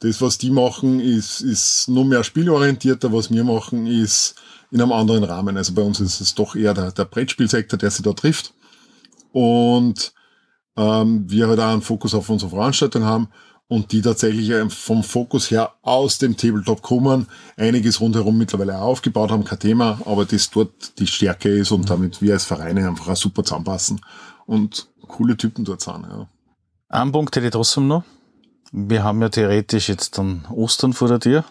Das, 0.00 0.20
was 0.20 0.38
die 0.38 0.50
machen, 0.50 1.00
ist, 1.00 1.40
ist 1.40 1.88
noch 1.88 2.04
mehr 2.04 2.24
spielorientierter. 2.24 3.12
Was 3.12 3.30
wir 3.30 3.44
machen, 3.44 3.86
ist 3.86 4.34
in 4.70 4.80
einem 4.80 4.92
anderen 4.92 5.24
Rahmen. 5.24 5.56
Also 5.56 5.72
bei 5.72 5.82
uns 5.82 6.00
ist 6.00 6.20
es 6.20 6.34
doch 6.34 6.56
eher 6.56 6.74
der, 6.74 6.90
der 6.92 7.04
Brettspielsektor, 7.04 7.78
der 7.78 7.90
sich 7.90 8.02
da 8.02 8.12
trifft. 8.12 8.52
Und 9.32 10.12
ähm, 10.76 11.30
wir 11.30 11.48
halt 11.48 11.60
auch 11.60 11.72
einen 11.72 11.82
Fokus 11.82 12.14
auf 12.14 12.28
unsere 12.28 12.50
Veranstaltung 12.50 13.04
haben 13.04 13.28
und 13.68 13.92
die 13.92 14.02
tatsächlich 14.02 14.50
äh, 14.50 14.68
vom 14.68 15.02
Fokus 15.02 15.50
her 15.50 15.74
aus 15.82 16.18
dem 16.18 16.36
Tabletop 16.36 16.82
kommen, 16.82 17.26
einiges 17.56 18.00
rundherum 18.00 18.36
mittlerweile 18.36 18.78
aufgebaut 18.78 19.30
haben, 19.30 19.44
kein 19.44 19.58
Thema, 19.58 20.00
aber 20.04 20.24
das 20.24 20.50
dort 20.50 20.98
die 20.98 21.06
Stärke 21.06 21.48
ist 21.48 21.70
und 21.70 21.88
damit 21.88 22.20
wir 22.20 22.34
als 22.34 22.44
Vereine 22.44 22.86
einfach 22.88 23.08
auch 23.08 23.16
super 23.16 23.44
zusammenpassen 23.44 24.00
und 24.46 24.88
coole 25.08 25.36
Typen 25.36 25.64
dort 25.64 25.80
sind. 25.80 26.06
Ja. 26.08 26.28
Ein 26.88 27.12
Punkt 27.12 27.34
hätte 27.34 27.46
ich 27.46 27.52
trotzdem 27.52 27.88
noch. 27.88 28.04
Wir 28.72 29.04
haben 29.04 29.22
ja 29.22 29.28
theoretisch 29.28 29.88
jetzt 29.88 30.18
dann 30.18 30.46
Ostern 30.50 30.92
vor 30.92 31.08
der 31.08 31.20
Tür. 31.20 31.44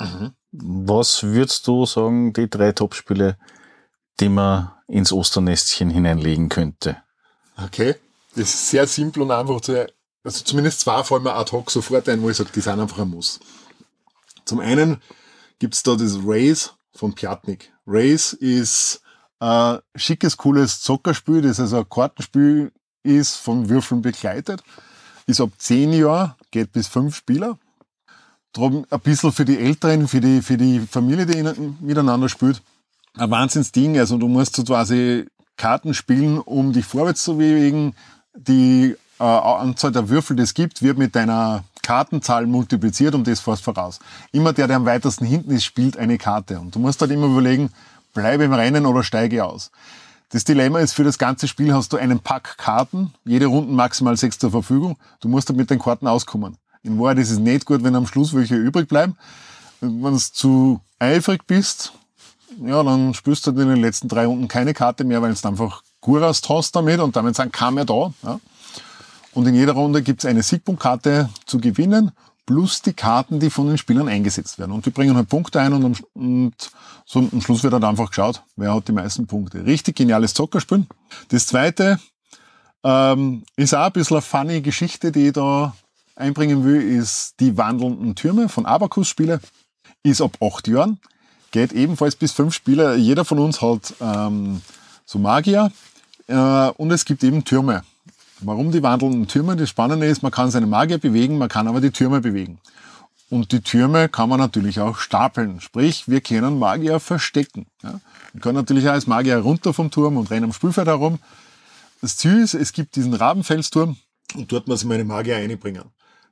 Mhm. 0.00 0.32
Was 0.52 1.22
würdest 1.22 1.66
du 1.66 1.86
sagen, 1.86 2.32
die 2.32 2.50
drei 2.50 2.72
Topspiele, 2.72 3.38
die 4.18 4.28
man 4.28 4.72
ins 4.88 5.12
Osternestchen 5.12 5.90
hineinlegen 5.90 6.48
könnte? 6.48 6.96
Okay, 7.56 7.94
das 8.34 8.54
ist 8.54 8.70
sehr 8.70 8.86
simpel 8.86 9.22
und 9.22 9.30
einfach 9.30 9.60
zu 9.60 9.86
also 10.24 10.44
zumindest 10.44 10.80
zwei 10.80 11.02
fallen 11.02 11.22
mir 11.22 11.34
ad 11.34 11.52
hoc 11.52 11.70
sofort 11.70 12.08
ein, 12.08 12.22
wo 12.22 12.30
ich 12.30 12.36
sage, 12.36 12.50
die 12.54 12.60
sind 12.60 12.80
einfach 12.80 12.98
ein 12.98 13.08
Muss. 13.08 13.40
Zum 14.44 14.60
einen 14.60 15.00
gibt's 15.58 15.82
da 15.82 15.94
das 15.94 16.18
Race 16.24 16.74
von 16.92 17.14
Piatnik. 17.14 17.72
Race 17.86 18.32
ist 18.32 19.00
ein 19.38 19.78
schickes, 19.96 20.36
cooles 20.36 20.80
Zockerspiel, 20.82 21.42
das 21.42 21.60
also 21.60 21.78
ein 21.78 21.88
Kartenspiel 21.88 22.72
ist, 23.02 23.36
von 23.36 23.68
Würfeln 23.68 24.02
begleitet, 24.02 24.62
ist 25.26 25.40
ab 25.40 25.50
zehn 25.58 25.92
Jahren, 25.92 26.34
geht 26.50 26.72
bis 26.72 26.88
fünf 26.88 27.16
Spieler. 27.16 27.58
Drum 28.52 28.84
ein 28.90 29.00
bisschen 29.00 29.32
für 29.32 29.44
die 29.44 29.58
Älteren, 29.58 30.08
für 30.08 30.20
die, 30.20 30.42
für 30.42 30.56
die 30.56 30.80
Familie, 30.80 31.24
die 31.24 31.42
miteinander 31.80 32.28
spielt. 32.28 32.60
Ein 33.14 33.30
Wahnsinnsding. 33.30 33.98
Also 33.98 34.18
du 34.18 34.26
musst 34.26 34.56
so 34.56 34.64
quasi 34.64 35.26
Karten 35.56 35.94
spielen, 35.94 36.38
um 36.38 36.72
dich 36.72 36.84
vorwärts 36.84 37.22
zu 37.22 37.36
bewegen. 37.36 37.94
Die 38.34 38.96
äh, 39.20 39.24
Anzahl 39.24 39.92
der 39.92 40.08
Würfel, 40.08 40.36
die 40.36 40.42
es 40.42 40.54
gibt, 40.54 40.82
wird 40.82 40.98
mit 40.98 41.14
deiner 41.14 41.64
Kartenzahl 41.82 42.46
multipliziert 42.46 43.14
und 43.14 43.26
das 43.26 43.40
fährst 43.40 43.62
voraus. 43.62 44.00
Immer 44.32 44.52
der, 44.52 44.66
der 44.66 44.76
am 44.76 44.86
weitesten 44.86 45.24
hinten 45.24 45.50
ist, 45.52 45.64
spielt 45.64 45.96
eine 45.96 46.18
Karte. 46.18 46.58
Und 46.58 46.74
du 46.74 46.78
musst 46.78 47.00
halt 47.00 47.10
immer 47.10 47.26
überlegen, 47.26 47.70
bleibe 48.14 48.44
im 48.44 48.52
Rennen 48.52 48.86
oder 48.86 49.02
steige 49.02 49.44
aus. 49.44 49.70
Das 50.30 50.44
Dilemma 50.44 50.78
ist, 50.78 50.92
für 50.92 51.04
das 51.04 51.18
ganze 51.18 51.48
Spiel 51.48 51.74
hast 51.74 51.92
du 51.92 51.96
einen 51.96 52.20
Pack 52.20 52.56
Karten, 52.56 53.12
jede 53.24 53.46
Runde 53.46 53.72
maximal 53.72 54.16
sechs 54.16 54.38
zur 54.38 54.52
Verfügung. 54.52 54.96
Du 55.20 55.28
musst 55.28 55.48
halt 55.48 55.56
mit 55.56 55.70
den 55.70 55.78
Karten 55.78 56.06
auskommen. 56.06 56.56
In 56.82 56.98
Wahrheit 56.98 57.18
ist 57.18 57.30
es 57.30 57.38
nicht 57.38 57.66
gut, 57.66 57.82
wenn 57.82 57.96
am 57.96 58.06
Schluss 58.06 58.32
welche 58.32 58.54
übrig 58.54 58.88
bleiben. 58.88 59.16
Wenn 59.80 60.00
du 60.00 60.16
zu 60.18 60.80
eifrig 60.98 61.46
bist, 61.46 61.92
ja, 62.64 62.82
dann 62.82 63.14
spürst 63.14 63.46
du 63.46 63.50
halt 63.50 63.60
in 63.60 63.68
den 63.68 63.80
letzten 63.80 64.08
drei 64.08 64.26
Runden 64.26 64.48
keine 64.48 64.72
Karte 64.72 65.04
mehr, 65.04 65.20
weil 65.20 65.34
du 65.34 65.48
einfach 65.48 65.82
Gurast 66.00 66.48
hast 66.48 66.76
damit 66.76 67.00
und 67.00 67.16
damit 67.16 67.36
sind 67.36 67.52
kaum 67.52 67.74
mehr 67.74 67.84
da. 67.84 68.12
Ja. 68.22 68.40
Und 69.32 69.46
in 69.46 69.54
jeder 69.54 69.72
Runde 69.72 70.02
gibt 70.02 70.20
es 70.20 70.28
eine 70.28 70.42
Siegpunktkarte 70.42 71.30
zu 71.46 71.58
gewinnen, 71.58 72.12
plus 72.46 72.82
die 72.82 72.92
Karten, 72.92 73.38
die 73.38 73.48
von 73.48 73.68
den 73.68 73.78
Spielern 73.78 74.08
eingesetzt 74.08 74.58
werden. 74.58 74.72
Und 74.72 74.84
die 74.84 74.90
bringen 74.90 75.14
halt 75.14 75.28
Punkte 75.28 75.60
ein 75.60 75.72
und, 75.72 76.02
und 76.14 76.54
so 77.04 77.20
am 77.20 77.40
Schluss 77.40 77.62
wird 77.62 77.72
halt 77.72 77.84
einfach 77.84 78.08
geschaut, 78.08 78.42
wer 78.56 78.74
hat 78.74 78.88
die 78.88 78.92
meisten 78.92 79.26
Punkte. 79.26 79.64
Richtig 79.64 79.96
geniales 79.96 80.34
Zockerspiel. 80.34 80.86
Das 81.28 81.46
zweite 81.46 82.00
ähm, 82.82 83.44
ist 83.56 83.74
auch 83.74 83.86
ein 83.86 83.92
bisschen 83.92 84.16
eine 84.16 84.22
funny 84.22 84.60
Geschichte, 84.62 85.12
die 85.12 85.28
ich 85.28 85.32
da 85.32 85.74
einbringen 86.16 86.64
will, 86.64 86.82
ist 86.82 87.34
die 87.40 87.56
wandelnden 87.56 88.14
Türme 88.14 88.48
von 88.48 88.66
Abacus 88.66 89.08
Spiele. 89.08 89.40
Ist 90.02 90.20
ab 90.20 90.36
acht 90.40 90.66
Jahren, 90.66 90.98
geht 91.50 91.72
ebenfalls 91.72 92.16
bis 92.16 92.32
fünf 92.32 92.54
Spieler. 92.54 92.94
Jeder 92.94 93.24
von 93.24 93.38
uns 93.38 93.60
hat 93.60 93.94
ähm, 94.00 94.62
so 95.04 95.18
Magier 95.18 95.70
äh, 96.26 96.34
und 96.70 96.90
es 96.90 97.04
gibt 97.04 97.22
eben 97.22 97.44
Türme. 97.44 97.84
Warum 98.42 98.72
die 98.72 98.82
wandelnden 98.82 99.28
Türme? 99.28 99.56
Das 99.56 99.68
Spannende 99.68 100.06
ist, 100.06 100.22
man 100.22 100.32
kann 100.32 100.50
seine 100.50 100.66
Magier 100.66 100.98
bewegen, 100.98 101.38
man 101.38 101.48
kann 101.48 101.68
aber 101.68 101.80
die 101.80 101.90
Türme 101.90 102.20
bewegen. 102.20 102.58
Und 103.28 103.52
die 103.52 103.60
Türme 103.60 104.08
kann 104.08 104.28
man 104.28 104.40
natürlich 104.40 104.80
auch 104.80 104.98
stapeln. 104.98 105.60
Sprich, 105.60 106.08
wir 106.08 106.20
können 106.20 106.58
Magier 106.58 106.98
verstecken. 106.98 107.66
Ja? 107.82 108.00
Man 108.32 108.40
kann 108.42 108.54
natürlich 108.54 108.88
auch 108.88 108.92
als 108.92 109.06
Magier 109.06 109.38
runter 109.38 109.72
vom 109.72 109.90
Turm 109.90 110.16
und 110.16 110.30
rennen 110.30 110.44
am 110.44 110.52
Spielfeld 110.52 110.88
herum. 110.88 111.18
Das 112.00 112.16
Ziel 112.16 112.38
ist, 112.42 112.54
es 112.54 112.72
gibt 112.72 112.96
diesen 112.96 113.14
Rabenfelsturm 113.14 113.96
und 114.34 114.50
dort 114.50 114.66
muss 114.68 114.82
ich 114.82 114.88
meine 114.88 115.04
Magier 115.04 115.36
einbringen. 115.36 115.84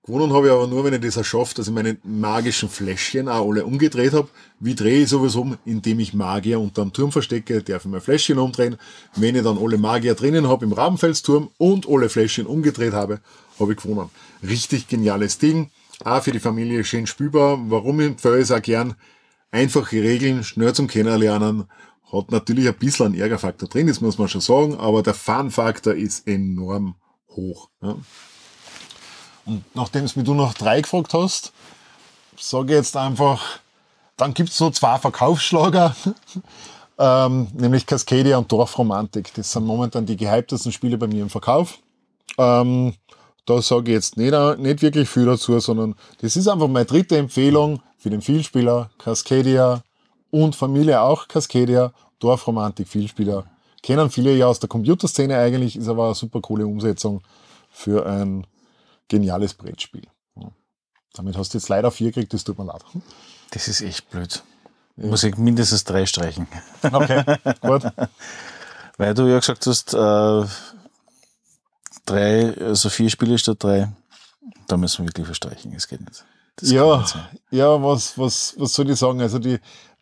Gewonnen 0.09 0.33
habe 0.33 0.47
ich 0.47 0.53
aber 0.55 0.67
nur, 0.67 0.85
wenn 0.85 0.95
ich 0.95 1.03
das 1.03 1.19
erschaffe, 1.19 1.55
dass 1.55 1.69
ich 1.69 1.75
meine 1.75 1.99
magischen 2.03 2.71
Fläschchen 2.71 3.29
auch 3.29 3.47
alle 3.47 3.67
umgedreht 3.67 4.15
habe. 4.15 4.29
Wie 4.59 4.75
drehe 4.75 5.03
ich 5.03 5.11
sowas 5.11 5.35
um? 5.35 5.59
Indem 5.67 6.01
ich 6.01 6.15
Magier 6.15 6.59
unterm 6.61 6.95
Turm 6.95 7.13
verstecke, 7.13 7.63
darf 7.63 7.85
ich 7.85 7.91
mein 7.91 8.01
Fläschchen 8.01 8.39
umdrehen. 8.39 8.79
Wenn 9.17 9.37
ich 9.37 9.43
dann 9.43 9.59
alle 9.59 9.77
Magier 9.77 10.15
drinnen 10.15 10.49
habe 10.49 10.65
im 10.65 10.73
Rabenfelsturm 10.73 11.51
und 11.59 11.87
alle 11.87 12.09
Fläschchen 12.09 12.47
umgedreht 12.47 12.95
habe, 12.95 13.21
habe 13.61 13.75
ich 13.75 13.83
gewonnen. 13.83 14.09
Richtig 14.43 14.89
geniales 14.89 15.37
Ding. 15.37 15.69
Auch 16.03 16.23
für 16.23 16.33
die 16.33 16.41
Familie 16.41 16.85
schön 16.85 17.07
spielbar. 17.07 17.59
Warum 17.69 18.01
empfehle 18.01 18.39
ich 18.39 18.45
es 18.45 18.51
auch 18.51 18.63
gern? 18.63 18.95
Einfache 19.51 20.03
Regeln, 20.03 20.43
schnell 20.43 20.73
zum 20.73 20.87
Kennenlernen. 20.87 21.65
Hat 22.11 22.31
natürlich 22.31 22.67
ein 22.67 22.77
bisschen 22.77 23.07
einen 23.07 23.21
Ärgerfaktor 23.21 23.69
drin, 23.69 23.89
das 23.89 24.01
muss 24.01 24.17
man 24.17 24.29
schon 24.29 24.41
sagen, 24.41 24.75
aber 24.77 25.03
der 25.03 25.13
Fun-Faktor 25.13 25.93
ist 25.93 26.27
enorm 26.27 26.95
hoch. 27.29 27.69
Ja. 27.83 27.97
Und 29.49 29.65
nachdem 29.75 30.05
es 30.05 30.15
mir 30.15 30.25
du 30.25 30.35
noch 30.35 30.53
drei 30.53 30.83
gefragt 30.83 31.15
hast, 31.15 31.53
sage 32.39 32.75
ich 32.75 32.79
jetzt 32.79 32.97
einfach, 32.97 33.41
dann 34.19 34.35
gibt 34.35 34.51
es 34.51 34.59
so 34.59 34.71
zwei 34.71 34.99
Verkaufsschlager, 34.99 35.97
ähm, 36.99 37.49
nämlich 37.55 37.87
Cascadia 37.87 38.37
und 38.37 38.53
Dorfromantik. 38.53 39.33
Das 39.35 39.51
sind 39.51 39.65
momentan 39.65 40.05
die 40.05 40.19
gehyptesten 40.19 40.71
Spiele 40.71 40.99
bei 40.99 41.07
mir 41.07 41.23
im 41.23 41.31
Verkauf. 41.31 41.79
Ähm, 42.37 42.95
da 43.47 43.63
sage 43.63 43.91
ich 43.91 43.95
jetzt 43.95 44.19
nicht, 44.19 44.35
nicht 44.59 44.83
wirklich 44.83 45.09
viel 45.09 45.25
dazu, 45.25 45.59
sondern 45.61 45.95
das 46.21 46.37
ist 46.37 46.47
einfach 46.47 46.69
meine 46.69 46.85
dritte 46.85 47.17
Empfehlung 47.17 47.81
für 47.97 48.11
den 48.11 48.21
Vielspieler, 48.21 48.91
Cascadia 48.99 49.83
und 50.31 50.57
Familie 50.57 51.01
auch 51.01 51.27
Cascadia, 51.27 51.93
Dorfromantik, 52.19 52.87
Vielspieler. 52.87 53.47
Kennen 53.83 54.11
viele 54.11 54.37
ja 54.37 54.47
aus 54.47 54.61
der 54.61 54.69
Computerszene 54.69 55.39
eigentlich, 55.39 55.77
ist 55.77 55.89
aber 55.89 56.07
eine 56.07 56.15
super 56.15 56.43
coole 56.43 56.67
Umsetzung 56.67 57.23
für 57.71 58.05
ein 58.05 58.47
geniales 59.09 59.55
Brettspiel. 59.55 60.09
Damit 61.15 61.37
hast 61.37 61.53
du 61.53 61.59
jetzt 61.59 61.69
leider 61.69 61.91
vier 61.91 62.09
gekriegt, 62.09 62.33
das 62.33 62.45
tut 62.45 62.59
mir 62.59 62.65
leid. 62.65 62.85
Das 63.51 63.67
ist 63.67 63.81
echt 63.81 64.09
blöd. 64.11 64.43
Ja. 64.97 65.07
Muss 65.07 65.25
ich 65.25 65.37
mindestens 65.37 65.85
drei 65.85 66.07
streichen. 66.07 66.47
Okay, 66.83 67.25
gut. 67.61 67.83
Weil 68.99 69.15
du 69.15 69.27
ja 69.27 69.39
gesagt 69.39 69.67
hast, 69.67 69.95
äh, 69.95 70.45
drei, 72.05 72.57
also 72.61 72.89
vier 72.89 73.11
Spiele 73.11 73.39
statt 73.39 73.63
drei, 73.63 73.93
da 74.67 74.77
müssen 74.77 75.05
wir 75.05 75.09
wirklich 75.09 75.27
verstreichen, 75.27 75.73
es 75.75 75.89
geht 75.89 76.01
nicht. 76.01 76.25
Das 76.57 76.71
ja, 76.71 77.05
ja, 77.51 77.83
was, 77.83 78.19
was, 78.19 78.55
was 78.59 78.73
soll 78.73 78.91
ich 78.91 78.99
sagen? 78.99 79.21
Also 79.21 79.39
die, 79.39 79.59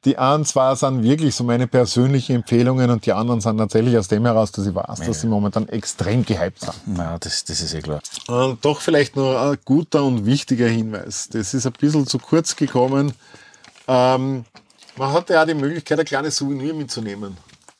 die 0.06 0.16
einen 0.18 0.44
zwei 0.44 0.72
sind 0.76 1.02
wirklich 1.02 1.34
so 1.34 1.42
meine 1.42 1.66
persönlichen 1.66 2.36
Empfehlungen 2.36 2.90
und 2.90 3.04
die 3.04 3.12
anderen 3.12 3.40
sind 3.40 3.58
tatsächlich 3.58 3.98
aus 3.98 4.06
dem 4.06 4.24
heraus, 4.24 4.52
dass 4.52 4.64
ich 4.64 4.74
weiß, 4.74 5.00
dass 5.00 5.20
sie 5.20 5.26
momentan 5.26 5.68
extrem 5.68 6.24
gehypt 6.24 6.60
sind. 6.60 6.74
Na, 6.86 7.18
das, 7.18 7.44
das 7.44 7.60
ist 7.60 7.74
eh 7.74 7.82
klar. 7.82 8.00
Und 8.28 8.64
doch 8.64 8.80
vielleicht 8.80 9.16
noch 9.16 9.36
ein 9.36 9.58
guter 9.64 10.04
und 10.04 10.24
wichtiger 10.24 10.68
Hinweis. 10.68 11.28
Das 11.28 11.54
ist 11.54 11.66
ein 11.66 11.72
bisschen 11.72 12.06
zu 12.06 12.20
kurz 12.20 12.54
gekommen. 12.54 13.14
Ähm, 13.88 14.44
man 14.96 15.12
hatte 15.12 15.32
ja 15.32 15.44
die 15.44 15.54
Möglichkeit, 15.54 15.98
ein 15.98 16.06
kleines 16.06 16.36
Souvenir 16.36 16.72
mitzunehmen 16.72 17.36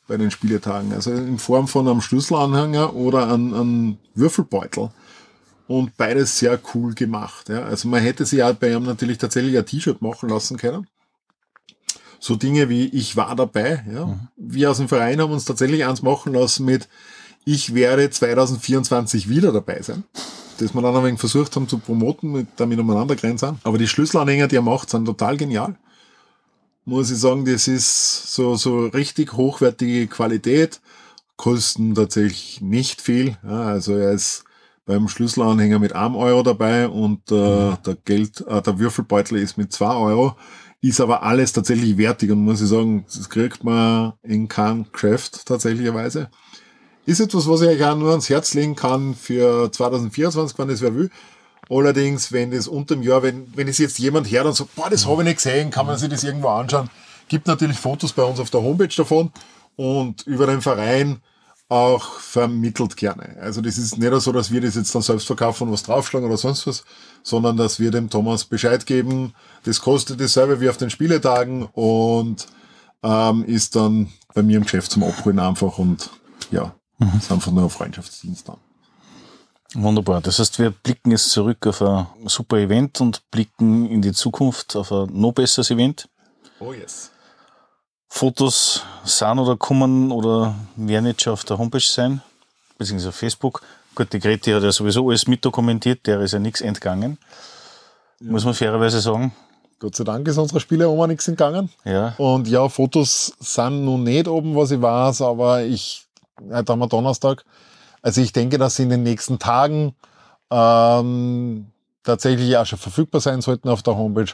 bei 0.08 0.16
den 0.16 0.32
Spieletagen. 0.32 0.92
Also 0.94 1.12
in 1.12 1.38
Form 1.38 1.68
von 1.68 1.86
einem 1.86 2.00
Schlüsselanhänger 2.00 2.92
oder 2.96 3.32
einem, 3.32 3.54
einem 3.54 3.98
Würfelbeutel. 4.16 4.90
Und 5.68 5.96
beides 5.96 6.38
sehr 6.38 6.58
cool 6.74 6.92
gemacht. 6.94 7.48
Ja. 7.48 7.62
Also 7.62 7.86
man 7.86 8.02
hätte 8.02 8.24
sich 8.24 8.40
ja 8.40 8.50
bei 8.50 8.72
ihm 8.72 8.82
natürlich 8.82 9.18
tatsächlich 9.18 9.56
ein 9.56 9.66
T-Shirt 9.66 10.02
machen 10.02 10.28
lassen 10.28 10.56
können 10.56 10.88
so 12.18 12.36
Dinge 12.36 12.68
wie 12.68 12.86
ich 12.86 13.16
war 13.16 13.34
dabei. 13.36 13.84
Ja. 13.92 14.06
Mhm. 14.06 14.28
Wir 14.36 14.70
aus 14.70 14.78
dem 14.78 14.88
Verein 14.88 15.20
haben 15.20 15.32
uns 15.32 15.44
tatsächlich 15.44 15.84
eins 15.84 16.02
machen 16.02 16.32
lassen 16.32 16.64
mit 16.64 16.88
Ich 17.44 17.74
werde 17.74 18.10
2024 18.10 19.28
wieder 19.28 19.52
dabei 19.52 19.80
sein. 19.82 20.04
Das 20.58 20.74
wir 20.74 20.82
dann 20.82 20.96
ein 20.96 21.04
wenig 21.04 21.20
versucht 21.20 21.54
haben 21.54 21.68
zu 21.68 21.78
promoten, 21.78 22.32
mit, 22.32 22.46
damit 22.56 22.78
umeinander 22.78 23.14
grenzen. 23.14 23.58
Aber 23.62 23.78
die 23.78 23.88
Schlüsselanhänger, 23.88 24.48
die 24.48 24.56
er 24.56 24.62
macht, 24.62 24.88
sind 24.90 25.04
total 25.04 25.36
genial. 25.36 25.76
Muss 26.84 27.10
ich 27.10 27.18
sagen, 27.18 27.44
das 27.44 27.68
ist 27.68 28.32
so, 28.32 28.54
so 28.56 28.86
richtig 28.86 29.34
hochwertige 29.34 30.06
Qualität. 30.06 30.80
Kosten 31.36 31.94
tatsächlich 31.94 32.60
nicht 32.62 33.02
viel. 33.02 33.36
Ja, 33.44 33.62
also 33.64 33.94
er 33.94 34.12
ist 34.12 34.44
beim 34.86 35.08
Schlüsselanhänger 35.08 35.78
mit 35.78 35.94
einem 35.94 36.14
Euro 36.14 36.42
dabei 36.42 36.88
und 36.88 37.30
äh, 37.30 37.76
der 37.84 37.96
Geld, 38.04 38.40
äh, 38.46 38.62
der 38.62 38.78
Würfelbeutel 38.78 39.38
ist 39.38 39.58
mit 39.58 39.72
zwei 39.72 39.94
Euro. 39.94 40.36
Ist 40.82 41.00
aber 41.00 41.22
alles 41.22 41.52
tatsächlich 41.52 41.96
wertig 41.96 42.30
und 42.30 42.44
muss 42.44 42.60
ich 42.60 42.68
sagen, 42.68 43.04
das 43.06 43.28
kriegt 43.28 43.64
man 43.64 44.12
in 44.22 44.46
keinem 44.46 44.90
Craft 44.92 45.30
tatsächlicherweise. 45.44 46.30
Ist 47.06 47.20
etwas, 47.20 47.48
was 47.48 47.62
ich 47.62 47.68
euch 47.68 47.84
auch 47.84 47.96
nur 47.96 48.10
ans 48.10 48.28
Herz 48.28 48.54
legen 48.54 48.76
kann 48.76 49.14
für 49.14 49.70
2024, 49.70 50.58
wenn 50.58 50.70
es 50.70 50.82
wer 50.82 50.94
will. 50.94 51.10
Allerdings, 51.68 52.30
wenn 52.30 52.50
das 52.50 52.68
unter 52.68 52.94
dem 52.94 53.02
Jahr, 53.02 53.22
wenn, 53.22 53.46
wenn 53.56 53.68
es 53.68 53.78
jetzt 53.78 53.98
jemand 53.98 54.30
hört 54.30 54.46
und 54.46 54.54
sagt, 54.54 54.74
boah, 54.74 54.90
das 54.90 55.06
habe 55.06 55.22
ich 55.22 55.28
nicht 55.28 55.36
gesehen, 55.36 55.70
kann 55.70 55.86
man 55.86 55.98
sich 55.98 56.08
das 56.08 56.24
irgendwo 56.24 56.48
anschauen. 56.48 56.90
Gibt 57.28 57.46
natürlich 57.46 57.78
Fotos 57.78 58.12
bei 58.12 58.22
uns 58.22 58.38
auf 58.38 58.50
der 58.50 58.62
Homepage 58.62 58.94
davon 58.94 59.32
und 59.74 60.26
über 60.26 60.46
den 60.46 60.62
Verein 60.62 61.20
auch 61.68 62.20
vermittelt 62.20 62.96
gerne. 62.96 63.36
Also 63.40 63.60
das 63.60 63.76
ist 63.76 63.98
nicht 63.98 64.20
so, 64.20 64.32
dass 64.32 64.50
wir 64.52 64.60
das 64.60 64.76
jetzt 64.76 64.94
dann 64.94 65.02
selbst 65.02 65.26
verkaufen 65.26 65.64
und 65.66 65.72
was 65.72 65.82
draufschlagen 65.82 66.28
oder 66.28 66.38
sonst 66.38 66.66
was, 66.66 66.84
sondern 67.22 67.56
dass 67.56 67.80
wir 67.80 67.90
dem 67.90 68.08
Thomas 68.08 68.44
Bescheid 68.44 68.86
geben. 68.86 69.34
Das 69.64 69.80
kostet 69.80 70.20
dasselbe 70.20 70.60
wie 70.60 70.68
auf 70.68 70.76
den 70.76 70.90
Spieletagen 70.90 71.64
und 71.72 72.46
ähm, 73.02 73.44
ist 73.44 73.74
dann 73.74 74.12
bei 74.34 74.42
mir 74.42 74.58
im 74.58 74.62
Geschäft 74.62 74.92
zum 74.92 75.02
Abholen 75.02 75.40
einfach 75.40 75.78
und 75.78 76.10
ja, 76.50 76.74
Mhm. 76.98 77.18
Ist 77.18 77.30
einfach 77.30 77.52
nur 77.52 77.64
ein 77.64 77.70
Freundschaftsdienst 77.70 78.48
dann. 78.48 78.58
Wunderbar. 79.74 80.20
Das 80.20 80.38
heißt, 80.38 80.58
wir 80.58 80.70
blicken 80.70 81.10
jetzt 81.10 81.30
zurück 81.30 81.66
auf 81.66 81.82
ein 81.82 82.06
super 82.26 82.56
Event 82.58 83.00
und 83.00 83.28
blicken 83.30 83.86
in 83.86 84.00
die 84.00 84.12
Zukunft 84.12 84.76
auf 84.76 84.92
ein 84.92 85.08
noch 85.12 85.32
besseres 85.32 85.70
Event. 85.70 86.08
Oh 86.60 86.72
yes. 86.72 87.10
Fotos 88.08 88.82
sind 89.04 89.38
oder 89.38 89.56
kommen 89.56 90.10
oder 90.10 90.54
werden 90.76 91.06
jetzt 91.06 91.22
schon 91.22 91.32
auf 91.32 91.44
der 91.44 91.58
Homepage 91.58 91.80
sein, 91.80 92.22
beziehungsweise 92.78 93.10
auf 93.10 93.16
Facebook. 93.16 93.62
Gut, 93.94 94.12
die 94.12 94.18
Greti 94.18 94.52
hat 94.52 94.62
ja 94.62 94.72
sowieso 94.72 95.08
alles 95.08 95.26
mitdokumentiert, 95.26 96.06
der 96.06 96.20
ist 96.20 96.32
ja 96.32 96.38
nichts 96.38 96.60
entgangen. 96.60 97.18
Ja. 98.20 98.30
Muss 98.30 98.44
man 98.44 98.54
fairerweise 98.54 99.00
sagen. 99.00 99.32
Gott 99.78 99.94
sei 99.94 100.04
Dank 100.04 100.26
ist 100.26 100.38
unserer 100.38 100.60
Spieleoma 100.60 101.06
nichts 101.06 101.28
entgangen. 101.28 101.68
Ja. 101.84 102.14
Und 102.16 102.48
ja, 102.48 102.68
Fotos 102.68 103.34
sind 103.40 103.84
noch 103.84 103.98
nicht 103.98 104.26
oben, 104.26 104.54
was 104.56 104.70
ich 104.70 104.80
weiß, 104.80 105.20
aber 105.22 105.62
ich 105.62 106.06
heute 106.50 106.72
haben 106.72 106.78
wir 106.78 106.88
Donnerstag. 106.88 107.44
Also 108.02 108.20
ich 108.20 108.32
denke, 108.32 108.58
dass 108.58 108.76
sie 108.76 108.84
in 108.84 108.90
den 108.90 109.02
nächsten 109.02 109.38
Tagen 109.38 109.94
ähm, 110.50 111.66
tatsächlich 112.04 112.56
auch 112.56 112.66
schon 112.66 112.78
verfügbar 112.78 113.20
sein 113.20 113.40
sollten 113.40 113.68
auf 113.68 113.82
der 113.82 113.96
Homepage. 113.96 114.32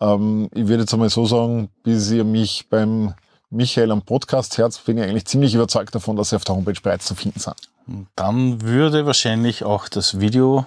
Ähm, 0.00 0.48
ich 0.54 0.68
würde 0.68 0.82
jetzt 0.82 0.92
einmal 0.92 1.10
so 1.10 1.26
sagen, 1.26 1.70
bis 1.82 2.10
ihr 2.10 2.24
mich 2.24 2.66
beim 2.68 3.14
Michael 3.50 3.92
am 3.92 4.02
Podcast 4.02 4.58
hört, 4.58 4.80
bin 4.84 4.98
ich 4.98 5.04
eigentlich 5.04 5.26
ziemlich 5.26 5.54
überzeugt 5.54 5.94
davon, 5.94 6.16
dass 6.16 6.30
sie 6.30 6.36
auf 6.36 6.44
der 6.44 6.56
Homepage 6.56 6.80
bereits 6.82 7.06
zu 7.06 7.14
finden 7.14 7.40
sind. 7.40 7.56
Dann 8.16 8.62
würde 8.62 9.06
wahrscheinlich 9.06 9.64
auch 9.64 9.88
das 9.88 10.18
Video 10.18 10.66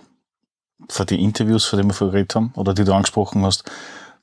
für 0.87 1.05
die 1.05 1.21
Interviews, 1.21 1.65
von 1.65 1.77
denen 1.77 1.89
wir 1.89 1.93
vorher 1.93 2.13
geredet 2.13 2.35
haben, 2.35 2.53
oder 2.55 2.73
die 2.73 2.85
du 2.85 2.93
angesprochen 2.93 3.43
hast, 3.43 3.69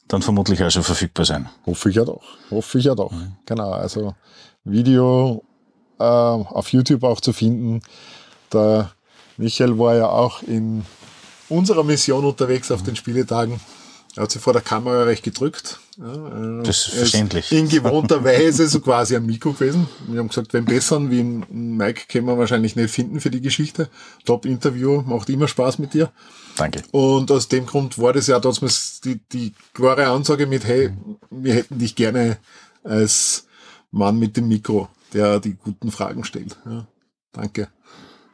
dann 0.08 0.22
vermutlich 0.22 0.62
auch 0.62 0.70
schon 0.70 0.82
verfügbar 0.82 1.26
sein. 1.26 1.48
Hoffe 1.66 1.90
ich 1.90 1.96
ja 1.96 2.04
doch. 2.04 2.22
Hoffe 2.50 2.78
ich 2.78 2.84
ja 2.84 2.94
doch. 2.94 3.12
Mhm. 3.12 3.32
Genau. 3.44 3.72
Also 3.72 4.14
Video 4.64 5.44
äh, 5.98 6.04
auf 6.04 6.72
YouTube 6.72 7.04
auch 7.04 7.20
zu 7.20 7.32
finden. 7.32 7.82
Der 8.52 8.92
Michael 9.36 9.78
war 9.78 9.96
ja 9.96 10.08
auch 10.08 10.42
in 10.42 10.84
unserer 11.48 11.84
Mission 11.84 12.24
unterwegs 12.24 12.70
auf 12.70 12.82
den 12.82 12.96
Spieletagen. 12.96 13.60
Er 14.16 14.22
hat 14.22 14.30
sich 14.30 14.40
vor 14.40 14.52
der 14.52 14.62
Kamera 14.62 15.04
recht 15.04 15.22
gedrückt. 15.22 15.78
Ja, 15.98 16.60
äh, 16.60 16.62
das 16.62 16.88
ist 16.88 16.94
verständlich. 16.94 17.52
in 17.52 17.68
gewohnter 17.68 18.24
Weise 18.24 18.66
so 18.68 18.80
quasi 18.80 19.14
am 19.14 19.26
Mikro 19.26 19.52
gewesen. 19.52 19.88
Wir 20.08 20.20
haben 20.20 20.28
gesagt, 20.28 20.52
wenn 20.54 20.64
besseren 20.64 21.10
wie 21.10 21.22
Mike 21.22 22.06
können 22.08 22.26
wir 22.26 22.38
wahrscheinlich 22.38 22.76
nicht 22.76 22.90
finden 22.90 23.20
für 23.20 23.30
die 23.30 23.40
Geschichte. 23.40 23.88
Top-Interview, 24.24 25.02
macht 25.02 25.28
immer 25.28 25.48
Spaß 25.48 25.78
mit 25.78 25.94
dir. 25.94 26.10
Danke. 26.56 26.82
Und 26.92 27.30
aus 27.30 27.48
dem 27.48 27.66
Grund 27.66 27.98
war 27.98 28.12
das 28.12 28.26
ja 28.26 28.40
damals 28.40 29.00
die, 29.02 29.20
die 29.32 29.52
klare 29.74 30.06
Ansage 30.06 30.46
mit, 30.46 30.64
hey, 30.64 30.90
wir 31.30 31.54
hätten 31.54 31.78
dich 31.78 31.94
gerne 31.94 32.38
als 32.82 33.46
Mann 33.90 34.18
mit 34.18 34.36
dem 34.36 34.48
Mikro 34.48 34.88
der 35.12 35.40
die 35.40 35.54
guten 35.54 35.90
Fragen 35.90 36.24
stellt. 36.24 36.56
Ja, 36.64 36.86
danke. 37.32 37.68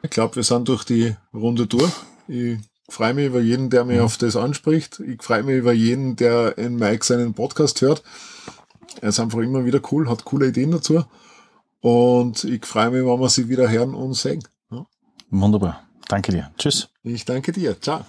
Ich 0.01 0.09
glaube, 0.09 0.35
wir 0.35 0.43
sind 0.43 0.67
durch 0.67 0.83
die 0.83 1.15
Runde 1.33 1.65
durch. 1.65 1.91
Ich 2.27 2.57
freue 2.93 3.13
mich 3.13 3.27
über 3.27 3.41
jeden, 3.41 3.69
der 3.69 3.83
mich 3.83 3.97
mhm. 3.97 4.03
auf 4.03 4.17
das 4.17 4.35
anspricht. 4.35 4.99
Ich 4.99 5.21
freue 5.21 5.43
mich 5.43 5.57
über 5.57 5.73
jeden, 5.73 6.15
der 6.15 6.57
in 6.57 6.75
Mike 6.75 7.03
seinen 7.03 7.33
Podcast 7.33 7.81
hört. 7.81 8.03
Er 9.01 9.09
ist 9.09 9.19
einfach 9.19 9.39
immer 9.39 9.65
wieder 9.65 9.81
cool, 9.91 10.09
hat 10.09 10.23
coole 10.23 10.47
Ideen 10.47 10.71
dazu. 10.71 11.03
Und 11.81 12.43
ich 12.45 12.65
freue 12.65 12.91
mich, 12.91 13.03
wenn 13.03 13.19
wir 13.19 13.29
sie 13.29 13.49
wieder 13.49 13.69
hören 13.69 13.93
und 13.93 14.13
sehen. 14.13 14.43
Ja. 14.71 14.85
Wunderbar. 15.31 15.83
Danke 16.07 16.31
dir. 16.31 16.51
Tschüss. 16.57 16.89
Ich 17.03 17.25
danke 17.25 17.51
dir. 17.51 17.79
Ciao. 17.81 18.05